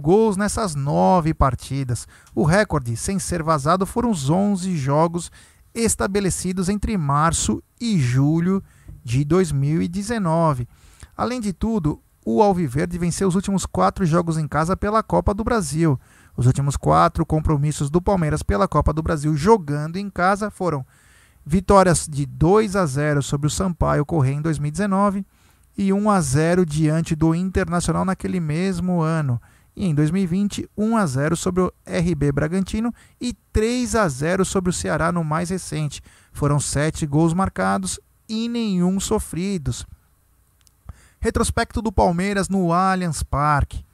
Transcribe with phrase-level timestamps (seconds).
[0.00, 2.08] gols nessas nove partidas.
[2.34, 5.30] O recorde, sem ser vazado, foram os 11 jogos
[5.74, 8.62] estabelecidos entre março e julho
[9.04, 10.66] de 2019.
[11.14, 15.44] Além de tudo, o Alviverde venceu os últimos quatro jogos em casa pela Copa do
[15.44, 16.00] Brasil.
[16.34, 20.86] Os últimos quatro compromissos do Palmeiras pela Copa do Brasil jogando em casa foram
[21.44, 25.26] vitórias de 2 a 0 sobre o Sampaio Correia em 2019
[25.76, 29.38] e 1 a 0 diante do Internacional naquele mesmo ano.
[29.74, 34.70] E em 2020, 1 a 0 sobre o RB Bragantino e 3 a 0 sobre
[34.70, 36.02] o Ceará no mais recente.
[36.32, 37.98] Foram sete gols marcados
[38.28, 39.86] e nenhum sofridos.
[41.20, 43.84] Retrospecto do Palmeiras no Allianz Parque.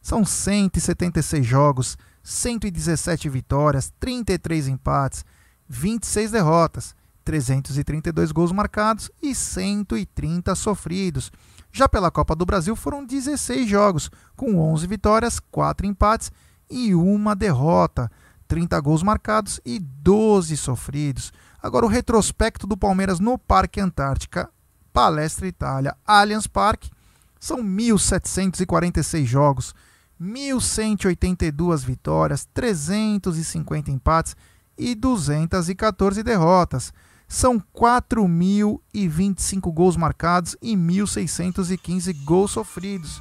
[0.00, 5.24] São 176 jogos, 117 vitórias, 33 empates,
[5.68, 6.94] 26 derrotas,
[7.24, 11.32] 332 gols marcados e 130 sofridos.
[11.76, 16.30] Já pela Copa do Brasil foram 16 jogos, com 11 vitórias, 4 empates
[16.70, 18.08] e uma derrota,
[18.46, 21.32] 30 gols marcados e 12 sofridos.
[21.60, 24.48] Agora o retrospecto do Palmeiras no Parque Antártica,
[24.92, 26.92] Palestra Itália, Allianz Parque,
[27.40, 29.74] são 1.746 jogos,
[30.22, 34.36] 1.182 vitórias, 350 empates
[34.78, 36.92] e 214 derrotas.
[37.26, 43.18] São 4.025 gols marcados e 1.615 gols sofridos.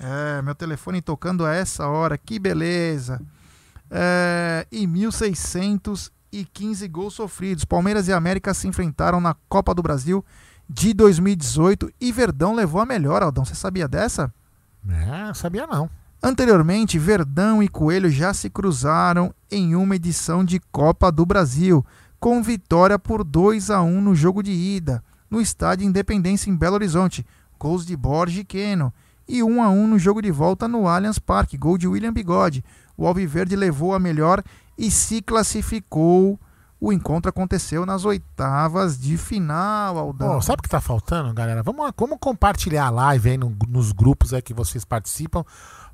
[0.00, 3.20] É, meu telefone tocando a essa hora, que beleza.
[3.90, 7.64] É, e 1.615 gols sofridos.
[7.64, 10.24] Palmeiras e América se enfrentaram na Copa do Brasil
[10.68, 13.44] de 2018 e Verdão levou a melhor, Aldão.
[13.44, 14.32] Você sabia dessa?
[14.88, 15.90] É, sabia não.
[16.22, 21.84] Anteriormente, Verdão e Coelho já se cruzaram em uma edição de Copa do Brasil,
[22.20, 26.74] com vitória por 2 a 1 no jogo de ida, no estádio Independência em Belo
[26.74, 27.24] Horizonte,
[27.58, 28.92] gols de Borges e Keno,
[29.28, 32.64] e 1 a 1 no jogo de volta no Allianz Parque, gol de William Bigode.
[32.96, 34.42] O Alviverde levou a melhor
[34.76, 36.40] e se classificou.
[36.80, 40.38] O encontro aconteceu nas oitavas de final, Aldão.
[40.38, 41.62] Oh, sabe o que tá faltando, galera?
[41.62, 45.44] Vamos, vamos compartilhar a live aí no, nos grupos aí que vocês participam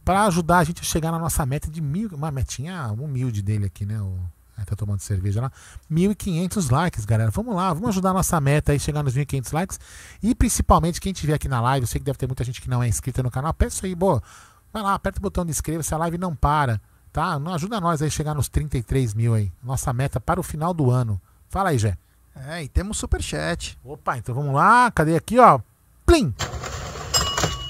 [0.05, 3.65] para ajudar a gente a chegar na nossa meta de mil, uma metinha humilde dele
[3.67, 4.01] aqui, né?
[4.01, 4.19] O,
[4.65, 5.53] tá tomando cerveja lá.
[5.91, 7.31] 1.500 likes, galera.
[7.31, 9.81] Vamos lá, vamos ajudar a nossa meta aí, chegar nos 1.500 likes.
[10.23, 12.69] E principalmente quem estiver aqui na live, eu sei que deve ter muita gente que
[12.69, 13.53] não é inscrita no canal.
[13.53, 14.23] Peça aí, boa.
[14.73, 16.81] Vai lá, aperta o botão de inscreva-se, a live não para,
[17.13, 17.37] tá?
[17.55, 19.53] Ajuda nós aí a chegar nos 33 mil aí.
[19.63, 21.21] Nossa meta para o final do ano.
[21.49, 21.97] Fala aí, Jé.
[22.49, 23.79] É, e temos superchat.
[23.85, 24.91] Opa, então vamos lá.
[24.91, 25.61] Cadê aqui, ó?
[26.05, 26.35] Plim!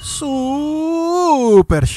[0.05, 1.97] Superchat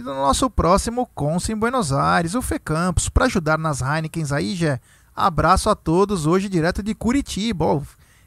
[0.00, 4.56] do nosso próximo Consul em Buenos Aires, o Fê Campos, para ajudar nas Heinekens aí,
[4.56, 4.80] Jé.
[5.14, 7.64] Abraço a todos, hoje direto de Curitiba.
[7.64, 7.80] Ó,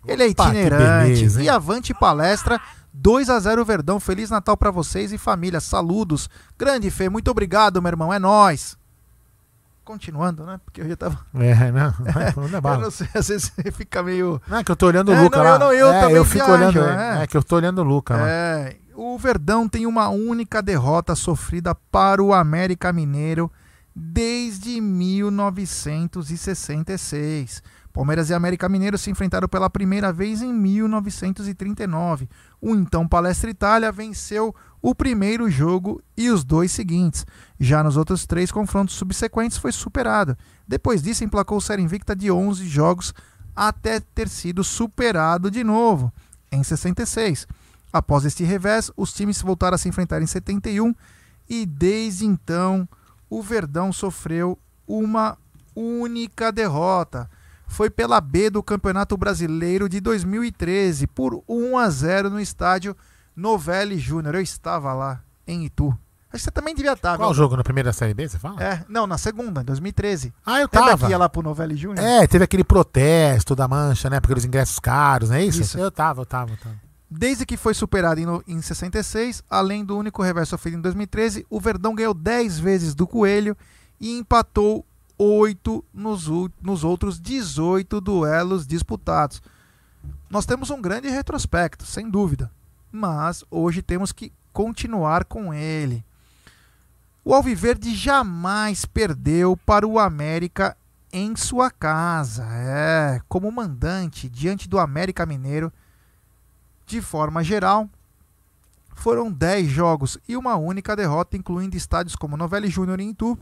[0.07, 1.13] ele é itinerante.
[1.13, 2.57] Beleza, e avante palestra
[2.93, 3.99] 2 a 0 Verdão.
[3.99, 5.59] Feliz Natal para vocês e família.
[5.59, 6.29] Saludos.
[6.57, 8.13] Grande Fê, muito obrigado, meu irmão.
[8.13, 8.77] É nós.
[9.83, 10.57] Continuando, né?
[10.63, 11.19] Porque eu já tava.
[11.35, 11.93] É, não.
[11.99, 12.21] não
[12.71, 14.41] é eu não sei, às vezes você fica meio.
[14.47, 15.51] Não, é que eu tô olhando o é, Luca não, lá.
[15.51, 16.79] Eu, não, eu, é, eu fico viajo, olhando.
[16.97, 17.23] É.
[17.23, 17.27] é.
[17.27, 18.15] que eu tô olhando o Luca.
[18.17, 23.51] É, o Verdão tem uma única derrota sofrida para o América Mineiro
[23.95, 27.63] desde 1966.
[27.91, 32.29] Palmeiras e América Mineiro se enfrentaram pela primeira vez em 1939.
[32.61, 37.25] O então Palestra Itália venceu o primeiro jogo e os dois seguintes.
[37.59, 40.37] Já nos outros três confrontos subsequentes foi superado.
[40.67, 43.15] Depois disso, emplacou série invicta de 11 jogos
[43.55, 46.13] até ter sido superado de novo
[46.51, 47.47] em 66.
[47.91, 50.93] Após este revés, os times voltaram a se enfrentar em 71
[51.49, 52.87] e desde então
[53.29, 54.57] o Verdão sofreu
[54.87, 55.37] uma
[55.75, 57.29] única derrota.
[57.67, 62.95] Foi pela B do Campeonato Brasileiro de 2013 por 1 a 0 no estádio
[63.35, 64.35] Novelli Júnior.
[64.35, 65.97] Eu estava lá em Itu.
[66.33, 67.17] Acho que você também devia estar.
[67.17, 67.57] Qual jogo?
[67.57, 68.63] Na primeira Série B, você fala?
[68.63, 70.33] É, não, na segunda, em 2013.
[70.45, 70.85] Ah, eu tava.
[70.91, 72.05] Lembra que ia lá pro Novelli Júnior?
[72.05, 74.21] É, teve aquele protesto da Mancha, né?
[74.21, 75.61] Porque os ingressos caros, não é isso?
[75.61, 75.77] Isso.
[75.77, 76.90] Eu tava, eu tava, eu tava.
[77.13, 81.59] Desde que foi superado em, em 66, além do único reverso sofrido em 2013, o
[81.59, 83.57] Verdão ganhou 10 vezes do Coelho
[83.99, 84.85] e empatou
[85.17, 86.29] 8 nos,
[86.61, 89.41] nos outros 18 duelos disputados.
[90.29, 92.49] Nós temos um grande retrospecto, sem dúvida,
[92.89, 96.05] mas hoje temos que continuar com ele.
[97.25, 100.77] O Alviverde jamais perdeu para o América
[101.11, 102.47] em sua casa.
[102.53, 105.73] É, como mandante diante do América Mineiro,
[106.91, 107.89] de forma geral,
[108.93, 113.39] foram 10 jogos e uma única derrota, incluindo estádios como Novelli Júnior em Itu,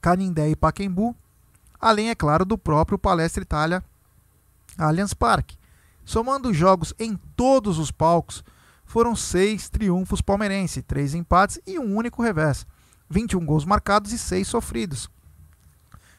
[0.00, 1.14] Canindé e Paquembu,
[1.80, 3.82] além, é claro, do próprio Palestra Itália
[4.76, 5.56] Allianz Parque.
[6.04, 8.42] Somando jogos em todos os palcos,
[8.84, 12.66] foram seis triunfos palmeirenses, três empates e um único revés.
[13.08, 15.08] 21 gols marcados e 6 sofridos.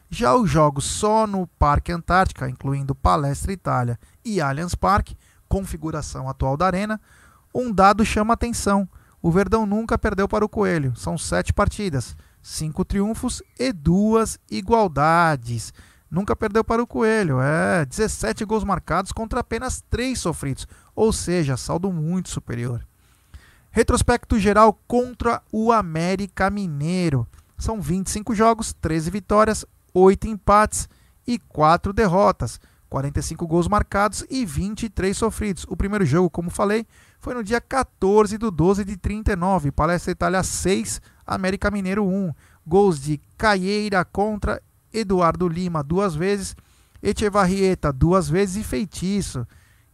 [0.08, 5.16] Já os jogos só no Parque Antártica, incluindo Palestra Itália e Allianz Parque,
[5.48, 7.00] configuração atual da arena,
[7.54, 8.88] um dado chama atenção.
[9.22, 10.94] O Verdão nunca perdeu para o Coelho.
[10.96, 15.72] São sete partidas, cinco triunfos e duas igualdades.
[16.10, 17.40] Nunca perdeu para o Coelho.
[17.40, 22.86] É 17 gols marcados contra apenas três sofridos, ou seja, saldo muito superior.
[23.70, 27.26] Retrospecto geral contra o América Mineiro.
[27.58, 30.88] São 25 jogos, 13 vitórias, 8 empates
[31.26, 32.60] e 4 derrotas.
[32.94, 35.66] 45 gols marcados e 23 sofridos.
[35.68, 36.86] O primeiro jogo, como falei,
[37.18, 39.72] foi no dia 14 do 12 de 39.
[39.72, 42.32] Palestra Itália 6, América Mineiro 1.
[42.64, 44.62] Gols de Caieira contra
[44.92, 46.54] Eduardo Lima duas vezes,
[47.02, 49.44] Echevarrieta duas vezes e Feitiço.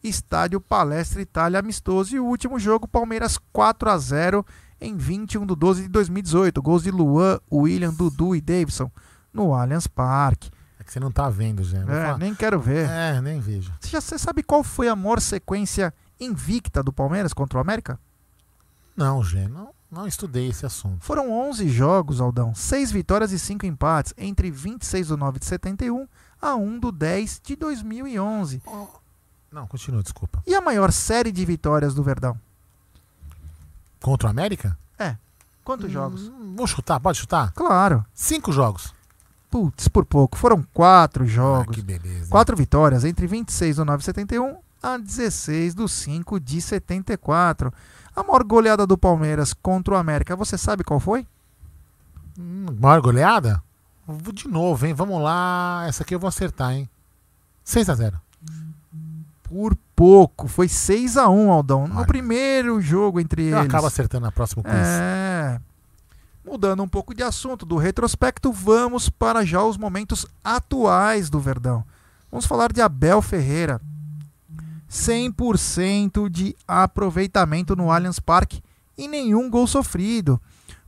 [0.04, 2.14] Estádio Palestra Itália amistoso.
[2.14, 4.44] E o último jogo, Palmeiras 4 a 0
[4.78, 6.60] em 21 de 12 de 2018.
[6.60, 8.90] Gols de Luan, William, Dudu e Davidson
[9.32, 10.50] no Allianz Parque.
[10.90, 11.84] Que você não tá vendo, Zé.
[11.86, 12.90] É, nem quero ver.
[12.90, 13.72] É, nem vejo.
[13.78, 17.96] Você já você sabe qual foi a maior sequência invicta do Palmeiras contra o América?
[18.96, 21.04] Não, Gê, não, não estudei esse assunto.
[21.04, 22.56] Foram 11 jogos, Aldão.
[22.56, 26.08] 6 vitórias e 5 empates entre 26 de 9 de 71
[26.42, 28.60] a 1 do 10 de 2011.
[28.66, 28.88] Oh,
[29.52, 30.42] não, continua, desculpa.
[30.44, 32.36] E a maior série de vitórias do Verdão?
[34.00, 34.76] Contra o América?
[34.98, 35.16] É.
[35.62, 36.32] Quantos hum, jogos?
[36.56, 37.52] Vou chutar, pode chutar?
[37.52, 38.04] Claro.
[38.12, 38.92] Cinco jogos.
[39.50, 40.38] Putz, por pouco.
[40.38, 41.72] Foram quatro jogos.
[41.72, 42.30] Ah, que beleza.
[42.30, 47.72] Quatro vitórias entre 26 do 9 de 71 a 16 do 5 de 74.
[48.14, 51.26] A maior goleada do Palmeiras contra o América, você sabe qual foi?
[52.38, 53.62] Hum, maior goleada?
[54.32, 54.94] De novo, hein?
[54.94, 55.84] Vamos lá.
[55.86, 56.88] Essa aqui eu vou acertar, hein?
[57.64, 58.20] 6 a 0
[59.42, 60.48] Por pouco.
[60.48, 61.86] Foi 6 a 1 Aldão.
[61.86, 63.68] No primeiro jogo entre eu eles.
[63.68, 64.74] Acaba acertando na próxima quiz.
[64.74, 65.60] É.
[66.44, 71.84] Mudando um pouco de assunto do retrospecto, vamos para já os momentos atuais do Verdão.
[72.30, 73.80] Vamos falar de Abel Ferreira.
[74.90, 78.62] 100% de aproveitamento no Allianz Parque
[78.96, 80.40] e nenhum gol sofrido.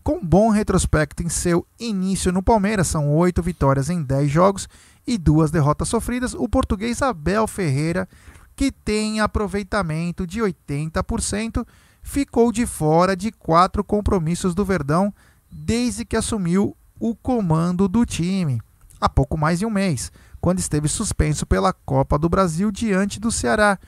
[0.02, 4.68] Com bom retrospecto em seu início no Palmeiras, são oito vitórias em 10 jogos
[5.06, 8.08] e duas derrotas sofridas, o português Abel Ferreira,
[8.56, 11.64] que tem aproveitamento de 80%,
[12.02, 15.14] ficou de fora de quatro compromissos do Verdão
[15.52, 18.60] desde que assumiu o comando do time,
[18.98, 20.10] há pouco mais de um mês,
[20.40, 23.78] quando esteve suspenso pela Copa do Brasil diante do Ceará,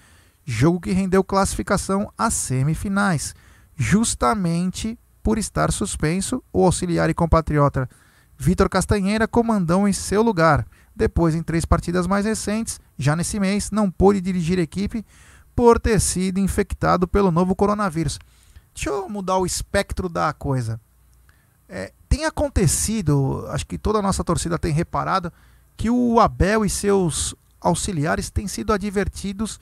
[0.44, 3.34] jogo que rendeu classificação às semifinais.
[3.74, 7.88] Justamente por estar suspenso, o auxiliar e compatriota
[8.36, 10.66] Vitor Castanheira comandou em seu lugar.
[10.94, 15.04] Depois, em três partidas mais recentes, já nesse mês, não pôde dirigir a equipe
[15.56, 18.18] por ter sido infectado pelo novo coronavírus.
[18.74, 20.80] Deixa eu mudar o espectro da coisa.
[21.68, 25.32] É, tem acontecido, acho que toda a nossa torcida tem reparado,
[25.76, 29.58] que o Abel e seus auxiliares têm sido advertidos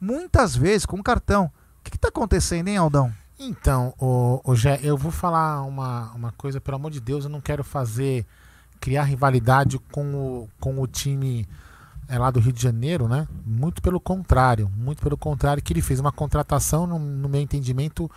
[0.00, 1.50] muitas vezes com cartão.
[1.80, 3.12] O que está acontecendo, hein, Aldão?
[3.38, 7.30] Então, o, o Gé, eu vou falar uma, uma coisa, pelo amor de Deus, eu
[7.30, 8.24] não quero fazer,
[8.80, 11.46] criar rivalidade com o, com o time
[12.08, 13.26] é, lá do Rio de Janeiro, né?
[13.44, 18.10] Muito pelo contrário, muito pelo contrário, que ele fez uma contratação, no, no meu entendimento,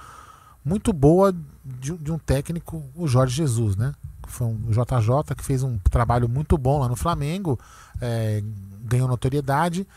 [0.64, 1.34] muito boa
[1.66, 3.94] de, de, um técnico, o Jorge Jesus, né?
[4.28, 7.60] Foi um JJ que fez um trabalho muito bom lá no Flamengo,
[8.00, 8.44] é,
[8.84, 9.88] ganhou notoriedade.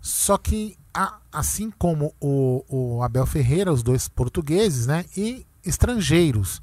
[0.00, 5.04] Só que, a, assim como o, o, Abel Ferreira, os dois portugueses, né?
[5.16, 6.60] E estrangeiros.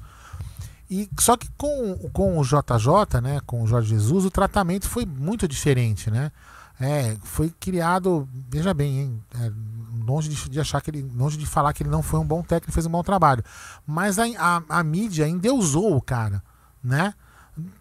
[0.90, 3.40] E, só que com, com o JJ, né?
[3.46, 6.30] Com o Jorge Jesus, o tratamento foi muito diferente, né?
[6.78, 9.52] É, foi criado, veja bem, hein, é,
[10.04, 12.42] longe de, de, achar que ele, longe de falar que ele não foi um bom
[12.42, 13.44] técnico, fez um bom trabalho,
[13.86, 16.42] mas a, a, a mídia endeusou o cara,
[16.82, 17.14] né?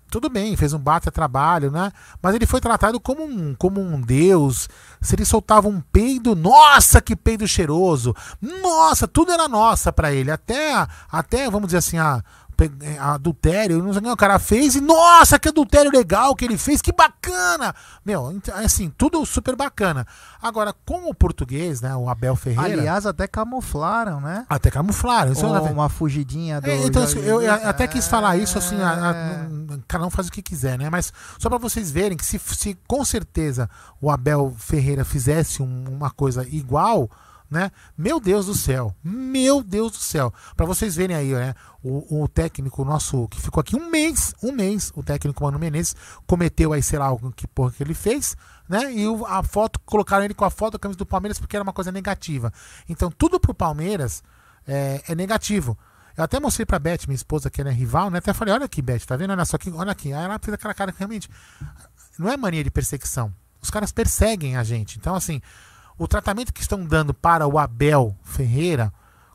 [0.09, 1.91] Tudo bem, fez um bate trabalho, né?
[2.21, 4.67] Mas ele foi tratado como um, como um deus.
[4.99, 8.15] Se ele soltava um peido, nossa, que peido cheiroso!
[8.41, 10.31] Nossa, tudo era nossa para ele.
[10.31, 10.73] Até,
[11.11, 12.23] até, vamos dizer assim, a,
[12.99, 16.57] adultério, não sei o que o cara fez e nossa, que adultério legal que ele
[16.57, 17.73] fez, que bacana!
[18.05, 20.05] Meu, assim, tudo super bacana.
[20.41, 22.81] Agora, com o português, né, o Abel Ferreira...
[22.81, 24.45] Aliás, até camuflaram, né?
[24.49, 25.31] Até camuflaram.
[25.31, 26.69] Isso Ou uma fugidinha do...
[26.69, 29.47] É, então, assim, eu, eu, até quis falar isso, assim, a, a, é.
[29.87, 30.89] cada um faz o que quiser, né?
[30.89, 33.69] Mas só para vocês verem que se, se com certeza
[34.01, 37.09] o Abel Ferreira fizesse um, uma coisa igual
[37.49, 37.71] né?
[37.97, 40.33] Meu Deus do céu, meu Deus do céu.
[40.55, 41.55] Para vocês verem aí, né?
[41.81, 45.95] O, o, técnico nosso que ficou aqui um mês, um mês, o técnico Mano Menezes
[46.27, 48.35] cometeu aí, sei lá, algo que porra que ele fez,
[48.67, 48.93] né?
[48.93, 51.63] E o, a foto, colocaram ele com a foto da camisa do Palmeiras porque era
[51.63, 52.53] uma coisa negativa.
[52.87, 54.21] Então, tudo pro Palmeiras
[54.67, 55.77] é, é negativo.
[56.15, 58.17] Eu até mostrei pra Beth, minha esposa, que é rival, né?
[58.17, 59.31] Até falei, olha aqui, Beth, tá vendo?
[59.31, 60.11] Olha só aqui, olha aqui.
[60.11, 61.29] Aí ela fez aquela cara que realmente.
[62.17, 63.33] Não é mania de perseguição.
[63.61, 64.97] Os caras perseguem a gente.
[64.97, 65.41] Então, assim,
[65.99, 68.91] o tratamento que estão dando para o Abel Ferreira,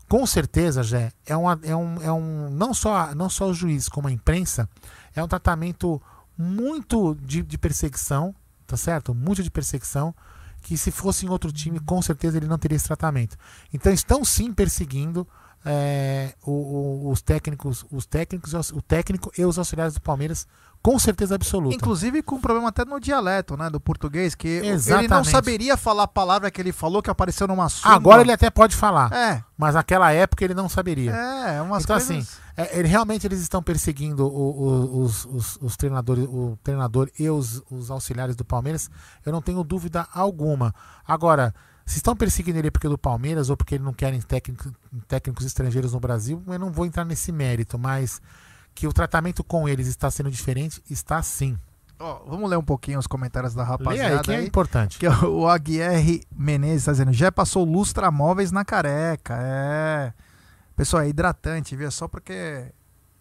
[0.08, 2.50] com certeza, já é, uma, é, um, é um.
[2.50, 4.68] Não só, não só o juiz, como a imprensa,
[5.14, 6.00] é um tratamento
[6.36, 8.34] muito de, de perseguição,
[8.66, 9.14] tá certo?
[9.14, 10.14] Muito de perseguição.
[10.62, 13.36] Que se fosse em outro time, com certeza ele não teria esse tratamento.
[13.70, 15.28] Então estão sim perseguindo
[15.62, 20.48] é, o, o, os técnicos, os técnicos, o técnico e os auxiliares do Palmeiras
[20.84, 21.74] com certeza absoluta.
[21.74, 25.06] Inclusive com problema até no dialeto, né, do português, que Exatamente.
[25.06, 27.96] ele não saberia falar a palavra que ele falou que apareceu numa súmula.
[27.96, 29.10] Agora ele até pode falar.
[29.10, 29.42] É.
[29.56, 31.10] Mas naquela época ele não saberia.
[31.12, 32.10] É, umas então coisas...
[32.10, 37.08] assim, é, ele, realmente eles estão perseguindo o, o, os, os, os, treinadores, o treinador
[37.18, 38.90] e os, os auxiliares do Palmeiras.
[39.24, 40.74] Eu não tenho dúvida alguma.
[41.08, 41.54] Agora,
[41.86, 44.70] se estão perseguindo ele porque é do Palmeiras ou porque ele não querem técnico,
[45.08, 48.20] técnicos estrangeiros no Brasil, eu não vou entrar nesse mérito, mas
[48.74, 51.58] que o tratamento com eles está sendo diferente, está sim.
[51.98, 54.16] Oh, vamos ler um pouquinho os comentários da rapaziada.
[54.16, 54.98] Aí, que é aí, importante.
[54.98, 59.36] Que o Aguirre Menezes está dizendo: já passou lustra móveis na careca.
[59.38, 60.12] É.
[60.76, 61.86] Pessoal, é hidratante, viu?
[61.86, 62.72] É só porque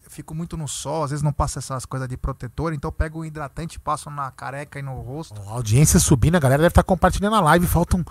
[0.04, 2.92] eu fico muito no sol, às vezes não passa essas coisas de protetor, então eu
[2.92, 5.40] pego um hidratante, passo na careca e no rosto.
[5.48, 7.68] A audiência subindo, a galera deve estar compartilhando a live.
[7.68, 8.04] Faltam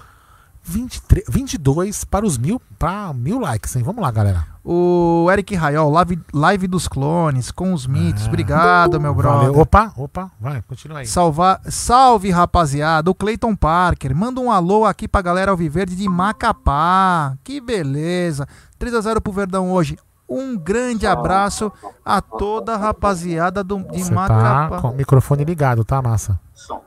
[0.62, 3.82] 23, 22 para os mil, para mil likes, hein?
[3.82, 4.51] Vamos lá, galera.
[4.64, 8.24] O Eric Raiol, live, live dos clones, com os mitos.
[8.24, 9.48] Ah, Obrigado, meu brother.
[9.48, 9.60] Valeu.
[9.60, 11.06] Opa, opa, vai, continua aí.
[11.06, 13.10] Salva, salve, rapaziada.
[13.10, 17.36] O Clayton Parker, manda um alô aqui pra galera Alviverde de Macapá.
[17.42, 18.46] Que beleza.
[18.78, 19.98] 3 a 0 pro Verdão hoje.
[20.28, 21.70] Um grande abraço
[22.04, 24.76] a toda a rapaziada do, de Você Macapá.
[24.76, 26.40] Tá com o microfone ligado, tá, massa?
[26.54, 26.80] Som.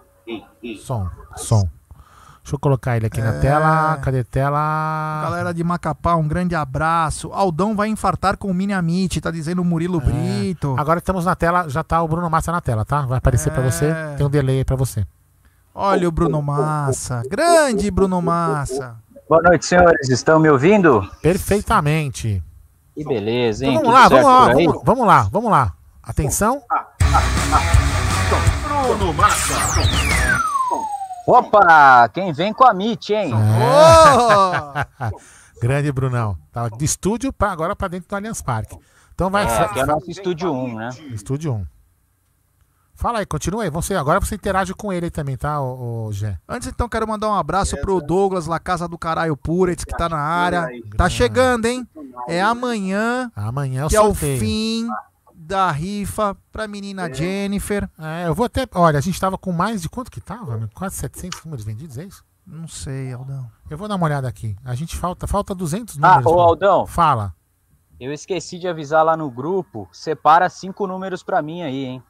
[0.81, 1.69] Som, som.
[2.45, 3.23] Deixa eu colocar ele aqui é...
[3.23, 3.97] na tela.
[4.03, 5.21] Cadê tela?
[5.23, 7.31] Galera de Macapá, um grande abraço.
[7.33, 10.05] Aldão vai infartar com o Mini Amit, tá dizendo o Murilo é...
[10.05, 10.75] Brito.
[10.77, 13.01] Agora estamos na tela, já tá o Bruno Massa na tela, tá?
[13.01, 13.51] Vai aparecer é...
[13.51, 13.91] para você.
[14.15, 15.07] Tem um delay aí pra você.
[15.73, 17.23] Olha o Bruno Massa.
[17.27, 18.95] Grande Bruno Massa.
[19.27, 20.07] Boa noite, senhores.
[20.07, 21.01] Estão me ouvindo?
[21.23, 22.43] Perfeitamente.
[22.93, 23.71] Que beleza, hein?
[23.71, 25.73] Então, vamos, lá, vamos, lá, vamos, vamos lá, vamos lá.
[26.03, 26.61] Atenção.
[28.83, 30.34] Bruno Massa.
[31.27, 33.33] Opa, quem vem com a MIT, hein?
[33.33, 34.85] É.
[35.11, 35.19] Oh!
[35.59, 36.37] Grande Brunão.
[36.51, 38.77] Tava de estúdio para agora para dentro do Allianz Parque.
[39.13, 39.45] Então vai.
[39.45, 40.89] É, que é o nosso estúdio 1, né?
[41.11, 41.65] Estúdio 1.
[42.93, 43.69] Fala aí, continua aí.
[43.69, 46.37] Você, agora você interage com ele aí também, tá, o, o Gé?
[46.47, 50.07] Antes, então, quero mandar um abraço pro Douglas, La Casa do Caralho Puretz, que tá
[50.07, 50.67] na área.
[50.95, 51.87] Tá chegando, hein?
[52.27, 53.31] É amanhã.
[53.35, 54.33] Amanhã é o que sorteio.
[54.33, 54.87] é o fim
[55.45, 57.87] da rifa pra menina Jennifer.
[57.99, 58.67] É, eu vou até.
[58.73, 60.69] Olha, a gente tava com mais de quanto que tava?
[60.73, 62.25] Quase 700 números vendidos, é isso?
[62.45, 63.49] Não sei, Aldão.
[63.69, 64.55] Eu vou dar uma olhada aqui.
[64.65, 66.25] A gente falta, falta 200 ah, números.
[66.25, 66.87] Ah, ô Aldão.
[66.87, 67.33] Fala.
[67.99, 69.87] Eu esqueci de avisar lá no grupo.
[69.91, 72.03] Separa cinco números pra mim aí, hein?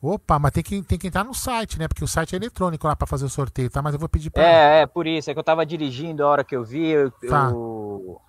[0.00, 1.88] Opa, mas tem que, tem que entrar no site, né?
[1.88, 3.82] Porque o site é eletrônico lá pra fazer o sorteio, tá?
[3.82, 4.42] Mas eu vou pedir pra.
[4.42, 5.30] É, é, por isso.
[5.30, 6.86] É que eu tava dirigindo a hora que eu vi.
[6.86, 7.50] Eu, tá.
[7.50, 8.20] eu...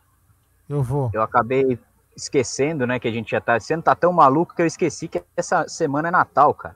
[0.67, 1.11] eu vou.
[1.13, 1.77] Eu acabei
[2.21, 3.57] esquecendo, né, que a gente já tá.
[3.71, 6.75] Não tá tão maluco que eu esqueci que essa semana é Natal, cara.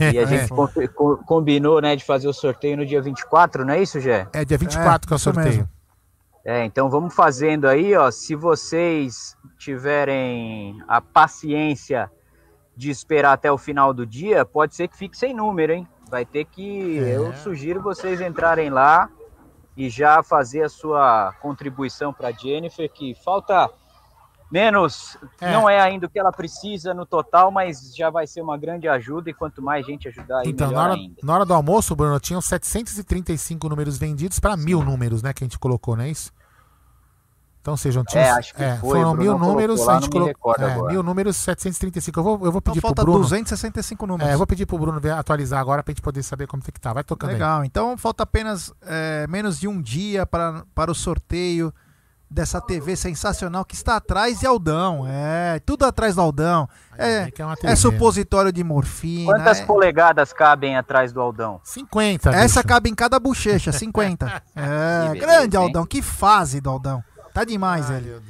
[0.00, 0.88] É, e a gente é.
[1.26, 4.26] combinou, né, de fazer o sorteio no dia 24, não é isso, Gé?
[4.32, 5.46] É, dia 24 é, que é o sorteio.
[5.46, 5.68] Mesmo.
[6.44, 8.10] É, então vamos fazendo aí, ó.
[8.10, 12.10] Se vocês tiverem a paciência
[12.76, 15.86] de esperar até o final do dia, pode ser que fique sem número, hein?
[16.08, 17.00] Vai ter que.
[17.00, 17.16] É.
[17.16, 19.10] Eu sugiro vocês entrarem lá
[19.76, 23.68] e já fazer a sua contribuição para Jennifer, que falta
[24.50, 25.52] menos, é.
[25.52, 28.88] não é ainda o que ela precisa no total, mas já vai ser uma grande
[28.88, 31.14] ajuda e quanto mais gente ajudar aí, então, na hora, ainda.
[31.22, 35.46] na hora do almoço, Bruno, tinham 735 números vendidos para mil números, né, que a
[35.46, 36.32] gente colocou, não é isso?
[37.68, 40.54] Então sejam tinha, é, acho que é, foi, foram mil números, lá, a gente colocou
[40.58, 42.18] é, mil números 735.
[42.18, 43.20] Eu vou, eu vou pedir então, pro Bruno.
[43.20, 44.30] 265 números.
[44.30, 46.80] É, eu vou pedir pro Bruno atualizar agora pra gente poder saber como tem que
[46.80, 46.94] tá.
[46.94, 47.60] Vai tocando Legal.
[47.60, 47.66] Aí.
[47.66, 51.74] Então falta apenas é, menos de um dia para, para o sorteio
[52.30, 55.06] dessa TV sensacional que está atrás de Aldão.
[55.08, 56.68] É, tudo atrás do Aldão.
[56.96, 57.32] É, é,
[57.62, 59.32] é supositório de morfina.
[59.32, 59.64] Quantas é...
[59.64, 61.60] polegadas cabem atrás do Aldão?
[61.64, 62.30] 50.
[62.30, 62.68] Essa bicho.
[62.68, 64.26] cabe em cada bochecha, 50.
[64.54, 65.62] é, beleza, grande hein?
[65.62, 67.02] Aldão, que fase do Aldão.
[67.32, 68.20] Tá demais, Ai, ele.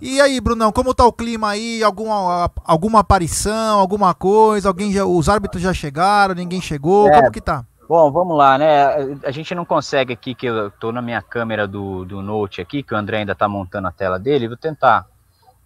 [0.00, 1.82] E aí, Brunão, como tá o clima aí?
[1.82, 4.68] Alguma, alguma aparição, alguma coisa?
[4.68, 7.08] Alguém já, os árbitros já chegaram, ninguém chegou?
[7.08, 7.64] É, como que tá?
[7.92, 8.86] Bom, vamos lá, né?
[9.22, 12.82] A gente não consegue aqui, que eu tô na minha câmera do, do Note aqui,
[12.82, 14.48] que o André ainda tá montando a tela dele.
[14.48, 15.06] Vou tentar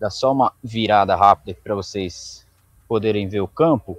[0.00, 2.44] dar só uma virada rápida para vocês
[2.88, 3.96] poderem ver o campo.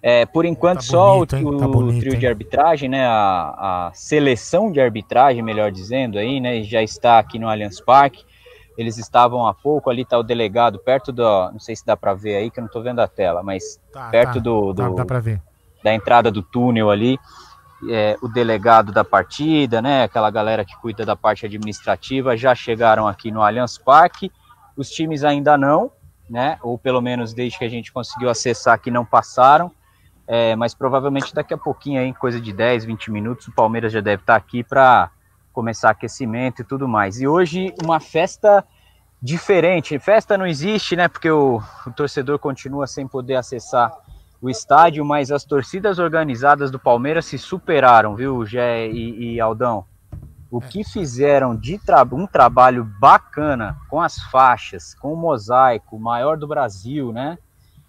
[0.00, 2.18] É, por enquanto, tá só bonito, o, tá bonito, trio hein?
[2.18, 3.04] de arbitragem, né?
[3.06, 6.62] A, a, seleção de arbitragem, melhor dizendo, aí, né?
[6.62, 8.24] Já está aqui no Allianz Parque.
[8.78, 11.22] Eles estavam há pouco, ali está o delegado, perto do.
[11.52, 13.78] Não sei se dá para ver aí, que eu não estou vendo a tela, mas
[13.92, 14.82] tá, perto tá, do, do
[15.84, 17.18] da entrada do túnel ali.
[17.88, 20.02] É, o delegado da partida, né?
[20.02, 24.32] Aquela galera que cuida da parte administrativa, já chegaram aqui no Allianz Parque.
[24.76, 25.92] Os times ainda não,
[26.28, 26.58] né?
[26.62, 29.70] Ou pelo menos desde que a gente conseguiu acessar aqui não passaram.
[30.26, 34.00] É, mas provavelmente daqui a pouquinho, aí, coisa de 10, 20 minutos, o Palmeiras já
[34.00, 35.10] deve estar aqui para
[35.52, 37.20] começar aquecimento e tudo mais.
[37.20, 38.64] E hoje uma festa
[39.20, 39.98] diferente.
[39.98, 41.08] Festa não existe, né?
[41.08, 43.92] Porque o, o torcedor continua sem poder acessar
[44.40, 49.84] o estádio, mas as torcidas organizadas do Palmeiras se superaram, viu, Gé e, e Aldão?
[50.50, 56.38] O que fizeram de tra um trabalho bacana com as faixas, com o mosaico, maior
[56.38, 57.36] do Brasil, né?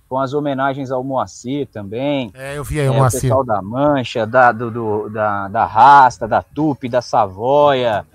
[0.10, 2.32] com as homenagens ao Moacir também.
[2.34, 3.20] É, eu vi aí o é, Moacir.
[3.20, 8.06] O pessoal da Mancha, da, do, do, da, da Rasta, da Tupi, da Savoia.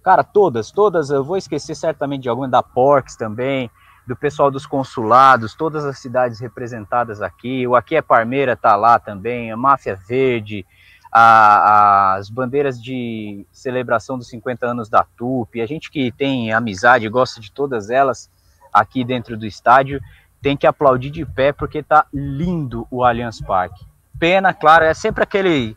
[0.00, 3.68] Cara, todas, todas, eu vou esquecer certamente de alguma, da Porks também,
[4.06, 7.66] do pessoal dos consulados, todas as cidades representadas aqui.
[7.66, 10.66] O Aqui é Parmeira tá lá também, a Máfia Verde,
[11.12, 15.60] a, as bandeiras de celebração dos 50 anos da Tupi.
[15.60, 18.30] A gente que tem amizade, gosta de todas elas
[18.72, 20.00] aqui dentro do estádio
[20.42, 23.84] tem que aplaudir de pé porque tá lindo o Allianz Parque.
[24.18, 25.76] Pena, claro, é sempre aquele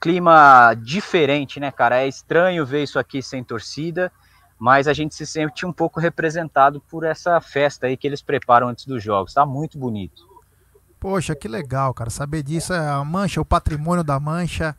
[0.00, 2.02] clima diferente, né, cara?
[2.02, 4.10] É estranho ver isso aqui sem torcida,
[4.62, 8.68] mas a gente se sente um pouco representado por essa festa aí que eles preparam
[8.68, 9.34] antes dos jogos.
[9.34, 10.22] Tá muito bonito.
[11.00, 12.10] Poxa, que legal, cara.
[12.10, 14.76] Saber disso, é a Mancha, o patrimônio da Mancha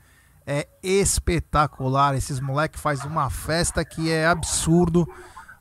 [0.47, 2.15] é espetacular.
[2.15, 5.05] Esses moleques fazem uma festa que é absurdo.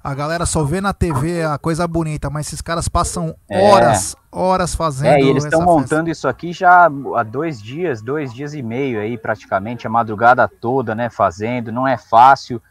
[0.04, 4.18] A galera só vê na TV a coisa bonita, mas esses caras passam horas, é.
[4.30, 5.14] horas fazendo.
[5.14, 6.84] É, e eles estão montando isso aqui já
[7.16, 11.10] há dois dias, dois dias e meio aí, praticamente, a madrugada toda, né?
[11.10, 12.62] Fazendo, não é fácil.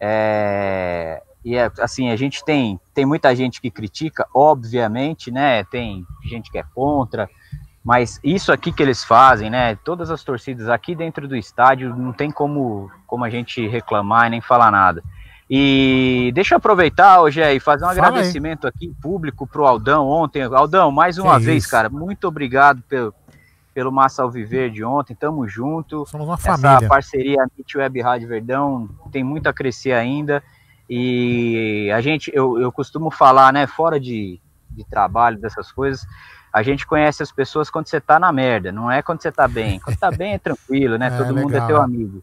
[0.00, 5.64] É, e é, assim, a gente tem, tem muita gente que critica, obviamente, né?
[5.64, 7.28] Tem gente que é contra,
[7.84, 9.76] mas isso aqui que eles fazem, né?
[9.76, 14.30] Todas as torcidas aqui dentro do estádio, não tem como, como a gente reclamar e
[14.30, 15.02] nem falar nada.
[15.52, 18.72] E deixa eu aproveitar hoje e fazer um Fala agradecimento aí.
[18.72, 20.42] aqui público pro Aldão ontem.
[20.42, 21.72] Aldão, mais uma que vez, isso?
[21.72, 23.12] cara, muito obrigado pelo,
[23.80, 25.14] pelo Massa Alviver de ontem.
[25.14, 26.04] Tamo junto.
[26.04, 26.76] Somos uma família.
[26.76, 30.42] Essa parceria Nit Web Rádio Verdão tem muito a crescer ainda.
[30.88, 34.38] E a gente, eu, eu costumo falar, né, fora de,
[34.70, 36.06] de trabalho, dessas coisas,
[36.52, 39.48] a gente conhece as pessoas quando você tá na merda, não é quando você tá
[39.48, 39.80] bem.
[39.80, 41.06] Quando tá bem é tranquilo, né?
[41.14, 41.42] É, Todo legal.
[41.42, 42.22] mundo é teu amigo.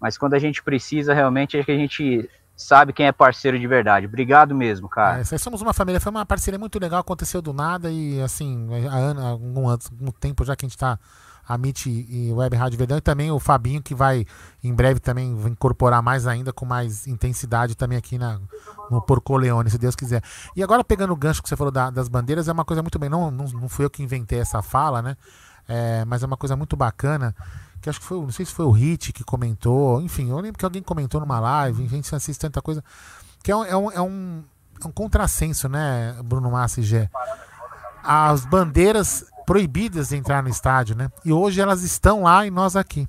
[0.00, 3.66] Mas quando a gente precisa, realmente, é que a gente sabe quem é parceiro de
[3.66, 4.06] verdade.
[4.06, 5.20] Obrigado mesmo, cara.
[5.20, 9.22] É, somos uma família, foi uma parceria muito legal, aconteceu do nada e assim, há,
[9.22, 10.98] há algum, algum tempo já que a gente está
[11.48, 14.26] a MIT e Web Rádio Verdão e também o Fabinho que vai
[14.62, 18.38] em breve também incorporar mais ainda com mais intensidade também aqui na,
[18.90, 20.22] no Porco Leone, se Deus quiser.
[20.54, 22.98] E agora pegando o gancho que você falou da, das bandeiras, é uma coisa muito
[22.98, 25.16] bem, não, não, não fui eu que inventei essa fala, né?
[25.66, 27.34] É, mas é uma coisa muito bacana
[27.80, 30.58] que acho que foi, não sei se foi o Hit que comentou, enfim, eu lembro
[30.58, 32.82] que alguém comentou numa live, a gente assiste tanta coisa,
[33.42, 34.44] que é um, é um, é um,
[34.84, 37.10] é um contrassenso, né, Bruno Massa e Gé?
[38.02, 41.10] As bandeiras proibidas de entrar no estádio, né?
[41.24, 43.08] E hoje elas estão lá e nós aqui.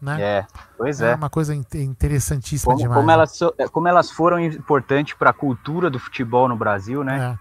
[0.00, 0.20] Né?
[0.20, 1.12] É, pois é.
[1.12, 3.00] É uma coisa interessantíssima como, demais.
[3.00, 3.38] Como elas,
[3.70, 7.38] como elas foram importantes para a cultura do futebol no Brasil, né?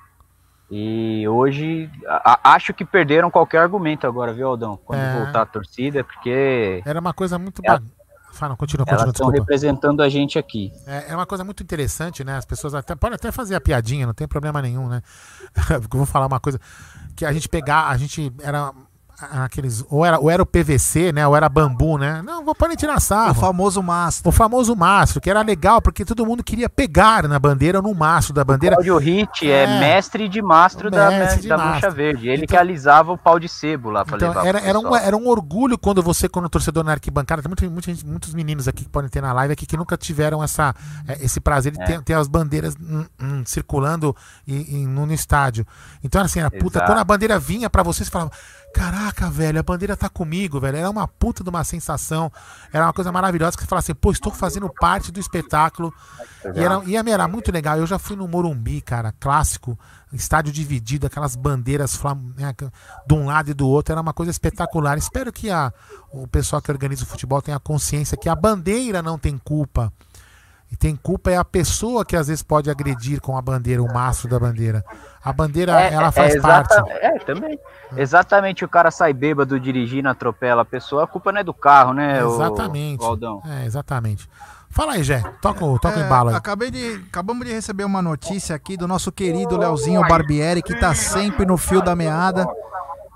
[0.71, 4.79] E hoje a, acho que perderam qualquer argumento agora, viu, Aldão?
[4.86, 5.23] Quando é.
[5.23, 6.81] voltar a torcida, porque.
[6.86, 7.62] Era uma coisa muito.
[7.65, 7.77] É,
[8.31, 10.71] Fala, continua, continua, Elas estão representando a gente aqui.
[10.88, 12.38] É, é, uma coisa muito interessante, né?
[12.38, 15.01] As pessoas até podem até fazer a piadinha, não tem problema nenhum, né?
[15.69, 16.57] Eu vou falar uma coisa
[17.15, 18.71] que a gente pegar, a gente era
[19.31, 19.84] aqueles.
[19.89, 21.27] Ou era, ou era o PVC, né?
[21.27, 22.21] Ou era bambu, né?
[22.21, 23.31] Não, vou para tirar sarro.
[23.31, 24.29] O famoso mastro.
[24.29, 28.34] O famoso mastro, que era legal, porque todo mundo queria pegar na bandeira, no mastro
[28.34, 28.75] da bandeira.
[28.75, 32.27] O Claudio Hit é, é, mestre de mastro mestre da, de da Mancha Verde.
[32.27, 34.95] Ele então, que alisava o pau de sebo lá pra então, levar era, era, um,
[34.95, 38.84] era um orgulho quando você, quando torcedor na arquibancada, tem muita, muita, muitos meninos aqui
[38.84, 40.73] que podem ter na live aqui que nunca tiveram essa,
[41.07, 41.86] é, esse prazer de é.
[41.86, 44.15] ter, ter, as bandeiras hum, hum, circulando
[44.47, 45.65] e, e, no, no, estádio.
[46.03, 48.31] Então, assim, a puta, quando a bandeira vinha para você, você falava
[48.73, 50.77] Caraca, velho, a bandeira tá comigo, velho.
[50.77, 52.31] Era uma puta de uma sensação.
[52.71, 55.93] Era uma coisa maravilhosa que você fala assim, pô, estou fazendo parte do espetáculo.
[56.55, 57.77] E era, e era muito legal.
[57.77, 59.77] Eu já fui no Morumbi, cara, clássico,
[60.13, 61.99] estádio dividido, aquelas bandeiras
[62.38, 62.53] né,
[63.05, 63.91] de um lado e do outro.
[63.91, 64.97] Era uma coisa espetacular.
[64.97, 65.73] Espero que a,
[66.12, 69.91] o pessoal que organiza o futebol tenha consciência que a bandeira não tem culpa.
[70.71, 73.93] E tem culpa é a pessoa que às vezes pode agredir com a bandeira, o
[73.93, 74.86] mastro da bandeira.
[75.21, 76.73] A bandeira, é, ela faz é parte.
[76.89, 77.60] É, também.
[77.95, 81.93] Exatamente, o cara sai bêbado dirigindo, atropela a pessoa, a culpa não é do carro,
[81.93, 82.23] né?
[82.23, 83.01] Exatamente.
[83.01, 83.43] O, o Aldão.
[83.45, 84.29] É, exatamente.
[84.69, 85.21] Fala aí, Jé.
[85.41, 86.36] Toca, toca o embalo aí.
[86.36, 90.95] Acabei de, acabamos de receber uma notícia aqui do nosso querido Leozinho Barbieri, que tá
[90.95, 92.47] sempre no fio da meada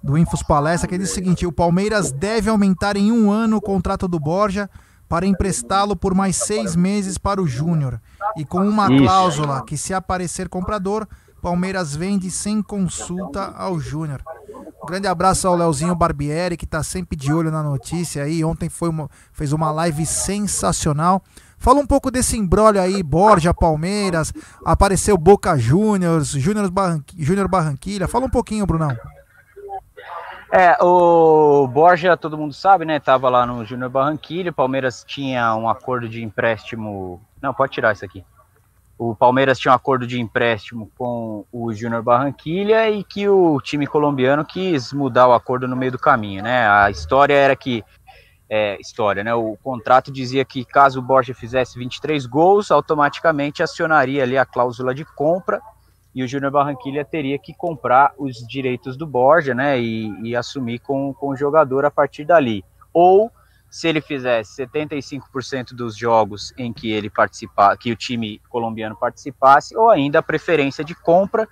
[0.03, 3.61] do Infos Palestra, que diz o seguinte: o Palmeiras deve aumentar em um ano o
[3.61, 4.69] contrato do Borja
[5.07, 7.99] para emprestá-lo por mais seis meses para o Júnior.
[8.37, 9.03] E com uma Isso.
[9.03, 11.07] cláusula que, se aparecer comprador,
[11.41, 14.21] Palmeiras vende sem consulta ao Júnior.
[14.81, 18.43] Um grande abraço ao Leozinho Barbieri, que está sempre de olho na notícia aí.
[18.43, 21.23] Ontem foi uma- fez uma live sensacional.
[21.57, 24.31] Fala um pouco desse embrólio aí, Borja, Palmeiras,
[24.63, 28.07] apareceu Boca Juniors, Júnior Barranqui- Júnior Barranquilha.
[28.07, 28.95] Fala um pouquinho, Brunão.
[30.57, 32.97] É, o Borja, todo mundo sabe, né?
[32.97, 34.51] Tava lá no Júnior Barranquilha.
[34.51, 37.21] O Palmeiras tinha um acordo de empréstimo.
[37.41, 38.23] Não, pode tirar isso aqui.
[38.97, 43.85] O Palmeiras tinha um acordo de empréstimo com o Júnior Barranquilha e que o time
[43.85, 46.65] colombiano quis mudar o acordo no meio do caminho, né?
[46.69, 47.83] A história era que.
[48.49, 49.33] É, história, né?
[49.33, 54.95] O contrato dizia que caso o Borja fizesse 23 gols, automaticamente acionaria ali a cláusula
[54.95, 55.61] de compra
[56.15, 60.79] e o Júnior Barranquilha teria que comprar os direitos do Borja, né, e, e assumir
[60.79, 62.63] com, com o jogador a partir dali.
[62.93, 63.29] Ou,
[63.69, 69.75] se ele fizesse 75% dos jogos em que ele participar, que o time colombiano participasse,
[69.75, 71.45] ou ainda a preferência de compra,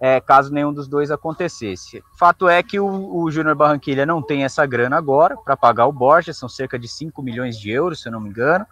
[0.00, 2.02] é, caso nenhum dos dois acontecesse.
[2.18, 5.92] Fato é que o, o Júnior Barranquilha não tem essa grana agora para pagar o
[5.92, 8.64] Borja, são cerca de 5 milhões de euros, se eu não me engano.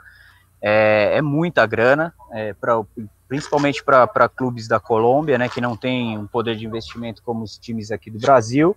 [0.62, 2.80] É, é muita grana, é, pra,
[3.28, 7.58] principalmente para clubes da Colômbia, né, que não tem um poder de investimento como os
[7.58, 8.76] times aqui do Brasil.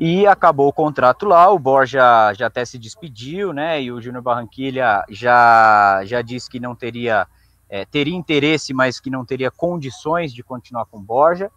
[0.00, 3.80] E acabou o contrato lá, o Borja já até se despediu, né?
[3.82, 7.26] E o Júnior Barranquilha já, já disse que não teria,
[7.68, 11.50] é, teria interesse, mas que não teria condições de continuar com o Borja.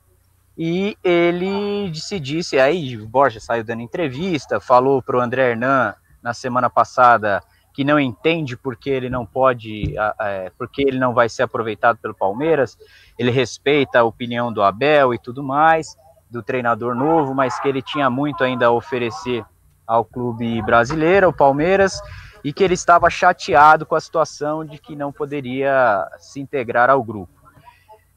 [0.58, 5.94] E ele se disse aí, o Borja saiu dando entrevista, falou para o André Hernan
[6.22, 7.42] na semana passada
[7.74, 12.14] que não entende porque ele não pode, é, porque ele não vai ser aproveitado pelo
[12.14, 12.78] Palmeiras.
[13.18, 15.96] Ele respeita a opinião do Abel e tudo mais,
[16.30, 19.46] do treinador novo, mas que ele tinha muito ainda a oferecer
[19.86, 22.00] ao clube brasileiro, o Palmeiras,
[22.44, 27.04] e que ele estava chateado com a situação de que não poderia se integrar ao
[27.04, 27.39] grupo.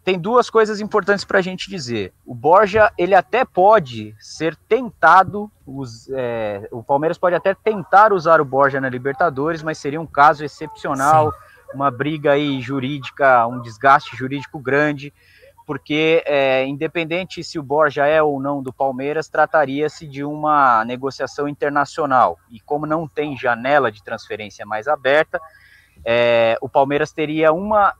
[0.04, 2.12] Tem duas coisas importantes para a gente dizer.
[2.26, 8.40] O Borja, ele até pode ser tentado, os, é, o Palmeiras pode até tentar usar
[8.40, 11.38] o Borja na Libertadores, mas seria um caso excepcional, Sim.
[11.74, 15.12] uma briga aí jurídica, um desgaste jurídico grande,
[15.64, 21.46] porque é, independente se o Borja é ou não do Palmeiras, trataria-se de uma negociação
[21.46, 22.40] internacional.
[22.50, 25.40] E como não tem janela de transferência mais aberta,
[26.04, 27.94] é, o Palmeiras teria uma,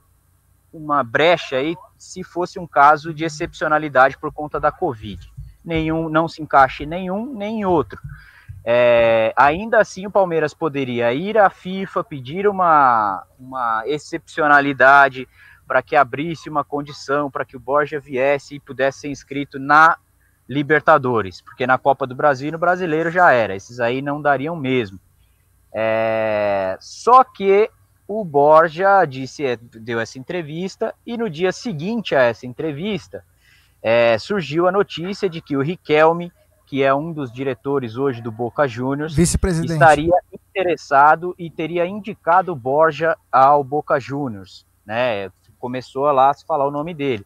[0.73, 5.31] uma brecha aí se fosse um caso de excepcionalidade por conta da Covid.
[5.63, 7.99] Nenhum, não se encaixe nenhum nem outro.
[8.65, 15.27] É, ainda assim, o Palmeiras poderia ir à FIFA, pedir uma, uma excepcionalidade
[15.67, 19.97] para que abrisse uma condição para que o Borja viesse e pudesse ser inscrito na
[20.47, 24.55] Libertadores, porque na Copa do Brasil e no Brasileiro já era, esses aí não dariam
[24.55, 24.99] mesmo.
[25.73, 27.71] É, só que
[28.19, 33.23] o Borja disse, deu essa entrevista, e no dia seguinte a essa entrevista,
[33.81, 36.31] é, surgiu a notícia de que o Riquelme,
[36.65, 42.55] que é um dos diretores hoje do Boca Juniors, estaria interessado e teria indicado o
[42.55, 45.29] Borja ao Boca Juniors, né?
[45.59, 47.25] Começou lá a se falar o nome dele.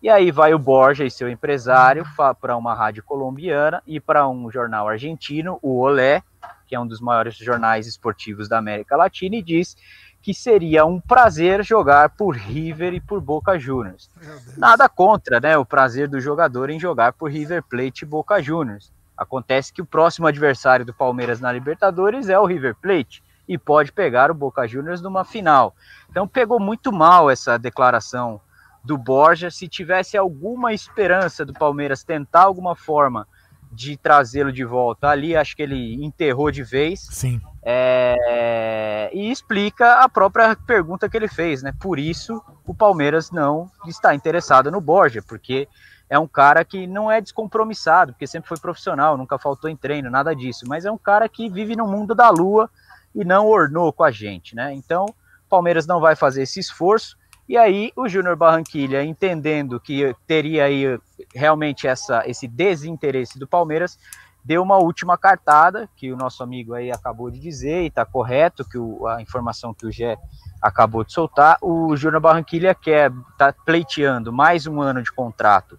[0.00, 2.04] E aí vai o Borja e seu empresário
[2.40, 6.22] para uma rádio colombiana e para um jornal argentino, o Olé,
[6.68, 9.76] que é um dos maiores jornais esportivos da América Latina, e diz
[10.20, 14.10] que seria um prazer jogar por River e por Boca Juniors.
[14.56, 18.92] Nada contra, né, o prazer do jogador em jogar por River Plate e Boca Juniors.
[19.16, 23.90] Acontece que o próximo adversário do Palmeiras na Libertadores é o River Plate e pode
[23.90, 25.74] pegar o Boca Juniors numa final.
[26.10, 28.40] Então pegou muito mal essa declaração
[28.84, 29.50] do Borja.
[29.50, 33.26] Se tivesse alguma esperança do Palmeiras tentar alguma forma
[33.70, 37.00] de trazê-lo de volta ali, acho que ele enterrou de vez.
[37.10, 37.40] Sim.
[37.62, 41.72] É, e explica a própria pergunta que ele fez, né?
[41.78, 45.68] Por isso o Palmeiras não está interessado no Borja, porque
[46.08, 50.10] é um cara que não é descompromissado, porque sempre foi profissional, nunca faltou em treino,
[50.10, 52.70] nada disso, mas é um cara que vive no mundo da lua
[53.14, 54.72] e não ornou com a gente, né?
[54.72, 57.17] Então, o Palmeiras não vai fazer esse esforço.
[57.48, 60.98] E aí o Júnior Barranquilha, entendendo que teria aí
[61.34, 63.98] realmente essa, esse desinteresse do Palmeiras,
[64.44, 68.68] deu uma última cartada, que o nosso amigo aí acabou de dizer, e está correto,
[68.68, 70.18] que o, a informação que o Gé
[70.60, 75.78] acabou de soltar, o Júnior Barranquilha quer, tá pleiteando mais um ano de contrato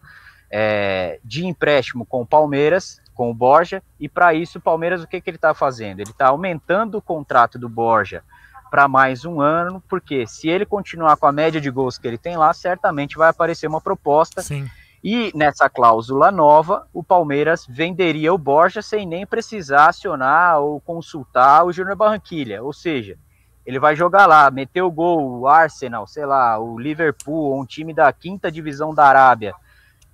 [0.49, 5.07] é, de empréstimo com o Palmeiras, com o Borja, e para isso o Palmeiras o
[5.07, 5.99] que, que ele está fazendo?
[5.99, 8.23] Ele está aumentando o contrato do Borja
[8.69, 12.17] para mais um ano, porque se ele continuar com a média de gols que ele
[12.17, 14.41] tem lá, certamente vai aparecer uma proposta.
[14.41, 14.67] Sim.
[15.03, 21.65] E nessa cláusula nova, o Palmeiras venderia o Borja sem nem precisar acionar ou consultar
[21.65, 22.61] o Júnior Barranquilha.
[22.61, 23.17] Ou seja,
[23.65, 27.65] ele vai jogar lá, meter o gol, o Arsenal, sei lá, o Liverpool, ou um
[27.65, 29.53] time da quinta divisão da Arábia,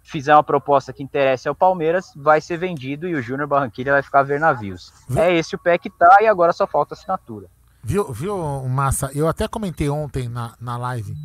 [0.04, 4.04] fizer uma proposta que interesse ao Palmeiras, vai ser vendido e o Júnior Barranquilha vai
[4.04, 4.94] ficar a ver navios.
[5.16, 7.48] É esse o pé que tá e agora só falta assinatura.
[7.86, 9.12] Viu, viu, Massa?
[9.14, 11.16] Eu até comentei ontem na, na live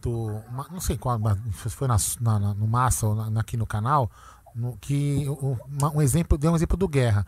[0.00, 0.40] do.
[0.70, 1.18] Não sei qual,
[1.60, 4.08] se foi na, na, no Massa ou na, aqui no canal,
[4.54, 5.56] no, que um,
[5.96, 7.26] um exemplo, deu um exemplo do Guerra.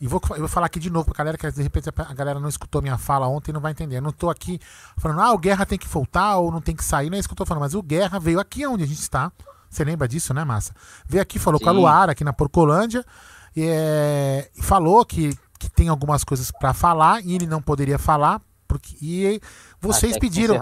[0.00, 2.40] E vou, eu vou falar aqui de novo pra galera, que de repente a galera
[2.40, 3.98] não escutou minha fala ontem e não vai entender.
[3.98, 4.58] Eu não tô aqui
[4.96, 7.28] falando, ah, o Guerra tem que voltar ou não tem que sair, não é isso
[7.28, 9.30] que eu tô falando, mas o Guerra veio aqui onde a gente está.
[9.68, 10.72] Você lembra disso, né, Massa?
[11.06, 11.64] Veio aqui, falou Sim.
[11.64, 13.04] com a Luara aqui na Porcolândia,
[13.54, 15.47] e, é, falou que que
[15.78, 19.40] tem algumas coisas para falar e ele não poderia falar porque e
[19.80, 20.56] vocês Até pediram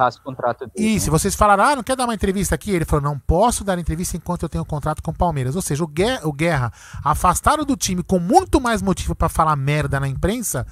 [0.77, 0.99] e né?
[0.99, 3.79] se vocês falaram ah não quer dar uma entrevista aqui ele falou não posso dar
[3.79, 6.71] entrevista enquanto eu tenho um contrato com o Palmeiras ou seja o Guerra, o Guerra
[7.03, 10.67] afastado do time com muito mais motivo para falar merda na imprensa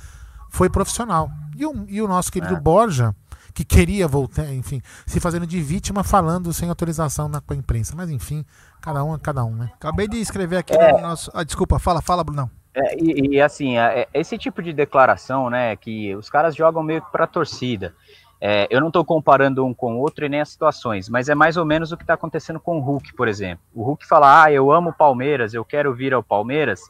[0.51, 2.61] foi profissional e o, e o nosso querido é.
[2.61, 3.17] Borja
[3.55, 8.45] que queria voltar enfim se fazendo de vítima falando sem autorização na imprensa mas enfim
[8.83, 10.93] cada um é cada um né acabei de escrever aqui é.
[10.93, 14.73] no nosso ah, desculpa fala fala Brunão é, e, e, assim, é, esse tipo de
[14.73, 17.95] declaração, né, que os caras jogam meio que para torcida.
[18.41, 21.35] É, eu não estou comparando um com o outro e nem as situações, mas é
[21.35, 23.65] mais ou menos o que está acontecendo com o Hulk, por exemplo.
[23.73, 26.81] O Hulk fala: Ah, eu amo o Palmeiras, eu quero vir ao Palmeiras.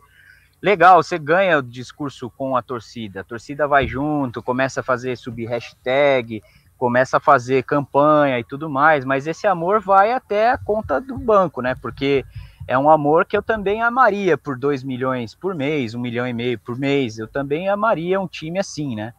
[0.61, 3.21] Legal, você ganha o discurso com a torcida.
[3.21, 6.43] A torcida vai junto, começa a fazer subir hashtag,
[6.77, 11.17] começa a fazer campanha e tudo mais, mas esse amor vai até a conta do
[11.17, 11.75] banco, né?
[11.81, 12.25] Porque
[12.67, 16.33] é um amor que eu também amaria por 2 milhões por mês, um milhão e
[16.33, 17.19] meio por mês.
[17.19, 19.13] Eu também amaria um time assim, né?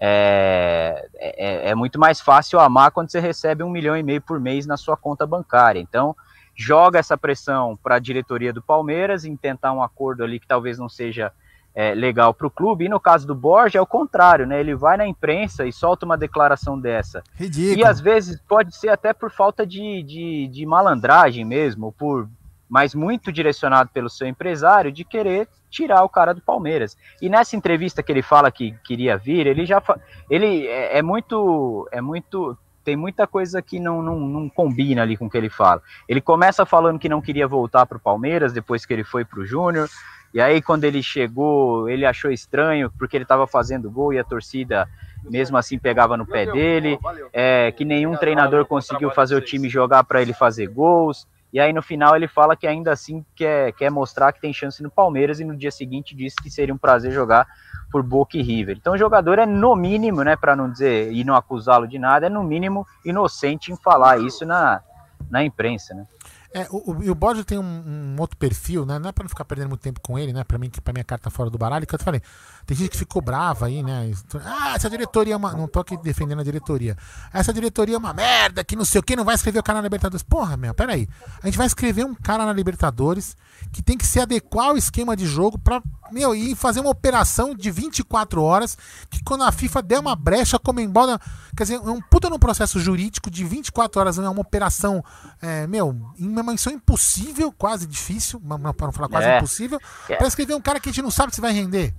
[0.00, 4.38] É, é, é, muito mais fácil amar quando você recebe um milhão e meio por
[4.38, 5.80] mês na sua conta bancária.
[5.80, 6.14] Então,
[6.54, 10.78] joga essa pressão para a diretoria do Palmeiras em tentar um acordo ali que talvez
[10.78, 11.32] não seja
[11.74, 12.84] é, legal para o clube.
[12.84, 14.58] E no caso do Borja é o contrário, né?
[14.58, 17.22] Ele vai na imprensa e solta uma declaração dessa.
[17.34, 17.78] Ridículo.
[17.78, 22.28] E às vezes pode ser até por falta de, de, de malandragem mesmo, por
[22.68, 26.96] mas muito direcionado pelo seu empresário de querer tirar o cara do Palmeiras.
[27.20, 29.82] E nessa entrevista que ele fala que queria vir, ele já
[30.30, 35.14] ele é, é muito é muito tem muita coisa que não, não, não, combina ali
[35.14, 35.82] com o que ele fala.
[36.08, 39.40] Ele começa falando que não queria voltar para o Palmeiras depois que ele foi para
[39.40, 39.90] o Júnior.
[40.32, 44.24] E aí, quando ele chegou, ele achou estranho porque ele estava fazendo gol e a
[44.24, 44.88] torcida,
[45.24, 46.98] mesmo assim, pegava no pé dele.
[47.30, 51.26] É, que nenhum treinador conseguiu fazer o time jogar para ele fazer gols.
[51.52, 54.82] E aí no final ele fala que ainda assim quer, quer mostrar que tem chance
[54.82, 57.46] no Palmeiras e no dia seguinte disse que seria um prazer jogar
[57.90, 58.76] por Boca e River.
[58.76, 62.26] Então o jogador é no mínimo, né, para não dizer e não acusá-lo de nada,
[62.26, 64.82] é no mínimo inocente em falar isso na,
[65.30, 66.06] na imprensa, né?
[66.52, 68.98] É, o, o, o Borja tem um, um, outro perfil, né?
[68.98, 70.44] Não é pra não ficar perdendo muito tempo com ele, né?
[70.44, 72.22] Pra mim, que pra minha carta fora do baralho, que eu te falei.
[72.64, 74.10] Tem gente que ficou brava aí, né?
[74.44, 75.52] Ah, essa diretoria é uma.
[75.52, 76.96] Não tô aqui defendendo a diretoria.
[77.32, 79.78] Essa diretoria é uma merda, que não sei o que, não vai escrever o cara
[79.78, 80.22] na Libertadores.
[80.22, 81.06] Porra, meu, peraí.
[81.42, 83.36] A gente vai escrever um cara na Libertadores
[83.70, 87.54] que tem que se adequar ao esquema de jogo pra, meu, e fazer uma operação
[87.54, 88.76] de 24 horas
[89.10, 91.20] que quando a FIFA der uma brecha, como embora.
[91.56, 95.04] Quer dizer, é um puta no processo jurídico de 24 horas, é uma operação,
[95.42, 99.36] é, meu, em uma missão impossível, quase difícil, para não falar quase é.
[99.38, 100.16] impossível, é.
[100.16, 101.94] para escrever um cara que a gente não sabe se vai render.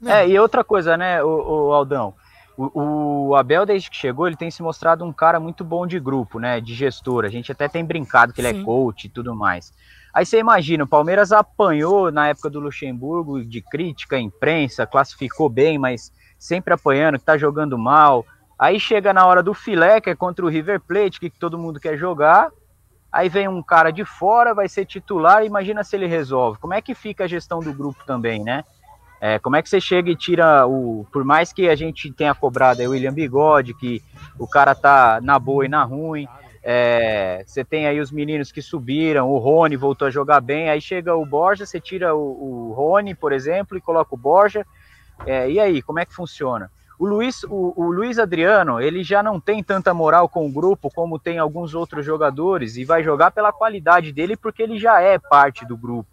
[0.00, 0.22] Né?
[0.22, 2.14] É, e outra coisa, né, o, o Aldão?
[2.56, 5.98] O, o, Abel, desde que chegou, ele tem se mostrado um cara muito bom de
[5.98, 6.60] grupo, né?
[6.60, 7.24] De gestor.
[7.24, 8.60] A gente até tem brincado que ele é Sim.
[8.60, 9.72] é coach e tudo mais.
[10.12, 15.78] Aí você imagina, o Palmeiras apanhou na época do Luxemburgo de crítica, imprensa, classificou bem,
[15.78, 18.26] mas sempre apanhando, que tá jogando mal.
[18.58, 21.80] Aí chega na hora do filé, que é contra o River Plate, que todo mundo
[21.80, 22.50] quer jogar.
[23.12, 26.58] Aí vem um cara de fora, vai ser titular, imagina se ele resolve.
[26.58, 28.64] Como é que fica a gestão do grupo também, né?
[29.20, 31.06] É, como é que você chega e tira o.
[31.12, 34.02] Por mais que a gente tenha cobrado aí o William Bigode, que
[34.38, 36.26] o cara tá na boa e na ruim.
[36.62, 40.80] É, você tem aí os meninos que subiram, o Rony voltou a jogar bem, aí
[40.80, 44.66] chega o Borja, você tira o, o Rony, por exemplo, e coloca o Borja.
[45.26, 46.70] É, e aí, como é que funciona?
[47.00, 50.90] O Luiz, o, o, Luiz Adriano, ele já não tem tanta moral com o grupo
[50.94, 55.18] como tem alguns outros jogadores e vai jogar pela qualidade dele porque ele já é
[55.18, 56.10] parte do grupo.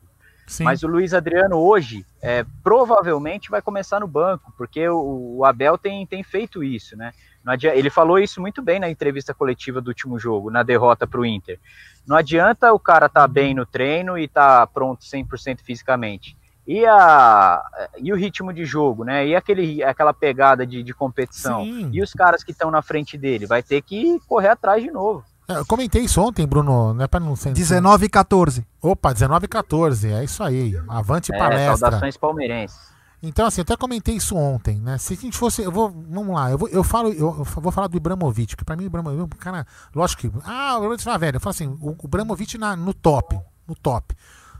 [0.47, 0.63] Sim.
[0.63, 5.77] Mas o Luiz Adriano hoje é, provavelmente vai começar no banco, porque o, o Abel
[5.77, 7.11] tem, tem feito isso, né?
[7.45, 11.19] Adianta, ele falou isso muito bem na entrevista coletiva do último jogo, na derrota para
[11.19, 11.59] o Inter.
[12.07, 16.37] Não adianta o cara estar tá bem no treino e estar tá pronto 100% fisicamente.
[16.67, 17.63] E, a,
[17.97, 19.25] e o ritmo de jogo, né?
[19.25, 21.63] E aquele, aquela pegada de, de competição.
[21.63, 21.89] Sim.
[21.93, 25.23] E os caras que estão na frente dele, vai ter que correr atrás de novo.
[25.47, 27.53] É, eu comentei isso ontem, Bruno, não é para não ser.
[27.53, 28.67] 19 e 14.
[28.81, 30.77] Opa, 19 e 14, é isso aí.
[30.89, 31.77] Avante é, palestra.
[31.77, 32.77] Saudações palmeirenses.
[33.23, 34.97] Então, assim, eu até comentei isso ontem, né?
[34.97, 35.61] Se a gente fosse.
[35.61, 35.89] Eu vou.
[35.89, 38.83] Vamos lá, eu vou, eu falo, eu, eu vou falar do Ibramovic, que pra mim
[38.83, 40.31] o Ibramovic, cara, lógico que.
[40.43, 41.37] Ah, o Ibramovic vai velho.
[41.37, 43.39] Eu falo assim, o, o Ibramovic na, no top.
[43.65, 44.13] No top.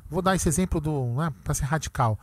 [0.10, 1.14] Vou dar esse exemplo do.
[1.16, 2.20] Né, pra ser radical.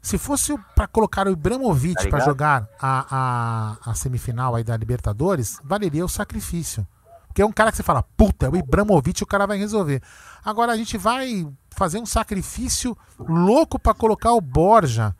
[0.00, 4.76] Se fosse para colocar o Ibramovic tá para jogar a, a, a, semifinal aí da
[4.76, 6.84] Libertadores, valeria o sacrifício.
[7.28, 10.02] Porque é um cara que você fala, puta, é o Ibramovic o cara vai resolver.
[10.44, 15.14] Agora a gente vai fazer um sacrifício louco para colocar o Borja,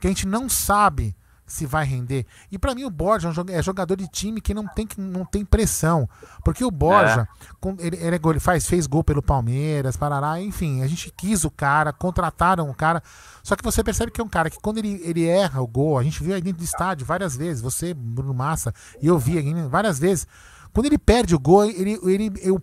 [0.00, 1.14] que a gente não sabe
[1.46, 2.26] se vai render.
[2.50, 6.08] E para mim o Borja é jogador de time que não tem, não tem pressão.
[6.44, 7.28] Porque o Borja,
[7.64, 7.68] é.
[7.78, 11.92] ele, ele, ele, faz, fez gol pelo Palmeiras, Parará, enfim, a gente quis o cara,
[11.92, 13.02] contrataram o cara.
[13.42, 15.98] Só que você percebe que é um cara que quando ele, ele erra o gol,
[15.98, 19.38] a gente viu aí dentro do estádio várias vezes, você, Bruno Massa, e eu vi
[19.38, 20.26] aqui várias vezes.
[20.72, 22.60] Quando ele perde o gol, ele, ele, ele o,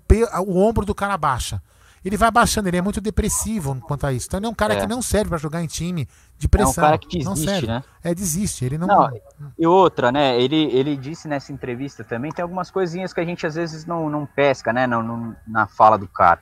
[0.47, 1.61] o ombro do cara baixa
[2.03, 4.27] ele vai baixando, ele é muito depressivo quanto a isso.
[4.27, 4.81] Então ele é um cara é.
[4.81, 6.07] que não serve para jogar em time
[6.37, 6.83] de pressão.
[6.83, 7.83] É um cara que desiste, né?
[8.03, 8.65] É, desiste.
[8.65, 8.87] Ele não...
[8.87, 9.11] não.
[9.57, 10.39] E outra, né?
[10.39, 14.09] Ele, ele disse nessa entrevista também, tem algumas coisinhas que a gente às vezes não,
[14.09, 14.87] não pesca, né?
[14.87, 16.39] Não, não, na fala do cara.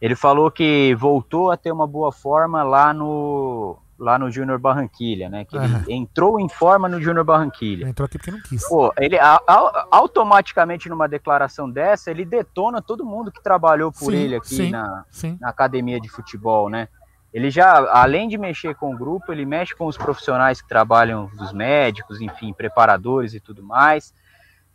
[0.00, 5.28] Ele falou que voltou a ter uma boa forma lá no, lá no Júnior Barranquilha,
[5.28, 5.44] né?
[5.44, 7.88] Que ele entrou em forma no Júnior Barranquilha.
[7.88, 8.68] Entrou aqui porque não quis.
[8.68, 14.12] Pô, ele a, a, automaticamente numa declaração dessa, ele detona todo mundo que trabalhou por
[14.12, 15.38] sim, ele aqui sim, na, sim.
[15.40, 16.88] na academia de futebol, né?
[17.32, 21.30] Ele já, além de mexer com o grupo, ele mexe com os profissionais que trabalham,
[21.40, 24.12] os médicos, enfim, preparadores e tudo mais.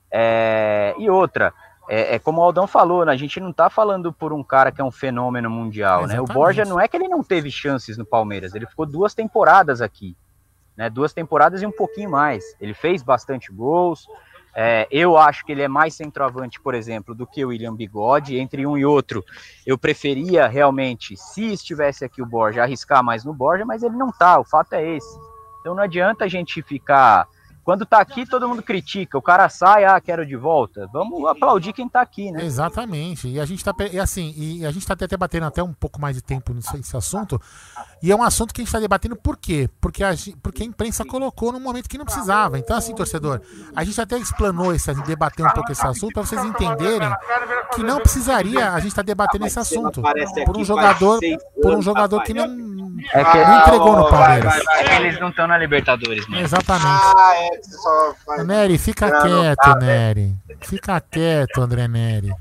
[0.09, 1.53] É, e outra,
[1.87, 3.11] é, é, como o Aldão falou, né?
[3.11, 6.19] a gente não tá falando por um cara que é um fenômeno mundial, né?
[6.19, 9.81] O Borja não é que ele não teve chances no Palmeiras, ele ficou duas temporadas
[9.81, 10.15] aqui,
[10.75, 10.89] né?
[10.89, 12.43] Duas temporadas e um pouquinho mais.
[12.59, 14.07] Ele fez bastante gols.
[14.59, 18.37] É, eu acho que ele é mais centroavante, por exemplo, do que o William Bigode.
[18.37, 19.23] Entre um e outro,
[19.65, 24.11] eu preferia realmente, se estivesse aqui o Borja, arriscar mais no Borja, mas ele não
[24.11, 24.39] tá.
[24.39, 25.19] O fato é esse.
[25.61, 27.27] Então não adianta a gente ficar
[27.67, 29.17] quando tá aqui, todo mundo critica.
[29.17, 30.87] O cara sai, ah, quero de volta.
[30.93, 32.45] Vamos aplaudir quem tá aqui, né?
[32.45, 33.27] Exatamente.
[33.27, 35.99] E a gente tá, e assim, e a gente tá até debatendo até um pouco
[35.99, 37.37] mais de tempo nesse assunto.
[38.01, 39.69] E é um assunto que a gente tá debatendo por quê?
[39.81, 42.57] Porque a, porque a imprensa colocou no momento que não precisava.
[42.57, 43.41] Então, assim, torcedor,
[43.75, 47.11] a gente até explanou esse, debater um pouco esse assunto para vocês entenderem
[47.75, 50.01] que não precisaria a gente estar tá debatendo esse assunto
[50.45, 51.19] por um jogador,
[51.61, 52.77] por um jogador que não
[53.11, 54.55] é não entregou no Palmeiras.
[54.55, 56.41] É que eles não estão na Libertadores, né?
[56.41, 57.56] Exatamente.
[58.29, 60.35] Ah, é Nery, fica quieto, Nery.
[60.61, 62.31] Fica quieto, André Nery.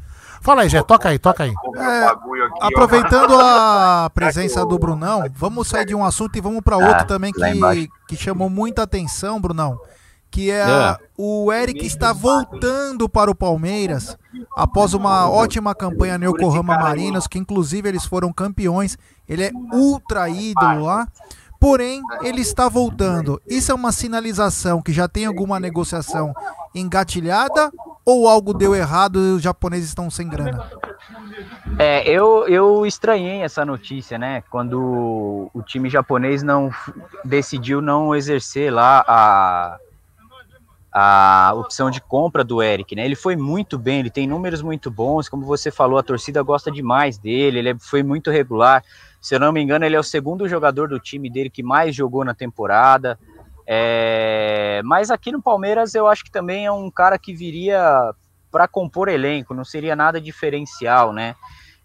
[0.41, 1.53] Fala aí, Jé, toca aí, toca aí.
[1.77, 2.07] É,
[2.61, 7.05] aproveitando a presença do Brunão, vamos sair de um assunto e vamos para outro ah,
[7.05, 9.79] também que, que chamou muita atenção, Brunão
[10.37, 14.19] que é, é, o Eric está voltando para o Palmeiras
[14.55, 18.99] após uma ótima campanha no Yokohama Marinos, que inclusive eles foram campeões.
[19.27, 21.09] Ele é ultra ídolo lá.
[21.67, 23.43] Porém, ele está voltando.
[23.45, 26.33] Isso é uma sinalização que já tem alguma negociação
[26.73, 27.73] engatilhada
[28.05, 30.71] ou algo deu errado e os japoneses estão sem grana?
[31.77, 34.45] É, eu, eu estranhei essa notícia, né?
[34.49, 36.71] Quando o time japonês não
[37.25, 39.79] decidiu não exercer lá a,
[40.93, 43.05] a opção de compra do Eric, né?
[43.05, 46.71] Ele foi muito bem, ele tem números muito bons, como você falou, a torcida gosta
[46.71, 48.85] demais dele, ele é, foi muito regular.
[49.27, 51.97] Se eu não me engano, ele é o segundo jogador do time dele que mais
[51.97, 53.19] jogou na temporada.
[53.67, 54.81] É...
[54.85, 58.15] Mas aqui no Palmeiras eu acho que também é um cara que viria
[58.53, 61.35] para compor elenco, não seria nada diferencial, né?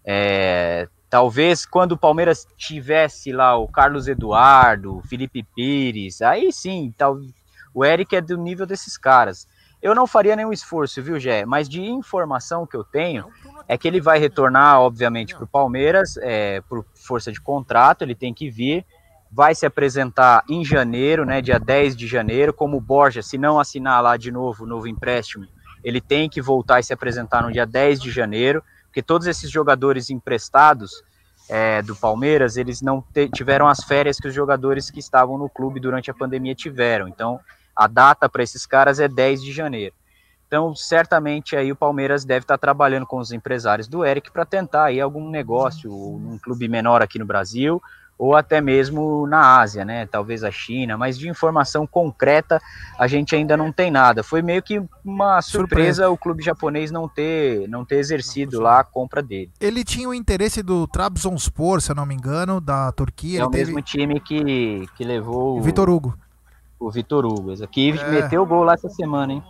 [0.04, 0.86] É...
[1.10, 7.34] Talvez quando o Palmeiras tivesse lá o Carlos Eduardo, Felipe Pires, aí sim, talvez
[7.74, 9.48] o Eric é do nível desses caras.
[9.82, 11.44] Eu não faria nenhum esforço, viu, Gé?
[11.44, 13.26] Mas de informação que eu tenho
[13.68, 18.14] é que ele vai retornar, obviamente, para o Palmeiras, é, por força de contrato, ele
[18.14, 18.84] tem que vir,
[19.30, 23.58] vai se apresentar em janeiro, né, dia 10 de janeiro, como o Borja, se não
[23.58, 25.46] assinar lá de novo o novo empréstimo,
[25.82, 29.50] ele tem que voltar e se apresentar no dia 10 de janeiro, porque todos esses
[29.50, 31.02] jogadores emprestados
[31.48, 33.04] é, do Palmeiras, eles não
[33.34, 37.08] tiveram as férias que os jogadores que estavam no clube durante a pandemia tiveram.
[37.08, 37.40] Então,
[37.74, 39.94] a data para esses caras é 10 de janeiro.
[40.52, 44.84] Então, certamente aí o Palmeiras deve estar trabalhando com os empresários do Eric para tentar
[44.84, 47.80] aí algum negócio, um clube menor aqui no Brasil,
[48.18, 50.04] ou até mesmo na Ásia, né?
[50.04, 52.60] Talvez a China, mas de informação concreta
[52.98, 54.22] a gente ainda não tem nada.
[54.22, 56.10] Foi meio que uma surpresa, surpresa.
[56.10, 59.50] o clube japonês não ter não ter exercido lá a compra dele.
[59.58, 63.40] Ele tinha o interesse do Trabzonspor, se eu não me engano, da Turquia.
[63.40, 63.72] É o teve...
[63.72, 66.14] mesmo time que, que levou o Vitor Hugo.
[66.78, 68.10] O Vitor Hugo, que é.
[68.10, 69.42] meteu o gol lá essa semana, hein?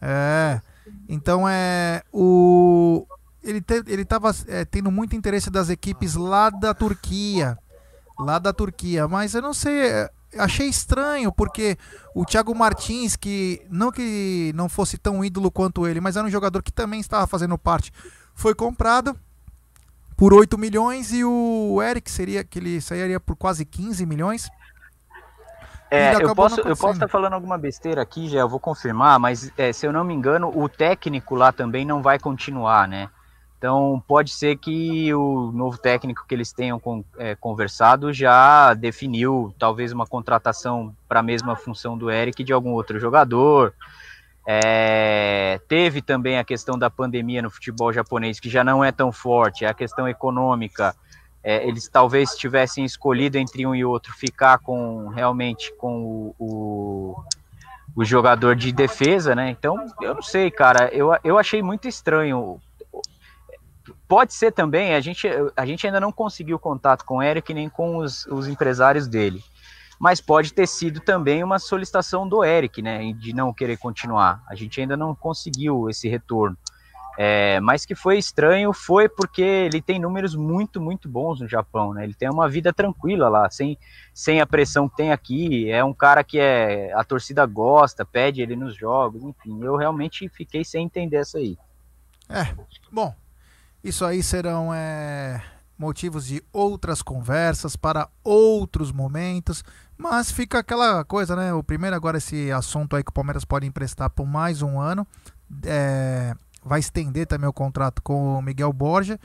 [0.00, 0.60] É.
[1.08, 3.06] Então é o
[3.42, 7.58] ele te, ele estava é, tendo muito interesse das equipes lá da Turquia
[8.18, 9.06] lá da Turquia.
[9.06, 11.76] Mas eu não sei, é, achei estranho, porque
[12.14, 16.30] o Thiago Martins, que não que não fosse tão ídolo quanto ele, mas era um
[16.30, 17.92] jogador que também estava fazendo parte,
[18.34, 19.16] foi comprado
[20.16, 24.48] por 8 milhões e o Eric seria que ele sairia por quase 15 milhões.
[25.90, 29.52] É, eu posso, eu posso estar falando alguma besteira aqui, já eu vou confirmar, mas
[29.56, 33.08] é, se eu não me engano, o técnico lá também não vai continuar, né?
[33.58, 39.54] Então, pode ser que o novo técnico que eles tenham com, é, conversado já definiu
[39.58, 43.72] talvez uma contratação para a mesma função do Eric de algum outro jogador.
[44.46, 49.10] É, teve também a questão da pandemia no futebol japonês, que já não é tão
[49.10, 50.94] forte, é a questão econômica.
[51.48, 57.24] É, eles talvez tivessem escolhido entre um e outro ficar com realmente com o, o,
[57.94, 59.48] o jogador de defesa, né?
[59.50, 60.88] Então, eu não sei, cara.
[60.92, 62.60] Eu, eu achei muito estranho
[64.08, 67.68] Pode ser também, a gente, a gente ainda não conseguiu contato com o Eric nem
[67.68, 69.42] com os, os empresários dele.
[69.98, 73.12] Mas pode ter sido também uma solicitação do Eric, né?
[73.12, 74.42] De não querer continuar.
[74.48, 76.56] A gente ainda não conseguiu esse retorno.
[77.18, 81.94] É, mas que foi estranho foi porque ele tem números muito, muito bons no Japão,
[81.94, 82.04] né?
[82.04, 83.78] Ele tem uma vida tranquila lá, sem,
[84.12, 85.70] sem a pressão que tem aqui.
[85.70, 89.62] É um cara que é, a torcida gosta, pede ele nos jogos, enfim.
[89.62, 91.56] Eu realmente fiquei sem entender isso aí.
[92.28, 92.54] É,
[92.92, 93.14] bom,
[93.82, 95.42] isso aí serão é,
[95.78, 99.64] motivos de outras conversas para outros momentos.
[99.96, 101.54] Mas fica aquela coisa, né?
[101.54, 105.06] O primeiro agora esse assunto aí que o Palmeiras pode emprestar por mais um ano.
[105.64, 106.34] É,
[106.66, 109.18] vai estender também o contrato com o Miguel Borja.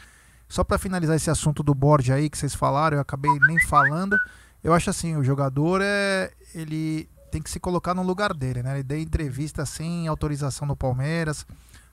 [0.48, 4.18] Só para finalizar esse assunto do Borja aí que vocês falaram, eu acabei nem falando.
[4.64, 8.74] Eu acho assim, o jogador é ele tem que se colocar no lugar dele, né?
[8.74, 11.46] Ele deu entrevista sem autorização do Palmeiras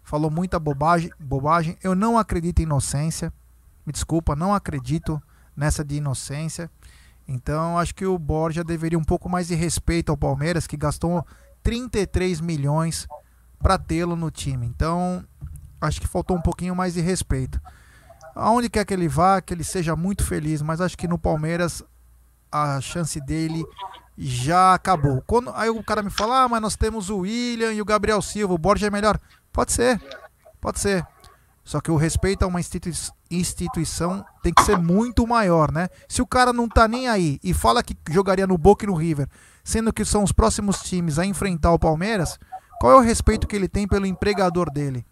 [0.09, 1.76] falou muita bobagem, bobagem.
[1.82, 3.30] Eu não acredito em inocência.
[3.84, 5.22] Me desculpa, não acredito
[5.55, 6.70] nessa de inocência.
[7.26, 11.26] Então, acho que o Borja deveria um pouco mais de respeito ao Palmeiras, que gastou
[11.62, 13.07] 33 milhões
[13.59, 14.66] para tê-lo no time.
[14.66, 15.24] Então,
[15.80, 17.61] acho que faltou um pouquinho mais de respeito.
[18.34, 21.82] Aonde quer que ele vá, que ele seja muito feliz, mas acho que no Palmeiras
[22.50, 23.64] a chance dele
[24.16, 25.22] já acabou.
[25.26, 28.20] Quando, aí o cara me fala, ah, mas nós temos o William e o Gabriel
[28.22, 29.18] Silva, o Borja é melhor.
[29.52, 30.00] Pode ser,
[30.61, 31.06] pode ser.
[31.64, 32.92] Só que o respeito a uma institui
[33.30, 35.88] instituição tem que ser muito maior, né?
[36.09, 38.94] Se o cara não tá nem aí e fala que jogaria no Boca e no
[38.94, 39.28] River,
[39.62, 42.38] sendo que são os próximos times a enfrentar o Palmeiras,
[42.81, 45.05] qual é o respeito que ele tem pelo empregador dele?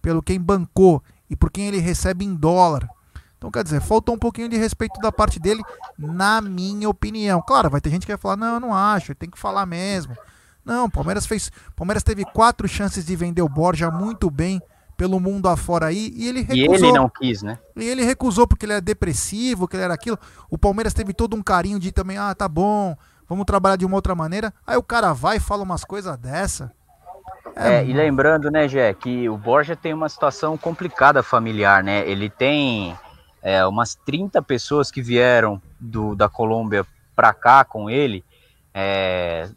[0.00, 2.88] Pelo quem bancou e por quem ele recebe em dólar?
[3.36, 5.62] Então, quer dizer, faltou um pouquinho de respeito da parte dele,
[5.96, 7.40] na minha opinião.
[7.40, 10.16] Claro, vai ter gente que vai falar, não, eu não acho, tem que falar mesmo.
[10.64, 11.50] Não, Palmeiras fez.
[11.74, 14.60] Palmeiras teve quatro chances de vender o Borja muito bem
[14.96, 16.74] pelo mundo afora aí e ele recusou.
[16.74, 17.58] E ele não quis, né?
[17.76, 20.18] E ele recusou porque ele era depressivo, que ele era aquilo.
[20.50, 22.96] O Palmeiras teve todo um carinho de também, ah, tá bom,
[23.28, 24.52] vamos trabalhar de uma outra maneira.
[24.66, 26.72] Aí o cara vai e fala umas coisas dessa.
[27.56, 32.08] É, e lembrando, né, Jé, que o Borja tem uma situação complicada familiar, né?
[32.08, 32.96] Ele tem
[33.42, 38.24] é, umas 30 pessoas que vieram do, da Colômbia pra cá com ele
[38.80, 39.48] é,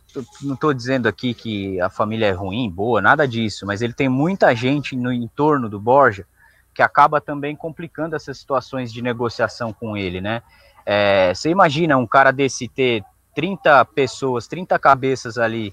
[0.42, 4.10] não estou dizendo aqui que a família é ruim, boa, nada disso, mas ele tem
[4.10, 6.26] muita gente no entorno do Borja
[6.74, 10.42] que acaba também complicando essas situações de negociação com ele, né?
[10.84, 13.04] É, você imagina um cara desse ter
[13.36, 15.72] 30 pessoas, 30 cabeças ali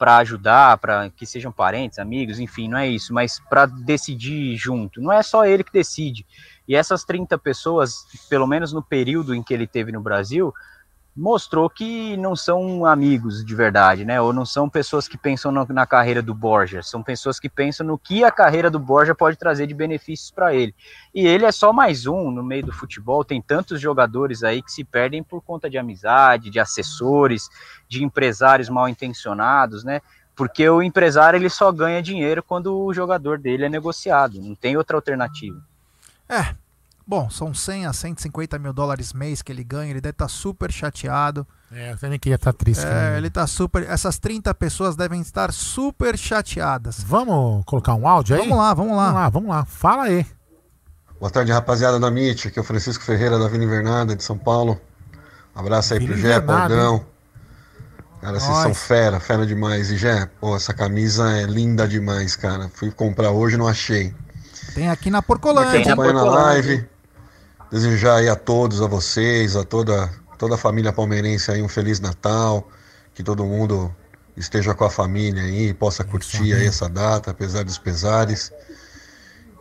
[0.00, 4.98] para ajudar, para que sejam parentes, amigos, enfim, não é isso, mas para decidir junto.
[4.98, 6.24] Não é só ele que decide.
[6.66, 10.54] E essas 30 pessoas, pelo menos no período em que ele teve no Brasil,
[11.20, 14.18] mostrou que não são amigos de verdade, né?
[14.18, 17.86] Ou não são pessoas que pensam no, na carreira do Borja, são pessoas que pensam
[17.86, 20.74] no que a carreira do Borja pode trazer de benefícios para ele.
[21.14, 24.72] E ele é só mais um no meio do futebol, tem tantos jogadores aí que
[24.72, 27.50] se perdem por conta de amizade, de assessores,
[27.86, 30.00] de empresários mal intencionados, né?
[30.34, 34.74] Porque o empresário ele só ganha dinheiro quando o jogador dele é negociado, não tem
[34.74, 35.60] outra alternativa.
[36.26, 36.54] É,
[37.10, 40.28] Bom, são 100 a 150 mil dólares mês que ele ganha, ele deve estar tá
[40.28, 41.44] super chateado.
[41.72, 42.86] É, você nem queria estar tá triste.
[42.86, 43.82] É, ele está super.
[43.82, 47.02] Essas 30 pessoas devem estar super chateadas.
[47.02, 48.42] Vamos colocar um áudio aí?
[48.42, 49.06] Vamos lá, vamos lá.
[49.06, 49.64] Vamos lá, vamos lá.
[49.64, 50.24] Fala aí.
[51.18, 52.46] Boa tarde, rapaziada da MIT.
[52.46, 54.80] Aqui é o Francisco Ferreira da Vila Invernada de São Paulo.
[55.52, 57.04] Abraço aí pro Gé, Paldão.
[58.20, 59.90] Cara, vocês são fera, fera demais.
[59.90, 62.70] E Gé, pô, essa camisa é linda demais, cara.
[62.72, 64.14] Fui comprar hoje não achei.
[64.76, 65.82] Tem aqui na Porcolândia.
[65.82, 66.88] Tem na live.
[67.70, 72.00] Desejar aí a todos, a vocês, a toda, toda a família palmeirense aí um Feliz
[72.00, 72.68] Natal.
[73.14, 73.94] Que todo mundo
[74.36, 78.52] esteja com a família aí, possa curtir aí essa data, apesar dos pesares.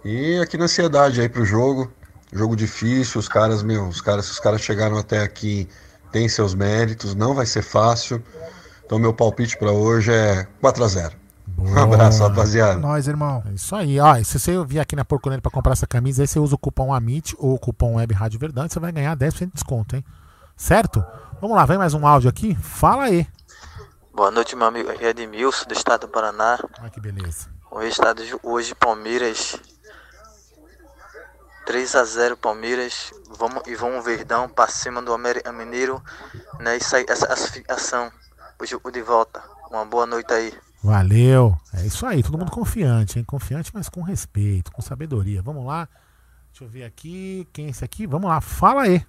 [0.03, 1.91] E aqui na ansiedade aí pro jogo.
[2.31, 5.67] Jogo difícil, os caras, meu, os caras, se os caras chegaram até aqui,
[6.11, 8.23] tem seus méritos, não vai ser fácil.
[8.85, 11.18] Então meu palpite para hoje é 4 a 0.
[11.59, 11.71] Boa.
[11.71, 12.79] Um abraço, rapaziada.
[12.79, 13.43] Nós, irmão.
[13.45, 14.15] É isso aí, ó.
[14.23, 16.93] Se você vir aqui na Porconelli para comprar essa camisa, aí você usa o cupom
[16.93, 20.05] AMIT ou o cupom Web Rádio Verdade, você vai ganhar 10% de desconto, hein?
[20.55, 21.03] Certo?
[21.41, 22.55] Vamos lá, vem mais um áudio aqui.
[22.55, 23.27] Fala aí.
[24.13, 26.59] Boa noite, meu amigo Edmilson, do estado do Paraná.
[26.79, 27.47] Olha que beleza.
[27.71, 29.57] O estado de hoje, Palmeiras
[31.69, 33.13] 3 a 0 Palmeiras.
[33.37, 36.03] Vamos e vamos Verdão para cima do América Mineiro,
[36.59, 36.77] né?
[36.77, 38.11] Isso aí, essa classificação.
[38.63, 39.39] Jogo de volta.
[39.69, 40.51] Uma boa noite aí.
[40.83, 41.57] Valeu.
[41.73, 43.25] É isso aí, todo mundo confiante, hein?
[43.25, 45.41] Confiante, mas com respeito, com sabedoria.
[45.41, 45.87] Vamos lá.
[46.51, 47.47] Deixa eu ver aqui.
[47.51, 48.07] Quem é esse aqui?
[48.07, 49.05] Vamos lá, fala aí.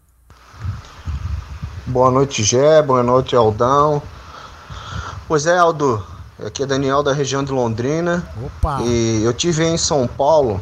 [1.86, 2.82] Boa noite, Gé.
[2.82, 4.02] Boa noite, Aldão.
[5.26, 6.04] Pois é, Aldo.
[6.44, 8.26] Aqui é Daniel da região de Londrina.
[8.44, 8.80] Opa!
[8.82, 10.60] E eu tive em São Paulo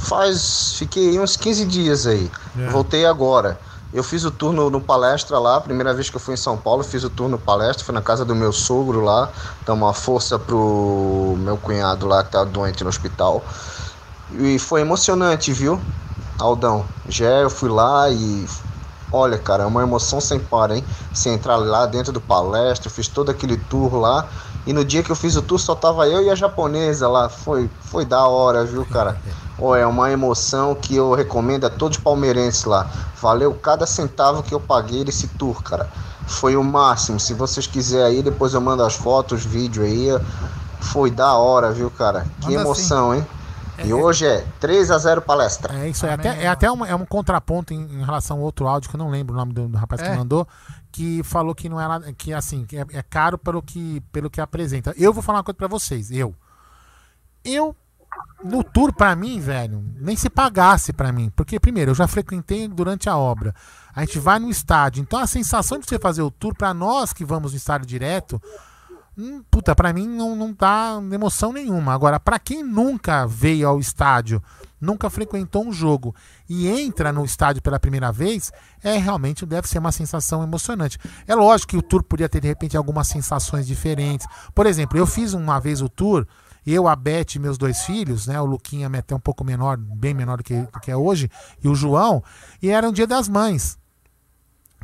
[0.00, 0.74] faz.
[0.78, 2.30] Fiquei uns 15 dias aí.
[2.58, 2.68] É.
[2.68, 3.58] Voltei agora.
[3.92, 6.84] Eu fiz o turno no palestra lá, primeira vez que eu fui em São Paulo,
[6.84, 9.28] fiz o turno palestra, fui na casa do meu sogro lá,
[9.66, 13.42] dar uma força pro meu cunhado lá que tá doente no hospital.
[14.38, 15.80] E foi emocionante, viu,
[16.38, 16.86] Aldão?
[17.08, 18.46] Já eu fui lá e
[19.10, 20.84] olha, cara, é uma emoção sem par, hein?
[21.12, 24.24] Você entrar lá dentro do palestra, fiz todo aquele tour lá.
[24.66, 27.28] E no dia que eu fiz o tour só tava eu e a japonesa lá.
[27.28, 29.16] Foi, foi da hora, viu, cara?
[29.62, 32.90] Oh, é uma emoção que eu recomendo a todos os palmeirenses lá.
[33.20, 35.86] Valeu cada centavo que eu paguei nesse tour, cara.
[36.26, 37.20] Foi o máximo.
[37.20, 40.08] Se vocês quiserem aí, depois eu mando as fotos, vídeo aí.
[40.80, 42.24] Foi da hora, viu, cara?
[42.40, 43.20] Que emoção, assim.
[43.20, 43.26] hein?
[43.80, 45.74] É, e hoje é 3 a 0 palestra.
[45.74, 46.12] É isso aí.
[46.12, 48.98] Até, é até um, é um contraponto em, em, relação ao outro áudio, que eu
[48.98, 50.10] não lembro o nome do, do rapaz é.
[50.10, 50.46] que mandou,
[50.90, 52.12] que falou que não era.
[52.12, 54.94] Que assim, que é, é, caro pelo que, pelo que apresenta.
[54.96, 56.10] Eu vou falar uma coisa pra vocês.
[56.10, 56.34] Eu.
[57.44, 57.74] Eu
[58.42, 62.66] no tour para mim, velho, nem se pagasse para mim, porque primeiro eu já frequentei
[62.66, 63.54] durante a obra.
[63.94, 67.12] A gente vai no estádio, então a sensação de você fazer o tour para nós
[67.12, 68.42] que vamos no estádio direto,
[69.16, 71.94] hum, puta, para mim não não dá emoção nenhuma.
[71.94, 74.42] Agora, para quem nunca veio ao estádio,
[74.80, 76.14] nunca frequentou um jogo
[76.48, 78.52] e entra no estádio pela primeira vez,
[78.82, 80.98] é realmente deve ser uma sensação emocionante.
[81.26, 84.26] É lógico que o tour podia ter de repente algumas sensações diferentes.
[84.54, 86.26] Por exemplo, eu fiz uma vez o tour
[86.66, 88.40] eu, a Beth e meus dois filhos, né?
[88.40, 91.30] O Luquinha é até um pouco menor, bem menor do que, do que é hoje,
[91.62, 92.22] e o João,
[92.62, 93.78] e era um dia das mães.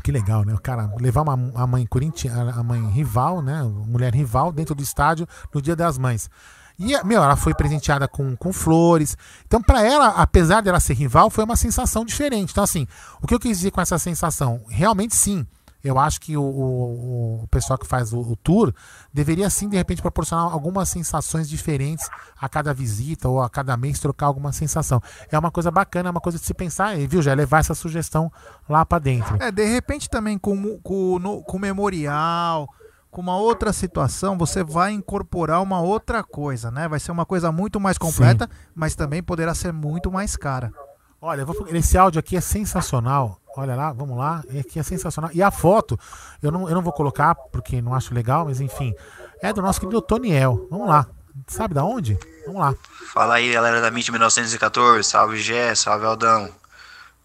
[0.02, 0.54] Que legal, né?
[0.54, 3.62] O cara levar uma, a mãe corintiana, a mãe rival, né?
[3.62, 6.30] Mulher rival dentro do estádio no dia das mães.
[6.78, 9.16] E, meu, ela foi presenteada com, com flores.
[9.46, 12.52] Então, para ela, apesar dela ser rival, foi uma sensação diferente.
[12.52, 12.86] Então, assim,
[13.20, 14.62] o que eu quis dizer com essa sensação?
[14.68, 15.46] Realmente, sim,
[15.86, 18.74] eu acho que o, o, o pessoal que faz o, o, tour
[19.12, 22.08] deveria sim, de repente, proporcionar algumas sensações diferentes
[22.40, 25.00] a cada visita ou a cada mês trocar alguma sensação.
[25.30, 27.22] É uma coisa bacana, é uma coisa de se pensar, viu?
[27.22, 28.32] Já levar essa sugestão
[28.68, 29.40] lá para dentro.
[29.40, 32.68] É, de repente também com, com, no, com memorial,
[33.16, 36.86] com uma outra situação, você vai incorporar uma outra coisa, né?
[36.86, 38.58] Vai ser uma coisa muito mais completa, sim.
[38.74, 40.70] mas também poderá ser muito mais cara.
[41.18, 43.40] Olha, vou, esse áudio aqui é sensacional.
[43.56, 44.44] Olha lá, vamos lá.
[44.50, 45.30] É que é sensacional.
[45.32, 45.98] E a foto,
[46.42, 48.94] eu não, eu não vou colocar porque não acho legal, mas enfim,
[49.40, 50.66] é do nosso querido Toniel.
[50.70, 51.06] Vamos lá.
[51.46, 52.18] Sabe da onde?
[52.44, 52.74] Vamos lá.
[53.14, 55.08] Fala aí, galera da MIT 1914.
[55.08, 56.50] Salve Gé, salve Aldão.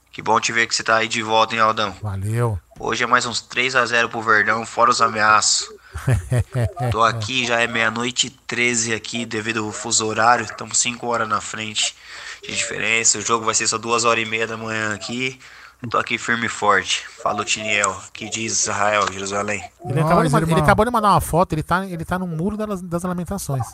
[0.09, 1.93] Que bom te ver que você tá aí de volta, hein, Aldão?
[2.01, 2.57] Valeu.
[2.79, 5.80] Hoje é mais uns 3 a 0 pro Verdão, fora os ameaços.
[6.91, 10.45] Tô aqui, já é meia-noite e 13 aqui, devido ao fuso horário.
[10.45, 11.95] Estamos 5 horas na frente
[12.41, 13.17] de diferença.
[13.17, 15.39] O jogo vai ser só 2 horas e meia da manhã aqui.
[15.89, 17.07] Tô aqui firme e forte.
[17.23, 19.63] Fala o Tiniel, que diz Israel, Jerusalém.
[19.83, 22.55] Ele, acabou de, ele, acabou de, mandar uma foto, ele tá, ele tá no muro
[22.55, 23.65] das, das lamentações.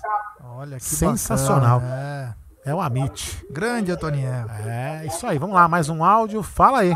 [0.41, 1.81] Olha que Sensacional.
[1.81, 2.69] Bacana, é.
[2.71, 3.45] é o Amit.
[3.51, 4.47] Grande, Antoniel.
[4.65, 5.37] É, isso aí.
[5.37, 6.41] Vamos lá, mais um áudio.
[6.41, 6.95] Fala aí.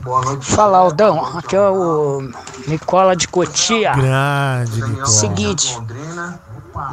[0.00, 0.46] Boa noite.
[0.46, 1.24] Fala, Aldão.
[1.36, 2.30] Aqui é o
[2.66, 3.92] Nicola de Cotia.
[3.92, 5.06] Grande, Nicola.
[5.06, 5.78] Seguinte,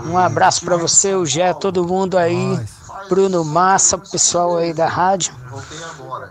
[0.05, 2.59] um abraço para você, o Gé, todo mundo aí.
[3.09, 5.33] Bruno Massa, pessoal aí da rádio.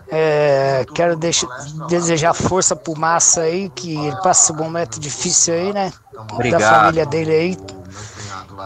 [0.09, 1.47] É, quero deixar,
[1.87, 5.91] desejar força pro Massa aí, que ele passa um momento difícil aí, né?
[6.31, 6.61] Obrigado.
[6.61, 7.57] Da família dele aí.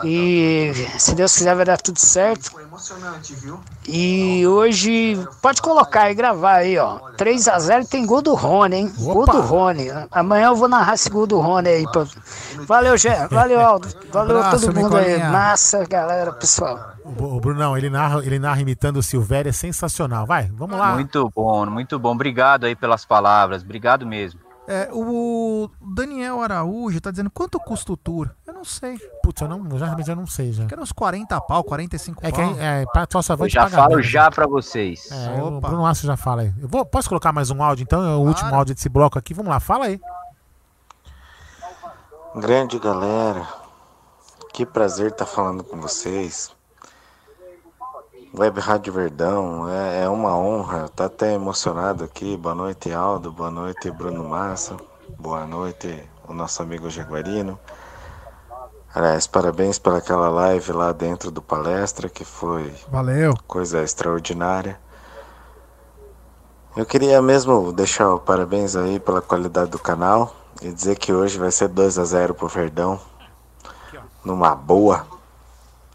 [0.06, 2.52] E se Deus quiser vai dar tudo certo.
[3.88, 7.00] E hoje pode colocar e gravar aí, ó.
[7.18, 8.94] 3 a 0 tem gol do Rony, hein?
[9.00, 9.14] Opa.
[9.14, 9.88] Gol do Rony.
[10.12, 11.84] Amanhã eu vou narrar esse gol do Rony aí.
[11.92, 12.06] pra-
[12.68, 13.28] Valeu, Gé.
[13.28, 13.88] Valeu, Aldo.
[14.12, 15.18] Valeu a Abraço, todo mundo aí.
[15.20, 16.92] Massa, galera, pessoal.
[17.04, 20.26] O, Brunão, ele narra, ele narra imitando o Silvério, é sensacional.
[20.26, 20.94] Vai, vamos lá.
[20.94, 22.12] Muito bom, muito bom.
[22.12, 23.64] Obrigado aí pelas palavras.
[23.64, 24.40] Obrigado mesmo.
[24.68, 28.30] É, o Daniel Araújo tá dizendo quanto custa o tour?
[28.62, 28.98] Eu não sei.
[29.24, 30.68] Putz, eu não, eu já, já não sei já.
[30.68, 32.56] Que era uns 40 pau, 45 É que pau.
[32.60, 35.10] é, pra só Eu avante já falo já pra vocês.
[35.12, 35.68] É, o Opa.
[35.68, 36.54] Bruno Márcio já fala aí.
[36.62, 38.04] Eu vou, posso colocar mais um áudio então?
[38.04, 39.34] É o último áudio desse bloco aqui.
[39.34, 40.00] Vamos lá, fala aí.
[42.36, 43.48] Grande galera,
[44.54, 46.56] que prazer estar falando com vocês.
[48.38, 52.38] Web Rádio Verdão, é, é uma honra, tá até emocionado aqui.
[52.38, 54.78] Boa noite, Aldo, boa noite, Bruno Massa,
[55.18, 57.60] boa noite, o nosso amigo Jaguarino.
[58.94, 63.34] Aliás, parabéns pelaquela live lá dentro do palestra, que foi Valeu.
[63.48, 64.78] coisa extraordinária.
[66.76, 71.40] Eu queria mesmo deixar o parabéns aí pela qualidade do canal e dizer que hoje
[71.40, 73.00] vai ser 2 a 0 pro Verdão.
[74.26, 75.08] Numa boa.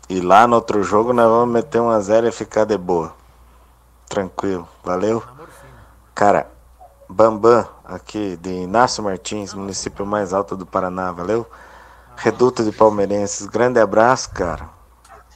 [0.08, 3.12] E lá no outro jogo nós vamos meter 1 a 0 e ficar de boa.
[4.08, 5.22] Tranquilo, valeu?
[6.14, 6.48] Cara,
[7.08, 11.46] Bambam, aqui de Inácio Martins, município mais alto do Paraná, valeu?
[12.16, 14.68] Reduto de Palmeirenses, grande abraço, cara.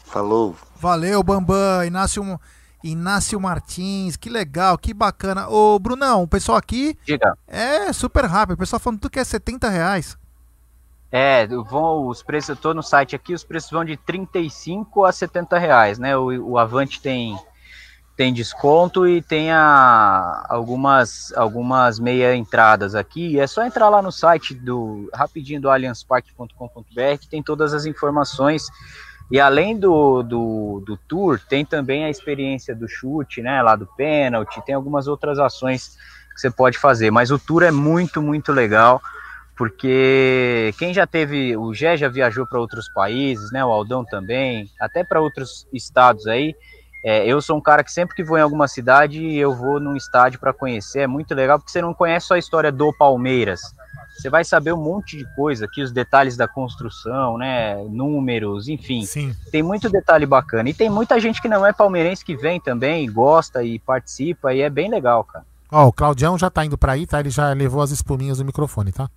[0.05, 0.57] Falou.
[0.77, 2.41] Valeu, Bambam, Inácio,
[2.83, 5.49] Inácio Martins, que legal, que bacana.
[5.49, 7.37] Ô, Brunão, o pessoal aqui Diga.
[7.47, 8.55] é super rápido.
[8.55, 10.19] O pessoal falando tudo que é 70 reais.
[11.13, 15.13] É, vão, os preços, eu tô no site aqui, os preços vão de 35 a
[15.13, 16.17] 70 reais, né?
[16.17, 17.37] O, o Avante tem,
[18.21, 23.41] tem desconto e tem a, algumas, algumas meia entradas aqui.
[23.41, 28.67] É só entrar lá no site do rapidinho do allianzpark.com.br que tem todas as informações.
[29.31, 33.63] E além do, do, do tour, tem também a experiência do chute, né?
[33.63, 35.97] Lá do pênalti, tem algumas outras ações
[36.35, 37.11] que você pode fazer.
[37.11, 39.01] Mas o tour é muito, muito legal
[39.57, 43.65] porque quem já teve, o Gé já viajou para outros países, né?
[43.65, 46.55] O Aldão também, até para outros estados aí.
[47.03, 49.97] É, eu sou um cara que sempre que vou em alguma cidade, eu vou num
[49.97, 51.01] estádio para conhecer.
[51.01, 53.61] É muito legal porque você não conhece só a história do Palmeiras.
[54.17, 57.83] Você vai saber um monte de coisa aqui, os detalhes da construção, né?
[57.85, 59.03] Números, enfim.
[59.05, 59.35] Sim.
[59.51, 60.69] Tem muito detalhe bacana.
[60.69, 64.61] E tem muita gente que não é palmeirense que vem também, gosta e participa, e
[64.61, 65.47] é bem legal, cara.
[65.73, 67.21] Ó, o Claudião já tá indo pra aí, tá?
[67.21, 69.09] Ele já levou as espuminhas do microfone, tá?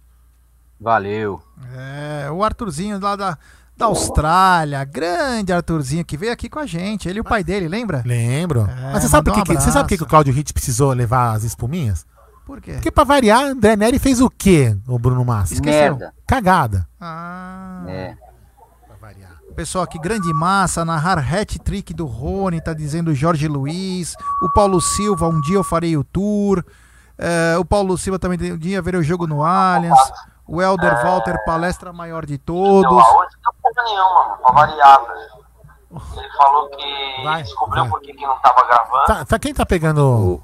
[0.79, 1.41] Valeu.
[1.75, 3.37] É, o Arthurzinho lá da,
[3.75, 7.09] da Austrália, grande Arthurzinho, que veio aqui com a gente.
[7.09, 8.03] Ele e o pai dele, lembra?
[8.05, 8.61] Lembro.
[8.69, 10.07] É, Mas você sabe, por que, um que- você sabe por que, que o.
[10.07, 12.05] Claudio Hit precisou levar as espuminhas?
[12.45, 12.73] Por quê?
[12.73, 15.53] Porque pra variar, André Neri fez o quê, o Bruno Massa?
[15.53, 15.95] Esqueceu.
[15.95, 16.13] Merda.
[16.27, 16.87] Cagada.
[16.99, 17.83] Ah.
[17.87, 18.15] É.
[19.55, 24.15] Pessoal aqui, grande massa, narrar hat-trick do Rony, tá dizendo o Jorge Luiz.
[24.41, 26.65] O Paulo Silva, um dia eu farei o tour.
[27.19, 29.95] É, o Paulo Silva também tem um dia ver o jogo no Allianz.
[30.53, 32.83] O Elder Walter, palestra maior de todos.
[32.91, 35.43] Não, hoje não porra nenhuma, pra variar, velho.
[36.15, 37.89] Ele falou que descobriu vai.
[37.89, 39.05] por que que não tava gravando.
[39.07, 40.39] Tá, tá- quem tá pegando.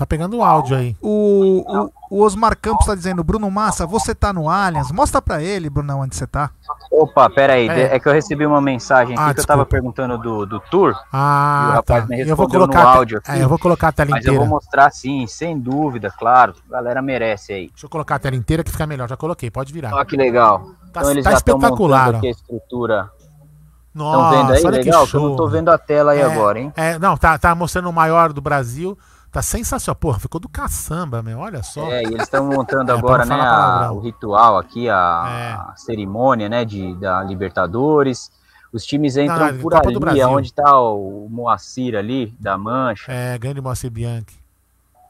[0.00, 0.96] Tá pegando o áudio aí.
[1.02, 4.90] O, o, o Osmar Campos tá dizendo, Bruno Massa, você tá no Allianz?
[4.90, 6.48] Mostra pra ele, Brunão, onde você tá.
[6.90, 7.96] Opa, pera aí, É.
[7.96, 10.92] é que eu recebi uma mensagem aqui Ah, que eu tava perguntando do, do tour.
[10.92, 12.08] e o Ah, rapaz tá.
[12.08, 13.30] me Eu vou colocar, no áudio aqui.
[13.30, 14.38] é, eu vou colocar a tela Mas eu inteira.
[14.48, 16.54] vou mostrar sim, sem dúvida, claro.
[16.70, 17.68] A galera merece aí.
[17.68, 19.06] Deixa eu colocar a tela inteira que fica melhor.
[19.06, 19.92] Já coloquei, pode virar.
[19.94, 20.60] Olha que legal.
[20.94, 23.10] Tá- então eles tá já espetacular, aqui a estrutura.
[23.94, 24.64] Nossa, vendo aí?
[24.64, 25.28] olha que Legal, que eu show.
[25.28, 26.72] não tô vendo a tela aí É, agora, hein?
[26.74, 28.96] É, não, tá, tá mostrando o maior do Brasil.
[29.32, 29.94] Tá sensacional.
[29.96, 31.38] Porra, ficou do caçamba, meu.
[31.38, 31.88] Olha só.
[31.90, 34.90] É, e eles estão montando É, agora, pra né, a- o ritual aqui, É.
[34.90, 38.30] a, a cerimônia, né, de, da Libertadores.
[38.72, 43.10] Os times entram Não, por ali, onde tá o Moacir ali, da Mancha.
[43.12, 44.38] É, grande Moacir Bianchi.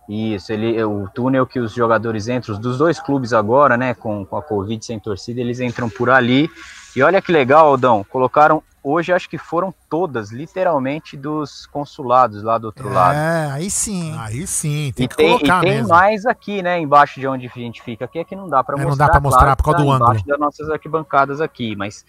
[0.09, 4.25] Isso, ele, o túnel que os jogadores entram, os dos dois clubes agora, né, com,
[4.25, 6.51] com a Covid sem torcida, eles entram por ali.
[6.97, 12.59] E olha que legal, Aldão, colocaram, hoje acho que foram todas, literalmente, dos consulados lá
[12.59, 13.17] do outro lado.
[13.17, 14.17] É, aí sim.
[14.19, 15.89] Aí sim, tem E que tem, colocar e tem mesmo.
[15.89, 18.05] mais aqui, né, embaixo de onde a gente fica.
[18.05, 19.07] Aqui é que não dá para É, não mostrar.
[19.07, 20.11] dá pra mostrar claro por causa que do tá ângulo.
[20.11, 22.05] Embaixo das nossas arquibancadas aqui, mas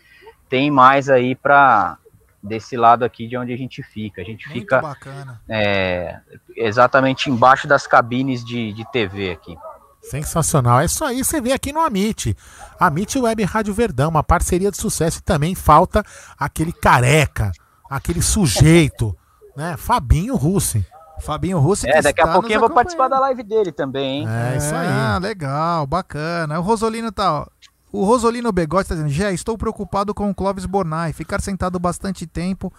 [0.49, 1.97] tem mais aí para
[2.43, 4.22] desse lado aqui de onde a gente fica.
[4.22, 5.39] A gente Muito fica bacana.
[5.47, 6.19] é,
[6.57, 9.55] exatamente embaixo das cabines de, de TV aqui.
[10.02, 10.82] Sensacional.
[10.82, 12.36] É isso aí, você vê aqui no Amit.
[12.80, 15.20] Amit Web Rádio Verdão, uma parceria de sucesso.
[15.20, 16.04] E também falta
[16.38, 17.52] aquele careca,
[17.89, 19.16] aquele sujeito,
[19.56, 19.78] né?
[19.78, 20.86] Fabinho Russi.
[21.22, 21.88] Fabinho Russi.
[21.88, 24.28] É, que daqui a pouquinho eu vou participar da live dele também, hein?
[24.28, 24.88] É isso aí.
[24.88, 26.60] Ah, legal, bacana.
[26.60, 27.45] O Rosolino tá, ó.
[27.91, 31.14] O Rosolino Begode está dizendo: Gé, estou preocupado com o Clóvis Bornai.
[31.14, 32.74] Ficar sentado bastante tempo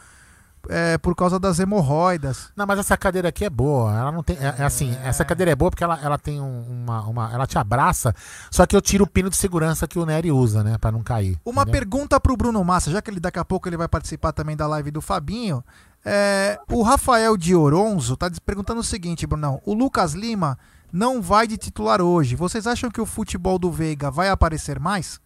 [0.69, 2.51] é, por causa das hemorroidas.
[2.57, 3.97] Não, mas essa cadeira aqui é boa.
[3.97, 4.37] Ela não tem.
[4.39, 7.33] É, é assim, essa cadeira é boa porque ela, ela tem um- uma, uma.
[7.33, 8.15] Ela te abraça,
[8.51, 10.79] só que eu tiro o pino de segurança que o Nery usa, né?
[10.79, 11.39] Pra não cair.
[11.45, 11.81] Uma entendeu?
[11.81, 14.67] pergunta pro Bruno Massa, já que ele daqui a pouco ele vai participar também da
[14.67, 15.65] live do Fabinho.
[16.05, 19.61] É, o Rafael de Oronzo tá perguntando o seguinte, Brunão.
[19.65, 20.59] O Lucas Lima
[20.93, 22.35] não vai de titular hoje.
[22.37, 25.21] Vocês acham que o futebol do Veiga vai aparecer mais?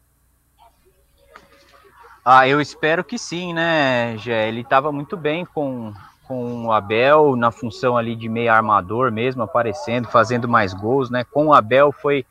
[2.28, 4.48] Ah, eu espero que sim, né, Gé?
[4.48, 5.94] Ele estava muito bem com,
[6.26, 11.22] com o Abel na função ali de meio armador mesmo, aparecendo, fazendo mais gols, né?
[11.22, 12.26] Com o Abel foi,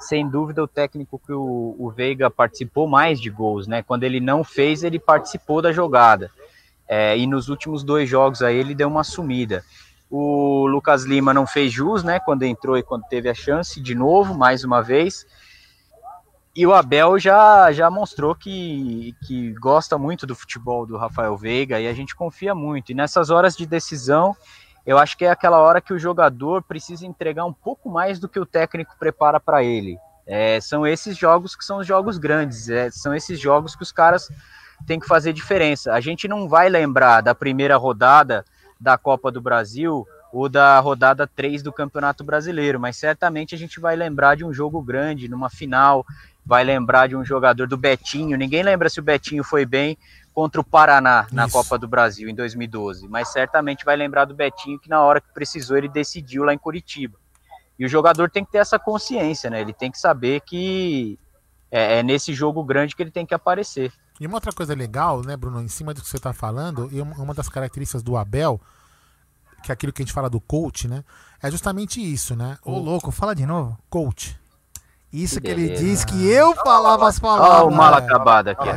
[0.00, 3.82] sem dúvida, o técnico que o, o Veiga participou mais de gols, né?
[3.82, 6.30] Quando ele não fez, ele participou da jogada.
[6.86, 9.64] É, e nos últimos dois jogos aí ele deu uma sumida.
[10.10, 12.20] O Lucas Lima não fez jus, né?
[12.20, 15.24] Quando entrou e quando teve a chance de novo, mais uma vez.
[16.58, 21.78] E o Abel já, já mostrou que, que gosta muito do futebol do Rafael Veiga
[21.78, 22.90] e a gente confia muito.
[22.90, 24.36] E nessas horas de decisão,
[24.84, 28.28] eu acho que é aquela hora que o jogador precisa entregar um pouco mais do
[28.28, 29.96] que o técnico prepara para ele.
[30.26, 33.92] É, são esses jogos que são os jogos grandes, é, são esses jogos que os
[33.92, 34.28] caras
[34.84, 35.92] têm que fazer diferença.
[35.92, 38.44] A gente não vai lembrar da primeira rodada
[38.80, 43.80] da Copa do Brasil ou da rodada 3 do Campeonato Brasileiro, mas certamente a gente
[43.80, 46.04] vai lembrar de um jogo grande, numa final,
[46.48, 48.38] vai lembrar de um jogador do Betinho.
[48.38, 49.98] Ninguém lembra se o Betinho foi bem
[50.32, 51.52] contra o Paraná na Isso.
[51.52, 55.30] Copa do Brasil em 2012, mas certamente vai lembrar do Betinho que na hora que
[55.34, 57.18] precisou ele decidiu lá em Curitiba.
[57.78, 59.60] E o jogador tem que ter essa consciência, né?
[59.60, 61.18] Ele tem que saber que
[61.70, 63.92] é, é nesse jogo grande que ele tem que aparecer.
[64.18, 67.02] E uma outra coisa legal, né, Bruno, em cima do que você tá falando, e
[67.02, 68.58] uma uma das características do Abel,
[69.62, 71.04] que é aquilo que a gente fala do coach, né?
[71.42, 72.56] É justamente isso, né?
[72.64, 73.78] Ô, louco, fala de novo.
[73.90, 74.34] coach.
[75.12, 77.62] Isso Que que, ele diz que eu falava as Olha palavras.
[77.62, 78.68] o mal acabado aqui.
[78.68, 78.72] É,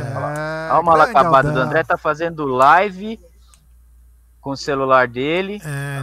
[0.70, 1.58] Olha o mal acabado do.
[1.60, 3.20] André, tá fazendo live
[4.40, 5.60] com o celular dele.
[5.64, 6.02] É,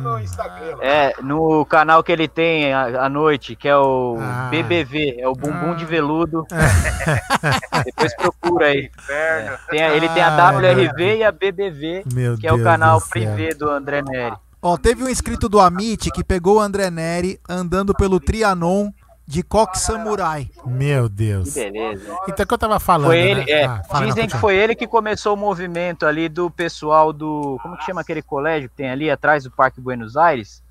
[0.82, 4.48] É, no canal que ele tem à noite, que é o Ah.
[4.52, 6.46] BBV, é o Bumbum de Veludo.
[7.86, 8.90] Depois procura aí.
[9.10, 12.68] É, tem ele tem a Ah, WRV e a BBV, Meu que é o Deus
[12.68, 14.36] canal do privê do André Neri.
[14.62, 18.90] Ó, teve um inscrito do Amit que pegou o André Neri andando pelo Trianon
[19.30, 20.50] de Coque Samurai.
[20.66, 21.54] Meu Que Deus.
[21.54, 22.04] beleza.
[22.28, 23.10] Então, o que eu tava falando.
[23.10, 23.30] Foi né?
[23.30, 24.40] ele, é, Ah, fala, não, dizem que continua.
[24.42, 27.60] foi ele que começou o movimento ali do pessoal do.
[27.62, 30.64] Como que chama aquele colégio que tem ali atrás do Parque Buenos Aires?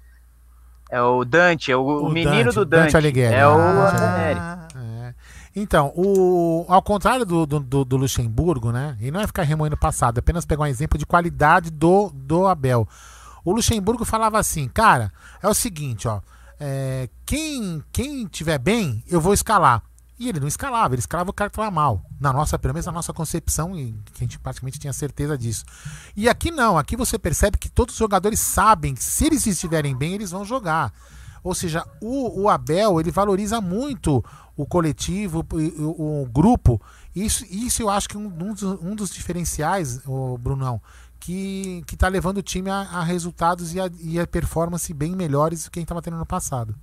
[0.90, 2.96] É o Dante, é o, o O menino Dante, do Dante Dante.
[2.96, 3.34] Alighieri.
[3.34, 4.40] É o Ah, Neri.
[5.04, 5.14] É.
[5.54, 8.96] Então, o, ao contrário do, do, do- do Luxemburgo, né?
[9.00, 12.10] E não é ficar remoendo o passado, é apenas pegar um exemplo de qualidade do,
[12.12, 12.88] do Abel.
[13.44, 16.20] O Luxemburgo falava assim, cara, é o seguinte, ó.
[16.60, 19.82] É, quem, quem tiver bem, eu vou escalar.
[20.18, 22.02] E ele não escalava, ele escalava o cara que tava mal.
[22.20, 25.64] Na nossa, pelo menos na nossa concepção, e a gente praticamente tinha certeza disso.
[26.16, 29.94] E aqui não, aqui você percebe que todos os jogadores sabem que se eles estiverem
[29.96, 30.92] bem, eles vão jogar.
[31.44, 34.24] Ou seja, o, o Abel, ele valoriza muito
[34.56, 36.82] o coletivo, o, o- o grupo.
[37.14, 40.82] Isso, isso eu acho que um, um dos, um dos diferenciais, o Brunão,
[41.20, 45.14] que, que tá levando o time a, a resultados e a, e a performance bem
[45.14, 46.74] melhores do que a gente estava tendo no passado.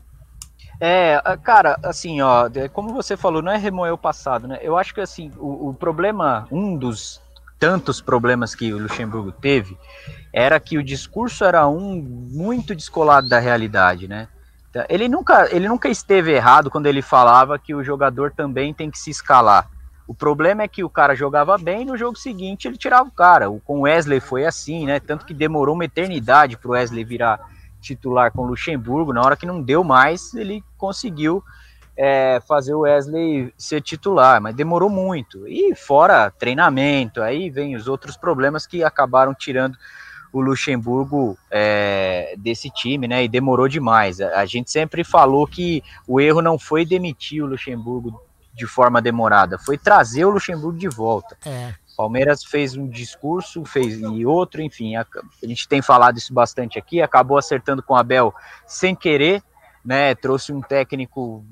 [0.80, 4.60] É, cara, assim, ó, como você falou, não é remoer o passado, né?
[4.62, 7.22] Eu acho que, assim, o, o problema, um dos
[7.58, 9.78] tantos problemas que o Luxemburgo teve,
[10.34, 14.28] era que o discurso era um muito descolado da realidade, né?
[14.90, 19.00] Ele nunca, ele nunca esteve errado quando ele falava que o jogador também tem que
[19.00, 19.70] se escalar.
[20.08, 23.12] O problema é que o cara jogava bem e no jogo seguinte ele tirava o
[23.12, 23.50] cara.
[23.50, 25.00] O, com Wesley foi assim, né?
[25.00, 27.40] Tanto que demorou uma eternidade para o Wesley virar
[27.82, 29.14] titular com o Luxemburgo.
[29.14, 31.44] Na hora que não deu mais, ele conseguiu
[31.98, 35.48] é, fazer o Wesley ser titular, mas demorou muito.
[35.48, 39.78] E fora treinamento, aí vem os outros problemas que acabaram tirando
[40.34, 43.24] o Luxemburgo é, desse time, né?
[43.24, 44.20] E demorou demais.
[44.20, 48.22] A, a gente sempre falou que o erro não foi demitir o Luxemburgo
[48.56, 51.38] de forma demorada, foi trazer o Luxemburgo de volta.
[51.46, 51.74] É.
[51.96, 55.06] Palmeiras fez um discurso, fez e outro, enfim, a,
[55.42, 58.34] a gente tem falado isso bastante aqui, acabou acertando com o Abel
[58.66, 59.42] sem querer,
[59.84, 60.14] né?
[60.16, 61.46] Trouxe um técnico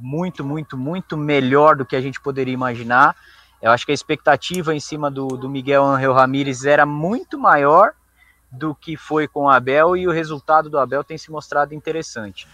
[0.00, 3.16] muito, muito, muito melhor do que a gente poderia imaginar.
[3.60, 7.92] Eu acho que a expectativa em cima do, do Miguel Angel Ramírez era muito maior
[8.56, 12.46] do que foi com o Abel e o resultado do Abel tem se mostrado interessante.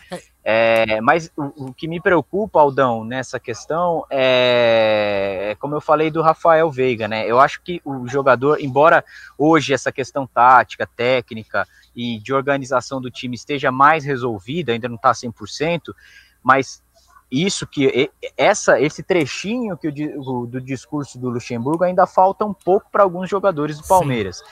[0.45, 6.11] É, mas o, o que me preocupa, Aldão, nessa questão é, é como eu falei
[6.11, 7.25] do Rafael Veiga, né?
[7.27, 9.05] Eu acho que o jogador, embora
[9.39, 14.97] hoje essa questão tática, técnica e de organização do time esteja mais resolvida, ainda não
[14.97, 15.95] está 100%,
[16.43, 16.83] mas
[17.31, 22.91] isso que essa esse trechinho que o, do discurso do Luxemburgo ainda falta um pouco
[22.91, 24.39] para alguns jogadores do Palmeiras.
[24.39, 24.45] Sim.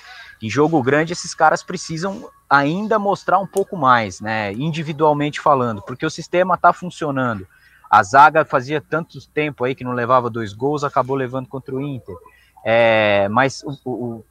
[0.43, 4.53] Em jogo grande, esses caras precisam ainda mostrar um pouco mais, né?
[4.53, 7.47] Individualmente falando, porque o sistema está funcionando.
[7.91, 11.80] A zaga fazia tanto tempo aí que não levava dois gols, acabou levando contra o
[11.80, 12.14] Inter.
[12.64, 14.24] É, mas o, o,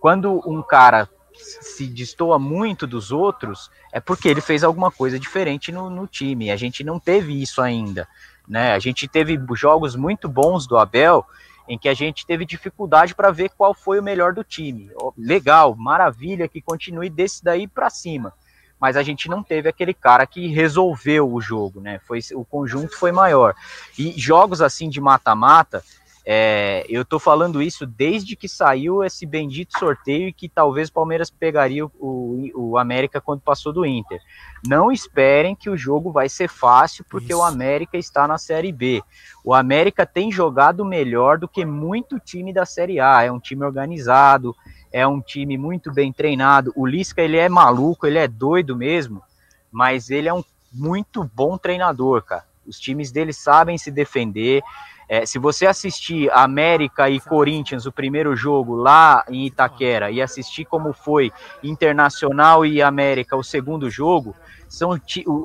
[0.00, 5.72] quando um cara se destoa muito dos outros, é porque ele fez alguma coisa diferente
[5.72, 6.50] no, no time.
[6.50, 8.06] A gente não teve isso ainda.
[8.48, 8.72] Né?
[8.72, 11.24] A gente teve jogos muito bons do Abel
[11.68, 14.90] em que a gente teve dificuldade para ver qual foi o melhor do time.
[15.16, 18.32] Legal, maravilha que continue desse daí para cima.
[18.78, 22.00] Mas a gente não teve aquele cara que resolveu o jogo, né?
[22.06, 23.54] Foi o conjunto foi maior.
[23.98, 25.82] E jogos assim de mata-mata,
[26.26, 30.92] é, eu tô falando isso desde que saiu esse bendito sorteio e que talvez o
[30.92, 34.18] Palmeiras pegaria o, o, América quando passou do Inter.
[34.66, 37.38] Não esperem que o jogo vai ser fácil, porque isso.
[37.38, 39.02] o América está na Série B.
[39.44, 43.22] O América tem jogado melhor do que muito time da Série A.
[43.22, 44.56] É um time organizado,
[44.90, 46.72] é um time muito bem treinado.
[46.74, 49.22] O Lisca, ele é maluco, ele é doido mesmo,
[49.70, 52.44] mas ele é um muito bom treinador, cara.
[52.66, 54.62] Os times dele sabem se defender
[55.08, 60.64] é, se você assistir América e Corinthians, o primeiro jogo lá em Itaquera, e assistir
[60.64, 61.32] como foi
[61.62, 64.34] Internacional e América, o segundo jogo,
[64.68, 64.98] são,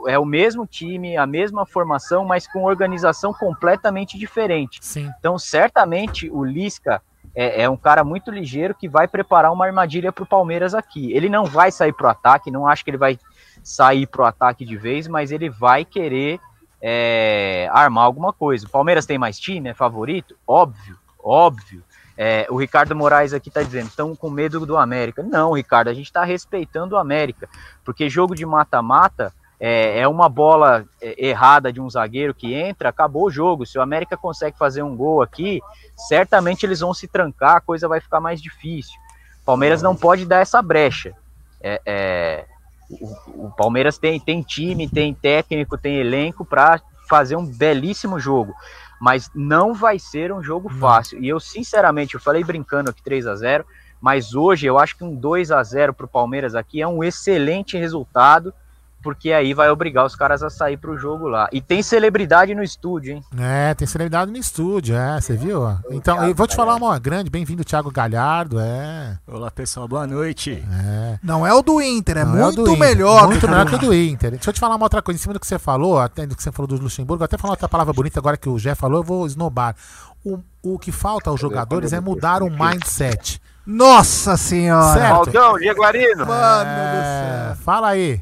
[0.07, 4.79] é o mesmo time, a mesma formação, mas com organização completamente diferente.
[4.81, 5.11] Sim.
[5.19, 7.01] Então, certamente, o Lisca
[7.35, 11.11] é, é, um cara muito ligeiro que vai preparar uma armadilha para o Palmeiras aqui.
[11.13, 13.19] Ele não vai sair para o ataque, não acho que ele vai
[13.63, 16.39] sair para o ataque de vez, mas ele vai querer
[16.81, 18.65] é, armar alguma coisa.
[18.65, 20.35] O Palmeiras tem mais time, é favorito?
[20.47, 21.83] Óbvio, óbvio.
[22.17, 25.23] É, o Ricardo Moraes aqui está dizendo, estão com medo do América.
[25.23, 27.47] Não, Ricardo, a gente está respeitando o América,
[27.85, 32.89] porque jogo de mata-mata é, é, uma bola é, errada de um zagueiro que entra,
[32.89, 33.65] acabou o jogo.
[33.65, 35.61] Se o América consegue fazer um gol aqui,
[35.95, 38.99] certamente eles vão se trancar, a coisa vai ficar mais difícil.
[39.45, 41.13] Palmeiras não pode dar essa brecha.
[41.61, 42.45] É, é
[42.89, 48.53] o, o Palmeiras tem, tem time, tem técnico, tem elenco para fazer um belíssimo jogo.
[48.99, 51.23] Mas não vai ser um jogo fácil.
[51.23, 53.65] E eu, sinceramente, eu falei brincando aqui 3 a 0
[54.01, 57.03] mas hoje eu acho que um 2 a 0 para o Palmeiras aqui é um
[57.03, 58.53] excelente resultado
[59.01, 61.47] porque aí vai obrigar os caras a sair pro jogo lá.
[61.51, 63.23] E tem celebridade no estúdio, hein?
[63.37, 65.63] É, tem celebridade no estúdio, é, você viu?
[65.89, 69.17] Então, eu vou te falar uma grande, bem-vindo Thiago Galhardo, é.
[69.27, 70.63] Olá, pessoal, boa noite.
[70.85, 71.19] É.
[71.23, 73.27] Não é o do Inter, é Não muito é do melhor.
[73.27, 74.31] Muito melhor que o do Inter.
[74.31, 76.35] Deixa eu te falar uma outra coisa, em cima do que você falou, até do
[76.35, 78.99] que você falou do Luxemburgo, até falar outra palavra bonita agora que o Jé falou,
[78.99, 79.75] eu vou esnobar.
[80.23, 83.41] O, o que falta aos jogadores é mudar o mindset.
[83.65, 84.93] Nossa senhora!
[84.93, 85.13] Certo.
[85.13, 86.25] Aldão, Jaguarino.
[86.25, 87.51] Mano é...
[87.53, 87.63] do céu.
[87.63, 88.21] Fala aí.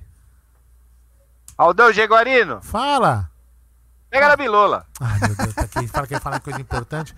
[1.57, 2.61] Aldão Jaguarino.
[2.61, 3.29] Fala.
[4.09, 4.85] Pega na bilola.
[4.99, 7.15] Ai, meu Deus, tá aqui, fala que ia falar coisa importante.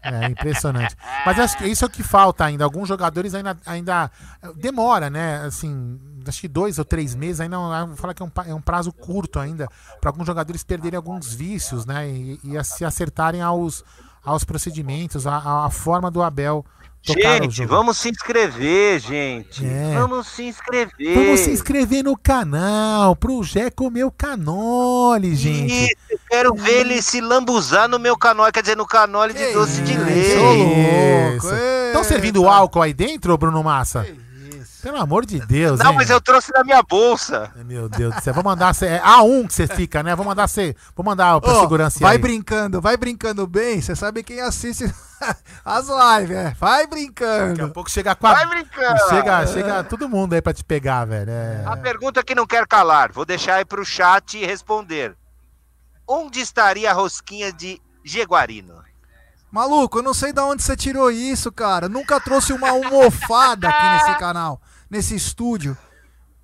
[0.00, 0.96] É impressionante.
[1.26, 2.64] Mas acho que isso é o que falta ainda.
[2.64, 4.10] Alguns jogadores ainda, ainda
[4.56, 5.44] demora, né?
[5.44, 7.56] Assim, acho que dois ou três meses ainda.
[7.86, 9.68] Vou falar que é um, é um prazo curto ainda
[10.00, 12.08] para alguns jogadores perderem alguns vícios, né?
[12.08, 13.84] E, e se acertarem aos,
[14.24, 16.64] aos procedimentos, a, a forma do Abel
[17.04, 19.66] Gente, vamos se inscrever, gente.
[19.66, 19.98] É.
[19.98, 21.14] Vamos se inscrever.
[21.14, 25.84] Vamos se inscrever no canal, pro Jé comer o canole, gente.
[25.84, 29.52] Isso, eu quero ver ele se lambuzar no meu canole, quer dizer, no canole de
[29.52, 31.44] doce de leite.
[31.88, 34.06] Estão servindo álcool aí dentro, Bruno Massa?
[34.82, 35.96] Pelo amor de Deus, Não, hein?
[35.96, 37.52] mas eu trouxe na minha bolsa.
[37.64, 38.34] Meu Deus do céu.
[38.34, 38.86] Vou mandar você.
[38.86, 40.16] É A1 que você fica, né?
[40.16, 40.74] Vou mandar você.
[40.96, 42.18] Vou mandar pra oh, segurança Vai aí.
[42.18, 43.80] brincando, vai brincando bem.
[43.80, 44.92] Você sabe quem assiste
[45.64, 46.56] as lives, é.
[46.58, 47.50] Vai brincando.
[47.50, 48.32] Daqui a pouco chega com a...
[48.32, 48.98] Vai brincando.
[49.08, 51.30] Chega, chega todo mundo aí pra te pegar, velho.
[51.30, 51.62] É...
[51.64, 53.12] A pergunta que não quer calar.
[53.12, 55.16] Vou deixar aí pro chat responder.
[56.08, 58.82] Onde estaria a rosquinha de Jeguarino?
[59.48, 61.88] Maluco, eu não sei de onde você tirou isso, cara.
[61.88, 64.60] Nunca trouxe uma almofada aqui nesse canal
[64.92, 65.76] nesse estúdio.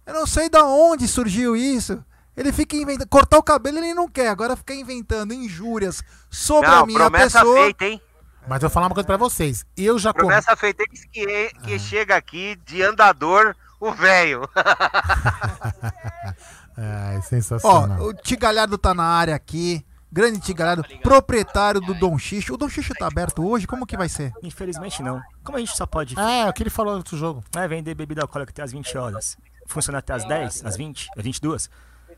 [0.07, 2.03] Eu não sei da onde surgiu isso.
[2.34, 3.09] Ele fica inventando.
[3.09, 7.40] Cortar o cabelo ele não quer, agora fica inventando injúrias sobre não, a minha promessa
[7.40, 7.64] pessoa.
[7.64, 8.01] Feita, hein?
[8.49, 9.66] Mas eu vou falar uma coisa pra vocês.
[9.76, 10.57] Eu já Promessa com...
[10.57, 10.82] feita
[11.12, 11.78] que, que ah.
[11.78, 14.49] chega aqui de andador o velho.
[16.78, 17.99] é, sensacional.
[18.01, 19.84] Ó, o Tigalhardo tá na área aqui.
[20.11, 22.55] Grande Tigalhardo, proprietário do Dom Xixo.
[22.55, 23.67] O Dom Xixo tá aberto hoje?
[23.67, 24.33] Como que vai ser?
[24.43, 25.21] Infelizmente não.
[25.45, 26.19] Como a gente só pode.
[26.19, 27.45] É, é o que ele falou no outro jogo.
[27.55, 29.37] É, vender bebida alcoólica até as 20 horas.
[29.67, 31.71] Funciona até as 10, às 20, às 22.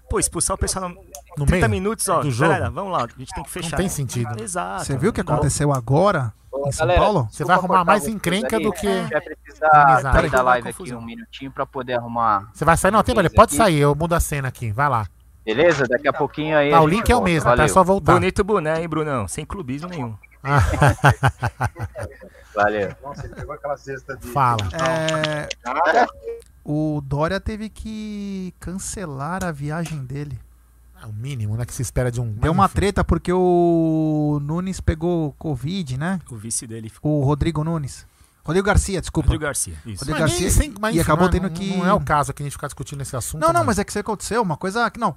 [0.08, 0.94] Pô, expulsar o pessoal no,
[1.38, 2.22] no 30 meio minutos, ó.
[2.22, 2.50] Do jogo.
[2.50, 3.70] Galera, vamos lá, a gente tem que fechar.
[3.70, 4.40] Não tem sentido.
[4.40, 4.84] Exato.
[4.84, 6.32] Você viu o que aconteceu agora?
[6.66, 7.28] em São galera, Paulo?
[7.30, 8.86] Você vai arrumar mais encrenca do que.
[8.86, 12.50] Vai precisar sair da live aqui um minutinho pra poder arrumar.
[12.52, 12.90] Você vai sair?
[12.90, 13.56] Não, tem, Pode aqui.
[13.56, 14.70] sair, eu mudo a cena aqui.
[14.72, 15.06] Vai lá.
[15.44, 15.86] Beleza?
[15.86, 16.72] Daqui a pouquinho aí.
[16.72, 17.64] Ah, o link é o mesmo, tá?
[17.64, 18.14] É só voltar.
[18.14, 19.26] Bonito boné, hein, Brunão?
[19.26, 20.14] Sem clubismo nenhum.
[22.54, 22.94] Valeu.
[23.02, 24.26] Nossa, ele pegou aquela cesta de.
[24.28, 24.62] Fala.
[24.72, 25.48] É,
[26.64, 30.38] o Dória teve que cancelar a viagem dele.
[31.02, 31.64] É o mínimo, né?
[31.64, 32.32] Que se espera de um.
[32.32, 36.20] Deu uma treta porque o Nunes pegou Covid, né?
[36.30, 37.20] O vice dele ficou.
[37.20, 38.06] O Rodrigo Nunes.
[38.44, 39.28] Rodrigo Garcia, desculpa.
[39.28, 40.00] Rodrigo Garcia, isso.
[40.00, 40.50] Rodrigo mas Garcia.
[40.50, 41.76] Sem, mas, e acabou tendo não, que.
[41.76, 43.40] Não é o caso aqui a gente ficar discutindo esse assunto.
[43.40, 44.42] Não, não, mas, mas é que isso aconteceu.
[44.42, 44.98] Uma coisa que.
[44.98, 45.16] Não.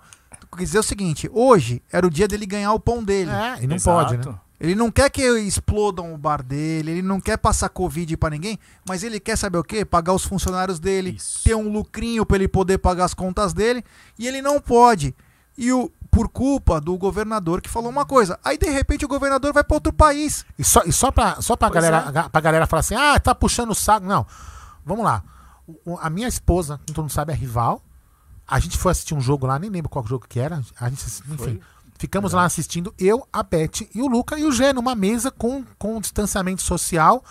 [0.56, 3.32] Quer dizer o seguinte: hoje era o dia dele ganhar o pão dele.
[3.32, 3.98] É, e não Exato.
[3.98, 4.36] pode, né?
[4.64, 8.58] Ele não quer que explodam o bar dele, ele não quer passar Covid para ninguém,
[8.88, 9.84] mas ele quer saber o quê?
[9.84, 11.44] Pagar os funcionários dele, Isso.
[11.44, 13.84] ter um lucrinho para ele poder pagar as contas dele,
[14.18, 15.14] e ele não pode.
[15.58, 18.39] E o, por culpa do governador que falou uma coisa.
[18.43, 20.45] Aí de repente o governador vai para outro país.
[20.58, 22.30] E só, e só para só pra galera, é.
[22.30, 24.06] pra galera falar assim: "Ah, tá puxando o saco".
[24.06, 24.26] Não.
[24.86, 25.24] Vamos lá.
[25.86, 27.82] O, a minha esposa, como todo mundo sabe, é rival.
[28.47, 30.62] A gente foi assistir um jogo lá, nem lembro qual jogo que era.
[30.80, 31.62] A gente, enfim, foi?
[31.97, 35.64] ficamos lá assistindo eu, a Beth e o Luca e o Gé numa mesa com
[35.78, 37.24] com distanciamento social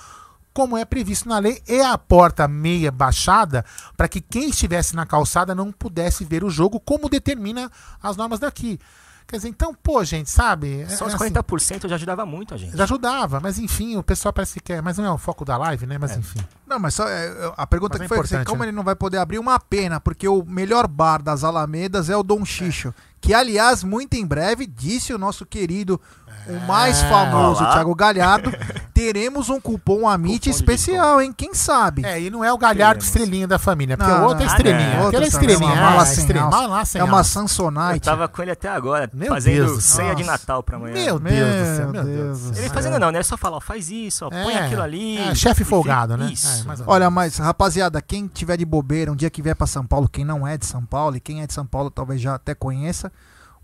[0.53, 3.65] como é previsto na lei, e a porta meia baixada
[3.97, 7.71] para que quem estivesse na calçada não pudesse ver o jogo, como determina
[8.03, 8.79] as normas daqui.
[9.27, 10.83] Quer dizer, então, pô, gente, sabe?
[10.83, 12.77] É, Só os é 40% assim, já ajudava muito a gente.
[12.77, 14.83] Já ajudava, mas enfim, o pessoal parece que quer.
[14.83, 15.97] Mas não é o foco da live, né?
[15.97, 16.19] Mas é.
[16.19, 16.41] enfim.
[16.67, 18.67] Não, mas só é, a pergunta mas que é foi assim, como né?
[18.67, 22.23] ele não vai poder abrir uma pena, porque o melhor bar das Alamedas é o
[22.23, 22.93] Dom Xixo.
[23.23, 25.99] Que, aliás, muito em breve, disse o nosso querido
[26.47, 27.09] o mais é.
[27.09, 28.51] famoso, Thiago Galhardo,
[28.93, 31.33] teremos um cupom Amit especial, hein?
[31.37, 32.05] Quem sabe?
[32.05, 33.05] É, e não é o Galhardo teremos.
[33.05, 35.03] estrelinha da família, porque não, outra estrelinha.
[35.03, 35.71] Ah, Aquela estrelinha.
[35.71, 37.95] É uma mala sem estrela, mala sem É uma Samsonite.
[37.95, 40.17] Eu tava com ele até agora, meu fazendo Deus ceia Nossa.
[40.17, 40.95] de Natal pra amanhã.
[40.95, 42.41] Meu Deus meu do céu, meu Deus.
[42.41, 42.59] Deus.
[42.59, 43.21] Ele fazendo não, né?
[43.21, 45.19] É só falar, ó, faz isso, ó, põe é, aquilo ali.
[45.19, 46.31] É, chefe folgado, né?
[46.33, 46.69] Isso.
[46.69, 50.09] É, Olha, mas rapaziada, quem tiver de bobeira, um dia que vier pra São Paulo,
[50.09, 52.53] quem não é de São Paulo, e quem é de São Paulo talvez já até
[52.53, 53.12] conheça,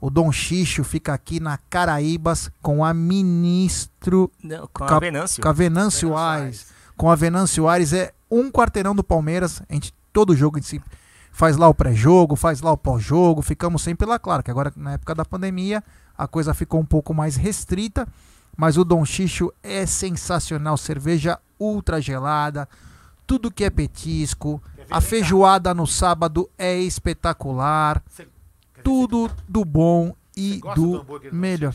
[0.01, 4.31] o Dom Xixo fica aqui na Caraíbas com a ministro.
[4.43, 5.43] Não, com a Venâncio.
[5.43, 6.67] Com a Venâncio Aires.
[6.97, 9.61] Com a Venâncio Aires é um quarteirão do Palmeiras.
[9.69, 10.81] A gente, todo jogo a gente
[11.33, 13.43] faz lá o pré-jogo, faz lá o pós-jogo.
[13.43, 15.83] Ficamos sempre lá, claro, que agora na época da pandemia
[16.17, 18.07] a coisa ficou um pouco mais restrita.
[18.57, 20.77] Mas o Dom Xixo é sensacional.
[20.77, 22.69] Cerveja ultra gelada,
[23.27, 24.63] tudo que é petisco.
[24.91, 28.03] A feijoada no sábado é espetacular
[28.83, 31.73] tudo do bom e do, do melhor.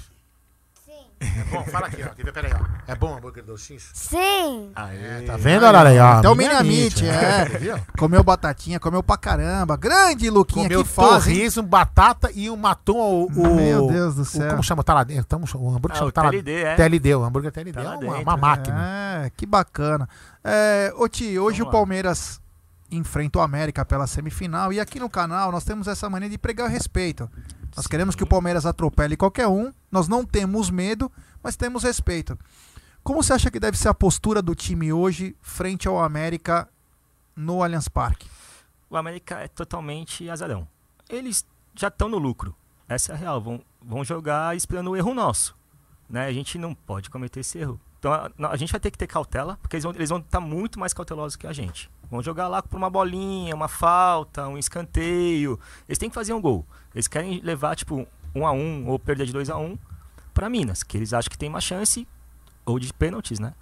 [0.86, 0.94] Sim.
[1.20, 2.32] É bom, fala aqui, ó.
[2.32, 2.92] Peraí, ó.
[2.92, 3.92] É bom o hambúrguer do X?
[3.94, 4.72] Sim.
[4.76, 6.20] Aê, tá vendo, olha aí, ó.
[6.20, 7.82] Até o Minamite, é.
[7.98, 9.78] comeu batatinha, comeu pra caramba.
[9.78, 11.26] Grande Luquinha comeu que faz.
[11.26, 14.48] Comeu batata e um matou o, o, Meu Deus do céu.
[14.48, 14.84] O, como chama?
[14.84, 15.38] Tá lá dentro.
[15.38, 16.76] o hambúrguer ah, chama, o tá TLD, lá, é.
[16.76, 17.74] TLD, o hambúrguer TLD.
[17.74, 19.26] Tá é uma, dentro, uma máquina.
[19.26, 20.08] É, que bacana.
[20.44, 22.43] É, ô Ti, hoje Vamos o Palmeiras
[22.96, 24.72] enfrenta o América pela semifinal.
[24.72, 27.30] E aqui no canal nós temos essa mania de pregar respeito.
[27.76, 27.90] Nós Sim.
[27.90, 29.72] queremos que o Palmeiras atropele qualquer um.
[29.92, 32.38] Nós não temos medo, mas temos respeito.
[33.04, 36.70] Como você acha que deve ser a postura do time hoje frente ao América
[37.36, 38.30] no Allianz Parque?
[38.90, 40.68] O América é totalmente azarão.
[41.10, 42.56] Eles já estão no lucro.
[42.88, 43.42] Essa é a real.
[43.42, 45.56] Vão, vão jogar esperando o erro nosso.
[46.08, 46.28] Né?
[46.28, 47.80] A gente não pode cometer esse erro.
[48.00, 50.40] Então a, a gente vai ter que ter cautela, porque eles vão, eles vão estar
[50.40, 51.90] muito mais cautelosos que a gente.
[52.14, 55.60] Vão jogar lá por uma bolinha, uma falta, um escanteio.
[55.90, 56.64] Eles têm que fazer um gol.
[56.94, 59.78] Eles querem levar, tipo, um a um ou perder de 2 a 1 um
[60.32, 62.08] para Minas, que eles acham que tem uma chance,
[62.68, 63.56] ou de pênaltis, né?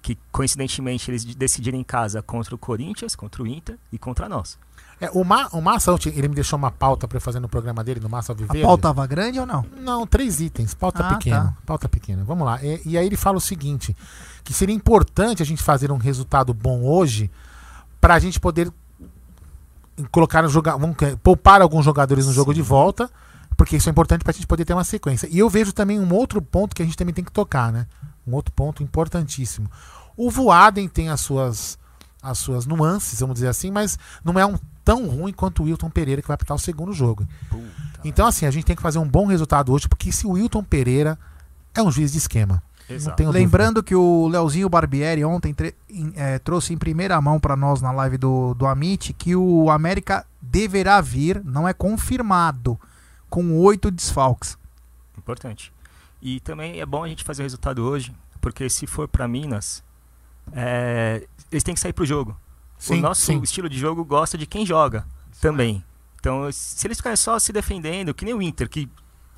[0.00, 4.58] Que coincidentemente eles decidiram em casa contra o Corinthians, contra o Inter e contra nós.
[4.98, 8.00] É, o, Ma, o Massa, ele me deixou uma pauta para fazer no programa dele,
[8.00, 8.60] no Massa Viver.
[8.60, 9.66] A pauta estava grande ou não?
[9.82, 11.44] Não, três itens, pauta ah, pequena.
[11.44, 11.56] Tá.
[11.66, 12.24] Pauta pequena.
[12.24, 12.58] Vamos lá.
[12.64, 13.94] E, e, aí ele fala o seguinte:
[14.42, 17.30] que seria importante a gente fazer um resultado bom hoje
[18.00, 18.72] para a gente poder
[20.10, 23.10] colocar no jogar, vamos poupar alguns jogadores no jogo de volta,
[23.56, 25.28] porque isso é importante para a gente poder ter uma sequência.
[25.30, 27.86] E eu vejo também um outro ponto que a gente também tem que tocar, né?
[28.26, 29.68] Um outro ponto importantíssimo.
[30.16, 31.78] O Voaden tem as suas
[32.20, 35.88] as suas nuances, vamos dizer assim, mas não é um tão ruim quanto o Wilton
[35.88, 37.26] Pereira que vai apitar o segundo jogo.
[37.48, 37.64] Puta.
[38.04, 40.64] Então, assim, a gente tem que fazer um bom resultado hoje, porque se o Wilton
[40.64, 41.18] Pereira
[41.74, 42.62] é um juiz de esquema.
[43.30, 43.82] Lembrando dúvida.
[43.82, 45.54] que o Leozinho Barbieri ontem
[45.90, 49.70] em, é, trouxe em primeira mão para nós na live do, do Amit que o
[49.70, 52.80] América deverá vir, não é confirmado,
[53.28, 54.56] com oito desfalques.
[55.16, 55.72] Importante.
[56.22, 59.84] E também é bom a gente fazer o resultado hoje, porque se for para Minas,
[60.52, 62.36] é, eles têm que sair pro jogo.
[62.78, 63.40] Sim, o nosso sim.
[63.42, 65.06] estilo de jogo gosta de quem joga
[65.40, 65.84] também.
[66.20, 68.88] Então, se eles ficarem só se defendendo, que nem o Inter, que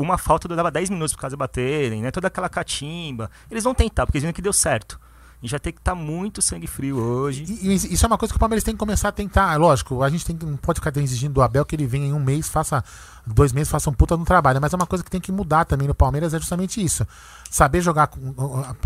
[0.02, 2.10] uma falta dava 10 minutos por causa baterem, né?
[2.10, 3.30] Toda aquela catimba.
[3.50, 4.98] Eles vão tentar, porque eles viram que deu certo.
[5.42, 7.44] Gente vai ter que estar tá muito sangue frio hoje.
[7.48, 9.56] E, e, isso é uma coisa que o Palmeiras tem que começar a tentar.
[9.56, 12.20] Lógico, a gente tem, não pode ficar exigindo do Abel que ele venha em um
[12.20, 12.84] mês, faça
[13.26, 14.60] dois meses, faça um puta no trabalho.
[14.60, 17.06] Mas é uma coisa que tem que mudar também no Palmeiras, é justamente isso.
[17.50, 18.10] Saber jogar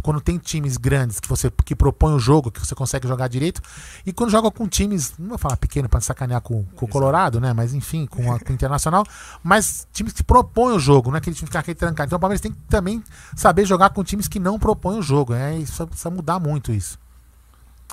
[0.02, 3.60] quando tem times grandes que você que propõe o jogo, que você consegue jogar direito,
[4.06, 7.40] e quando joga com times, não vou falar pequeno para sacanear com, com o Colorado,
[7.40, 7.52] né?
[7.52, 9.04] Mas enfim, com, a, com o Internacional,
[9.42, 12.08] mas times que propõem o jogo, não é aquele time ficar aqui trancado.
[12.08, 13.02] Então o Palmeiras tem que também
[13.36, 15.34] saber jogar com times que não propõem o jogo.
[15.34, 17.03] É, isso precisa mudar muito isso.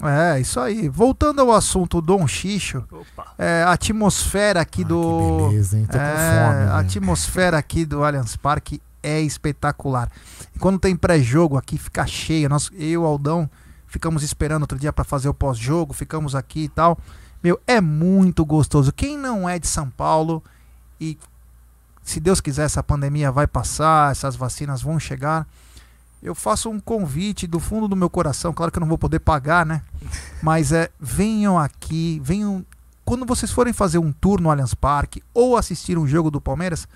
[0.03, 0.89] É, isso aí.
[0.89, 2.83] Voltando ao assunto Dom Xixo,
[3.37, 5.49] é, a atmosfera aqui do.
[5.49, 5.85] beleza, hein?
[5.85, 10.09] Tô é, com fome, a atmosfera aqui do Allianz Parque é espetacular.
[10.55, 12.49] E quando tem pré-jogo aqui, fica cheio.
[12.49, 13.49] Nós, eu e o Aldão
[13.87, 16.97] ficamos esperando outro dia para fazer o pós-jogo, ficamos aqui e tal.
[17.43, 18.91] Meu, é muito gostoso.
[18.91, 20.43] Quem não é de São Paulo
[20.99, 21.17] e
[22.03, 25.47] se Deus quiser, essa pandemia vai passar, essas vacinas vão chegar
[26.21, 28.53] eu faço um convite do fundo do meu coração.
[28.53, 29.81] Claro que eu não vou poder pagar, né?
[30.41, 32.65] Mas é, venham aqui, venham.
[33.03, 36.87] Quando vocês forem fazer um tour no Allianz Parque ou assistir um jogo do Palmeiras,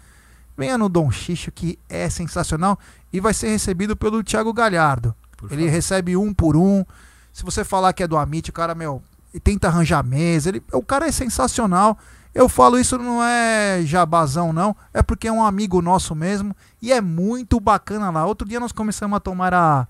[0.55, 2.77] venha no Dom Xixo, que é sensacional
[3.11, 5.15] e vai ser recebido pelo Thiago Galhardo.
[5.49, 6.85] Ele recebe um por um.
[7.33, 9.03] Se você falar que é do Amit, o cara, meu,
[9.43, 10.49] tenta arranjar mesa.
[10.49, 11.97] Ele, o cara é sensacional.
[12.35, 14.75] Eu falo isso não é jabazão, não.
[14.93, 16.53] É porque é um amigo nosso mesmo.
[16.81, 18.25] E é muito bacana lá.
[18.25, 19.87] Outro dia nós começamos a tomar a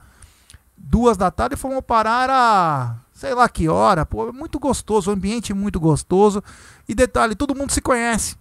[0.78, 4.06] duas da tarde e fomos parar a sei lá que hora.
[4.06, 6.44] Pô, muito gostoso, o ambiente é muito gostoso.
[6.88, 8.36] E detalhe, todo mundo se conhece.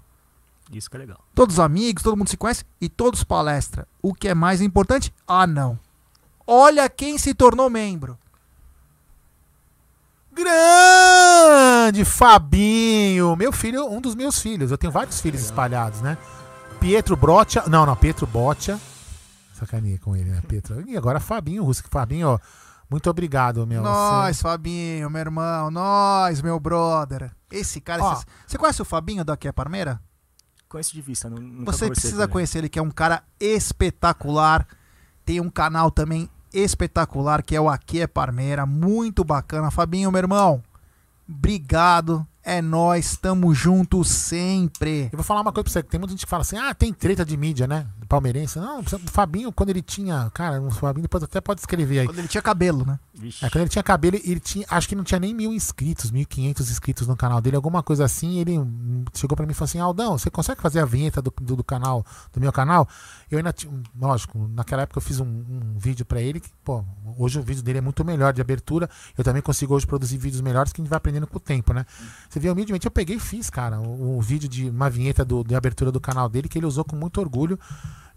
[0.71, 1.21] Isso que é legal.
[1.35, 3.89] Todos amigos, todo mundo se conhece e todos palestra.
[4.03, 5.15] O que é mais importante?
[5.27, 5.79] Ah, não.
[6.47, 8.19] Olha quem se tornou membro.
[10.35, 14.73] Grande Fabinho, meu filho, um dos meus filhos.
[14.73, 16.19] Eu tenho vários filhos espalhados, né?
[16.81, 18.79] Pietro Brotia, não, não, Pietro Botia.
[19.55, 20.83] Sacaninha com ele, né, Pietro?
[20.89, 21.85] E agora Fabinho Russo.
[21.89, 22.39] Fabinho, ó,
[22.91, 23.81] muito obrigado, meu.
[23.81, 24.43] Nós, você...
[24.43, 27.31] Fabinho, meu irmão, nós, meu brother.
[27.51, 28.25] Esse cara, ó, esse...
[28.45, 30.01] você conhece o Fabinho daqui a Parmeira?
[30.69, 34.67] Conheço de vista, não, Você precisa conhecer ele, que é um cara espetacular.
[35.25, 39.71] Tem um canal também espetacular, que é o Aqui é Parmeira, muito bacana.
[39.71, 40.63] Fabinho, meu irmão,
[41.29, 42.27] obrigado.
[42.47, 45.09] É nós, tamo junto sempre.
[45.11, 46.93] Eu vou falar uma coisa pra você, tem muita gente que fala assim: "Ah, tem
[46.93, 48.59] treta de mídia, né?" palmeirense.
[48.59, 50.31] Não, o Fabinho, quando ele tinha.
[50.33, 52.07] Cara, o Fabinho depois até pode escrever aí.
[52.07, 52.99] Quando ele tinha cabelo, né?
[53.43, 54.67] É, quando ele tinha cabelo, ele tinha.
[54.71, 58.05] Acho que não tinha nem mil inscritos, mil quinhentos inscritos no canal dele, alguma coisa
[58.05, 58.39] assim.
[58.39, 58.55] ele
[59.15, 61.65] chegou pra mim e falou assim: Aldão, você consegue fazer a vinheta do, do, do
[61.65, 62.89] canal, do meu canal?
[63.35, 63.73] Eu ainda tinha.
[63.99, 66.85] Lógico, naquela época eu fiz um, um vídeo pra ele que, pô,
[67.19, 68.89] hoje o vídeo dele é muito melhor de abertura.
[69.17, 71.73] Eu também consigo hoje produzir vídeos melhores que a gente vai aprendendo com o tempo,
[71.73, 71.85] né?
[72.29, 75.43] Você viu humildemente, eu peguei e fiz, cara, o, o vídeo de uma vinheta do,
[75.43, 77.59] de abertura do canal dele que ele usou com muito orgulho.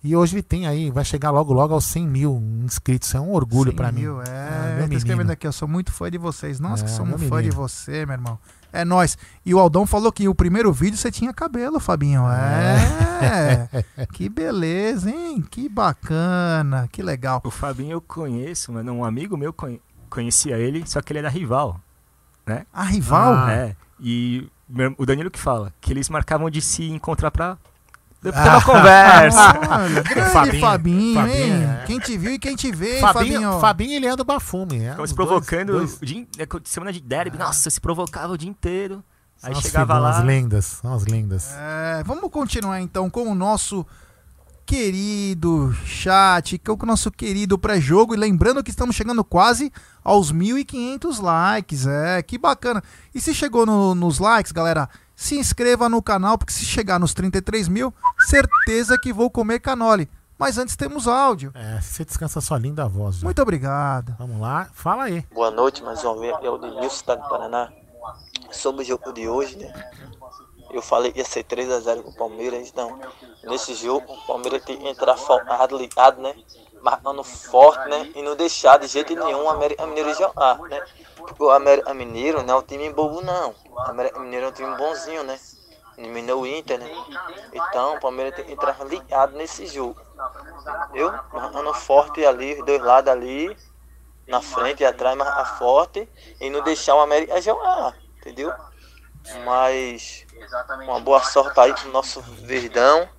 [0.03, 3.13] E hoje ele tem aí, vai chegar logo logo aos 100 mil inscritos.
[3.15, 4.01] É um orgulho para mim.
[4.01, 4.84] Mil, é.
[4.84, 6.59] é tô escrevendo aqui, eu sou muito fã de vocês.
[6.59, 8.39] Nossa, é, que somos fã de você, meu irmão.
[8.72, 9.18] É nós.
[9.45, 12.24] E o Aldão falou que o primeiro vídeo você tinha cabelo, Fabinho.
[12.30, 13.70] É.
[13.95, 14.05] é.
[14.13, 15.43] que beleza, hein?
[15.49, 17.41] Que bacana, que legal.
[17.43, 18.93] O Fabinho eu conheço, mano.
[18.93, 19.53] Um amigo meu
[20.09, 21.80] conhecia ele, só que ele era rival.
[22.45, 22.65] Né?
[22.74, 23.34] Ah, rival?
[23.34, 23.51] Ah.
[23.51, 23.76] É.
[23.99, 24.49] E
[24.97, 27.57] o Danilo que fala, que eles marcavam de se encontrar pra
[28.22, 29.59] Deu pra ter uma conversa.
[29.70, 31.63] Olha, grande Fabinho, Fabinho, Fabinho hein?
[31.63, 31.84] É.
[31.86, 33.34] Quem te viu e quem te vê, Fabinho.
[33.34, 34.84] Fabinho, Fabinho ele anda bafume.
[34.84, 36.01] É, Ficava se provocando dois, dois.
[36.01, 37.38] Dia, é, semana de derby.
[37.38, 39.03] Nossa, se provocava o dia inteiro.
[39.41, 40.13] Aí Nossa, chegava lá.
[40.13, 41.53] São as lendas, são as lendas.
[41.53, 43.86] É, vamos continuar então com o nosso
[44.65, 48.13] querido chat, com o nosso querido pré-jogo.
[48.13, 49.72] E lembrando que estamos chegando quase
[50.03, 51.86] aos 1.500 likes.
[51.88, 52.84] É, que bacana.
[53.13, 57.11] E se chegou no, nos likes, galera, se inscreva no canal, porque se chegar nos
[57.15, 60.07] 33 mil, certeza que vou comer canole.
[60.38, 61.51] Mas antes temos áudio.
[61.55, 63.15] É, você descansa sua linda voz.
[63.15, 63.26] Já.
[63.26, 64.15] Muito obrigado.
[64.20, 65.26] Vamos lá, fala aí.
[65.34, 66.36] Boa noite, mais uma vez.
[66.43, 67.74] É o Denilson, estado do Paraná.
[68.51, 69.74] Sobre o jogo de hoje, né?
[70.70, 72.70] Eu falei que ia ser 3x0 com o Palmeiras.
[72.70, 72.99] Então,
[73.45, 75.18] nesse jogo, o Palmeiras tem que entrar
[75.76, 76.36] ligado, né?
[76.82, 78.11] Marcando forte, né?
[78.15, 80.82] E não deixar de jeito nenhum o América Mineiro jogar, né?
[81.16, 83.54] Porque o América Mineiro não é um time bobo, não.
[83.70, 85.39] O América Mineiro é um time bonzinho, né?
[85.97, 86.89] Eliminou o Inter, né?
[87.51, 89.99] Então o Palmeiras tem que entrar ligado nesse jogo.
[90.93, 93.58] Eu marcando forte ali, os dois lados ali,
[94.28, 96.08] na frente e atrás, marcar forte
[96.39, 98.54] e não deixar o América jogar, entendeu?
[99.43, 100.25] Mas
[100.83, 103.09] uma boa sorte aí pro nosso Verdão.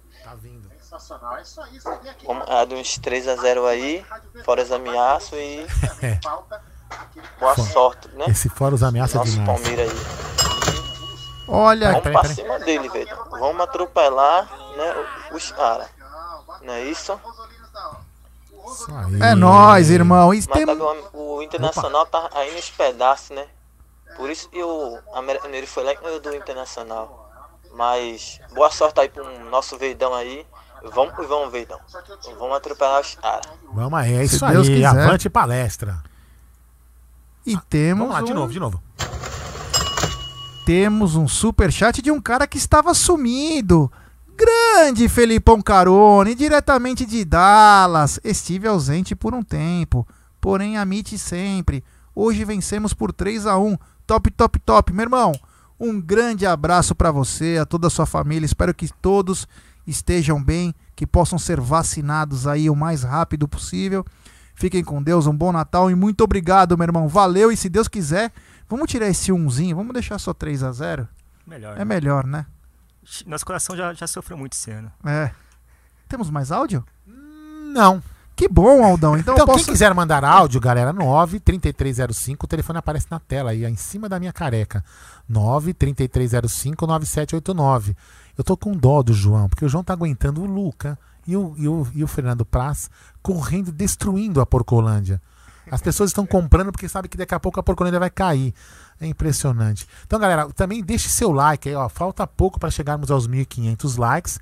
[2.25, 4.05] Vamos a de uns 3 a 0 aí,
[4.45, 5.67] fora as ameaças e
[7.39, 8.25] Boa sorte, né?
[8.29, 9.61] Esse fora os ameaças Nosso demais.
[9.61, 10.29] Palmeiras aí.
[11.49, 13.17] Olha, Vamos pra cima dele, velho.
[13.31, 14.95] Vamos atropelar, né,
[15.33, 15.89] os caras.
[16.63, 17.19] Não é isso?
[18.67, 19.31] Isso aí.
[19.31, 20.29] É nóis, irmão.
[20.29, 20.67] Mas tem...
[21.13, 23.47] o Internacional tá aí nos pedaços, né?
[24.17, 27.31] Por isso que o América Mineiro foi lá e ganhou do Internacional.
[27.73, 30.47] Mas boa sorte aí pro nosso Verdão aí.
[30.95, 31.79] Vamos e vamos, Verdão.
[32.39, 33.47] Vamos atropelar os caras.
[33.73, 34.75] Vamos aí, é isso Deus aí.
[34.77, 34.87] quiser.
[34.87, 36.03] Avante palestra.
[37.45, 38.83] E temos Vamos lá, de um- novo, de novo.
[40.67, 43.91] Temos um superchat de um cara que estava sumido.
[44.37, 48.21] Grande Felipão Carone, diretamente de Dallas.
[48.23, 50.07] Estive ausente por um tempo,
[50.41, 51.83] porém amite sempre.
[52.15, 53.77] Hoje vencemos por 3 a 1
[54.07, 54.93] Top, top, top.
[54.93, 55.33] Meu irmão,
[55.79, 58.47] um grande abraço para você, a toda a sua família.
[58.47, 59.47] Espero que todos
[59.89, 64.05] estejam bem, que possam ser vacinados aí o mais rápido possível.
[64.55, 67.09] Fiquem com Deus, um bom Natal e muito obrigado, meu irmão.
[67.09, 68.31] Valeu e se Deus quiser,
[68.69, 71.09] vamos tirar esse umzinho, vamos deixar só 3 a 0
[71.47, 71.77] Melhor.
[71.77, 71.85] É né?
[71.85, 72.45] melhor, né?
[73.27, 74.93] Nosso coração já, já sofreu muito esse ano.
[75.07, 75.31] É.
[76.07, 76.85] Temos mais áudio?
[77.73, 78.03] Não.
[78.37, 79.17] Que bom, Aldão.
[79.17, 79.65] Então, Então, eu posso...
[79.65, 84.21] quem quiser mandar áudio, galera, 93305, o telefone aparece na tela aí, em cima da
[84.21, 84.85] minha careca.
[85.31, 87.97] 933059789.
[88.39, 90.97] Eu tô com dó do João, porque o João tá aguentando o Luca
[91.27, 92.89] e o, e o, e o Fernando Praz
[93.21, 95.21] correndo, destruindo a Porcolândia.
[95.71, 98.55] As pessoas estão comprando porque sabem que daqui a pouco a Porcolândia vai cair.
[99.01, 99.87] É impressionante.
[100.07, 101.89] Então, galera, também deixe seu like aí, ó.
[101.89, 104.41] Falta pouco para chegarmos aos 1.500 likes.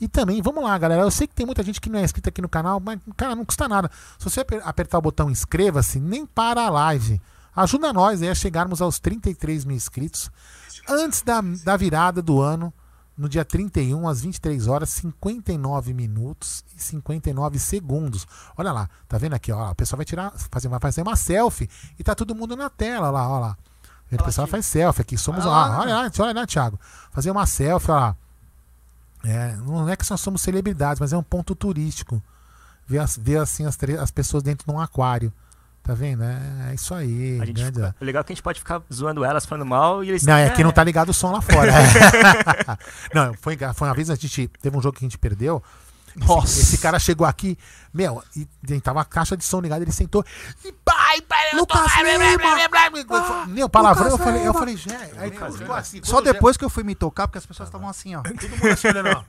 [0.00, 1.02] E também, vamos lá, galera.
[1.02, 3.34] Eu sei que tem muita gente que não é inscrita aqui no canal, mas, cara,
[3.34, 3.90] não custa nada.
[4.18, 7.20] Se você aper- apertar o botão inscreva-se, nem para a live.
[7.56, 10.30] Ajuda nós aí a chegarmos aos 33 mil inscritos
[10.88, 12.72] antes da, da virada do ano,
[13.18, 18.26] no dia 31, às 23 horas, 59 minutos e 59 segundos.
[18.56, 19.72] Olha lá, tá vendo aqui, ó?
[19.72, 21.68] O pessoal vai tirar, fazer, vai fazer uma selfie
[21.98, 23.58] e tá todo mundo na tela, lá, ó lá.
[24.10, 26.78] O pessoal faz selfie aqui, somos Olha lá, olha lá, olha lá, Thiago.
[27.10, 28.16] Fazer uma selfie, olha lá.
[29.24, 32.22] É, não é que nós somos celebridades, mas é um ponto turístico.
[32.86, 35.32] Ver, as, ver assim as, as pessoas dentro de um aquário.
[35.88, 36.22] Tá vendo?
[36.22, 36.38] É,
[36.70, 37.40] é isso aí.
[37.40, 39.64] A gente grande- fica- o legal é que a gente pode ficar zoando elas, falando
[39.64, 40.22] mal e eles.
[40.22, 41.72] Não, é que não tá ligado o som lá fora.
[43.14, 44.48] não, foi, foi uma vez a gente.
[44.60, 45.62] Teve um jogo que a gente perdeu.
[46.14, 46.60] Esse- Nossa.
[46.60, 47.56] Esse, cara chegou aqui,
[47.94, 50.22] meu, e, e tava a caixa de som ligada, ele sentou.
[50.62, 53.46] E pai, pai, eu tô- Lima!
[53.46, 56.02] Meu, palavrão, eu falei, eu falei, Jé, aí ficou assim.
[56.02, 58.20] Só depois que eu fui me tocar, porque as pessoas estavam assim, ó.
[58.22, 59.24] Todo mundo assim olhando, ó.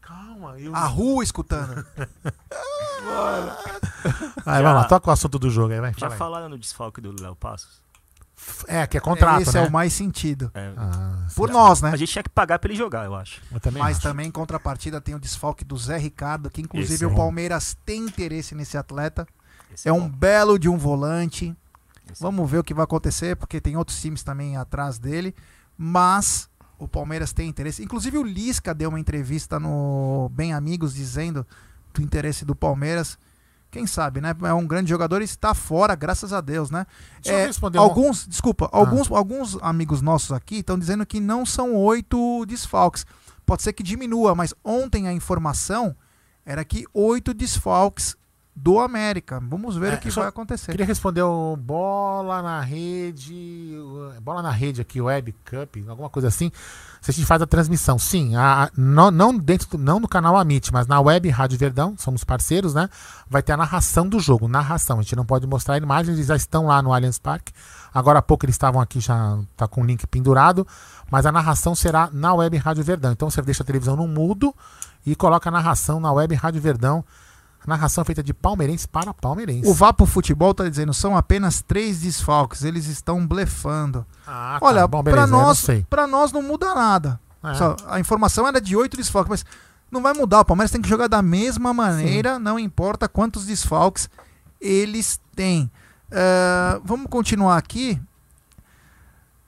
[0.00, 0.74] Calma, eu.
[0.74, 1.86] A rua escutando.
[4.46, 5.90] Aí, vamos lá, toca o assunto do jogo aí, vai.
[5.92, 6.18] Já fala aí.
[6.18, 7.80] falaram no desfalque do Léo Passos?
[8.66, 9.64] É, que é contrato, Esse né?
[9.64, 10.50] é o mais sentido.
[10.52, 11.90] É, Ah, Por nós, né?
[11.92, 13.40] A gente tinha que pagar pra ele jogar, eu acho.
[13.52, 14.06] eu também Mas acho.
[14.08, 17.14] também em contrapartida tem o desfalque do Zé Ricardo, que inclusive Esse o é.
[17.14, 19.26] Palmeiras tem interesse nesse atleta.
[19.72, 20.08] Esse É um bom.
[20.08, 21.56] belo de um volante.
[22.10, 25.34] Esse Vamos ver o que vai acontecer, porque tem outros times também atrás dele.
[25.78, 26.48] Mas
[26.80, 27.84] o Palmeiras tem interesse.
[27.84, 31.46] Inclusive o Lisca deu uma entrevista no Bem Amigos dizendo
[31.92, 33.18] do interesse do Palmeiras.
[33.70, 34.34] Quem sabe, né?
[34.42, 36.86] É um grande jogador e está fora, graças a Deus, né?
[37.22, 41.18] Deixa eu É, responder uma- alguns, desculpa, alguns, alguns amigos nossos aqui estão dizendo que
[41.20, 43.06] não são oito desfalques.
[43.46, 45.96] Pode ser que diminua, mas ontem a informação
[46.44, 48.14] era que oito desfalques
[48.54, 49.40] do América.
[49.42, 50.70] Vamos ver É, o que vai acontecer.
[50.72, 53.74] Queria responder o bola na rede.
[53.78, 56.52] o- Bola na rede aqui, Web Cup, alguma coisa assim.
[57.00, 57.98] Se a gente faz a transmissão.
[57.98, 62.22] Sim, a- não, não dentro não no canal Amit, mas na web Rádio Verdão, somos
[62.24, 62.88] parceiros, né?
[63.28, 64.46] Vai ter a narração do jogo.
[64.46, 64.98] Narração.
[64.98, 67.52] A gente não pode mostrar imagens, eles já estão lá no Allianz Parque.
[67.92, 70.66] Agora há pouco eles estavam aqui, já tá com o link pendurado.
[71.10, 73.12] Mas a narração será na web Rádio Verdão.
[73.12, 74.54] Então você deixa a televisão no mudo
[75.04, 77.04] e coloca a narração na web Rádio Verdão.
[77.66, 79.68] Narração feita de palmeirense para palmeirense.
[79.68, 84.04] O Vapo Futebol tá dizendo são apenas três desfalques, eles estão blefando.
[84.26, 84.66] Ah, tá.
[84.66, 84.88] Olha,
[85.26, 87.20] não nós, para nós não muda nada.
[87.42, 87.54] É.
[87.54, 89.44] Só, a informação era de oito desfalques, mas
[89.90, 90.40] não vai mudar.
[90.40, 94.08] O Palmeiras tem que jogar da mesma maneira, não importa quantos desfalques
[94.60, 95.70] eles têm.
[96.10, 98.00] Eh, vamos continuar aqui.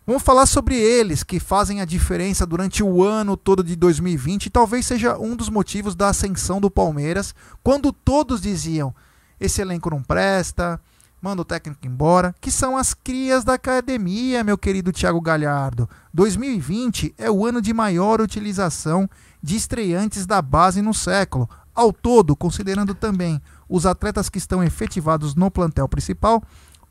[0.06, 4.50] Vamos falar sobre eles que fazem a diferença durante o ano todo de 2020 e
[4.50, 8.94] talvez seja um dos motivos da ascensão do Palmeiras, quando todos diziam:
[9.40, 10.78] esse elenco não presta,
[11.22, 15.88] manda o técnico embora, que são as crias da academia, meu querido Thiago Galhardo.
[16.12, 19.08] 2020 é o ano de maior utilização
[19.42, 21.48] de estreantes da base no século.
[21.74, 26.42] Ao todo, considerando também os atletas que estão efetivados no plantel principal,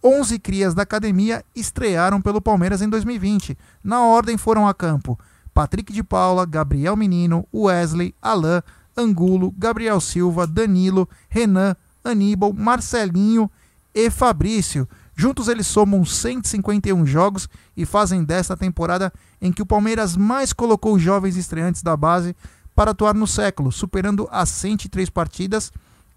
[0.03, 3.57] 11 crias da academia estrearam pelo Palmeiras em 2020.
[3.83, 5.17] Na ordem foram a campo
[5.53, 8.61] Patrick de Paula, Gabriel Menino, Wesley, Alain,
[8.97, 13.49] Angulo, Gabriel Silva, Danilo, Renan, Aníbal, Marcelinho
[13.93, 14.87] e Fabrício.
[15.15, 17.47] Juntos eles somam 151 jogos
[17.77, 22.35] e fazem desta temporada em que o Palmeiras mais colocou jovens estreantes da base
[22.75, 25.71] para atuar no século, superando as 103 partidas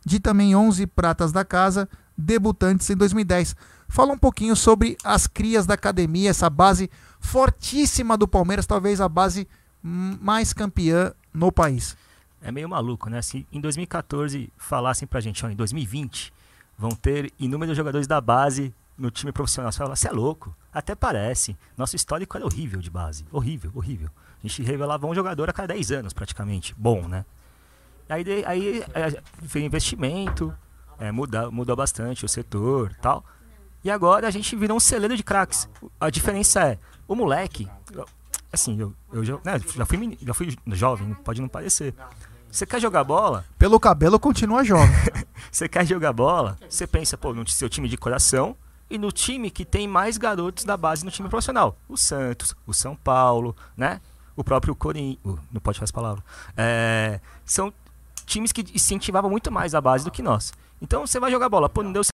[0.05, 3.55] de também 11 pratas da casa, debutantes em 2010.
[3.89, 6.91] Fala um pouquinho sobre as crias da academia, essa base
[7.21, 9.49] fortíssima do Palmeiras, talvez a base
[9.83, 11.97] mais campeã no país.
[12.43, 13.23] É meio maluco, né?
[13.23, 16.33] Se em 2014 falassem pra gente, ó, em 2020
[16.79, 20.55] vão ter inúmeros jogadores da base no time profissional, você fala, você é louco.
[20.73, 21.57] Até parece.
[21.77, 23.25] Nosso histórico era horrível de base.
[23.31, 24.11] Horrível, horrível.
[24.43, 26.75] A gente revelava um jogador a cada 10 anos, praticamente.
[26.77, 27.25] Bom, né?
[28.09, 28.85] Aí, aí
[29.47, 30.55] foi investimento,
[30.99, 33.25] é, muda, mudou bastante o setor tal.
[33.87, 35.69] E agora a gente virou um celeiro de craques.
[36.01, 37.69] A diferença é, o moleque,
[38.53, 41.95] assim, eu, eu já, né, já, fui, já fui jovem, pode não parecer.
[42.51, 43.45] Você quer jogar bola?
[43.57, 44.93] Pelo cabelo continua jovem.
[45.53, 46.59] você quer jogar bola?
[46.69, 48.57] Você pensa, pô, no seu time de coração
[48.91, 51.79] e no time que tem mais garotos da base no time profissional.
[51.89, 54.01] O Santos, o São Paulo, né?
[54.35, 55.39] O próprio Corinthians.
[55.53, 56.25] Não pode fazer essa palavra.
[56.57, 57.73] É, são
[58.25, 60.53] times que incentivavam muito mais a base do que nós.
[60.81, 62.05] Então você vai jogar bola, pô, não deu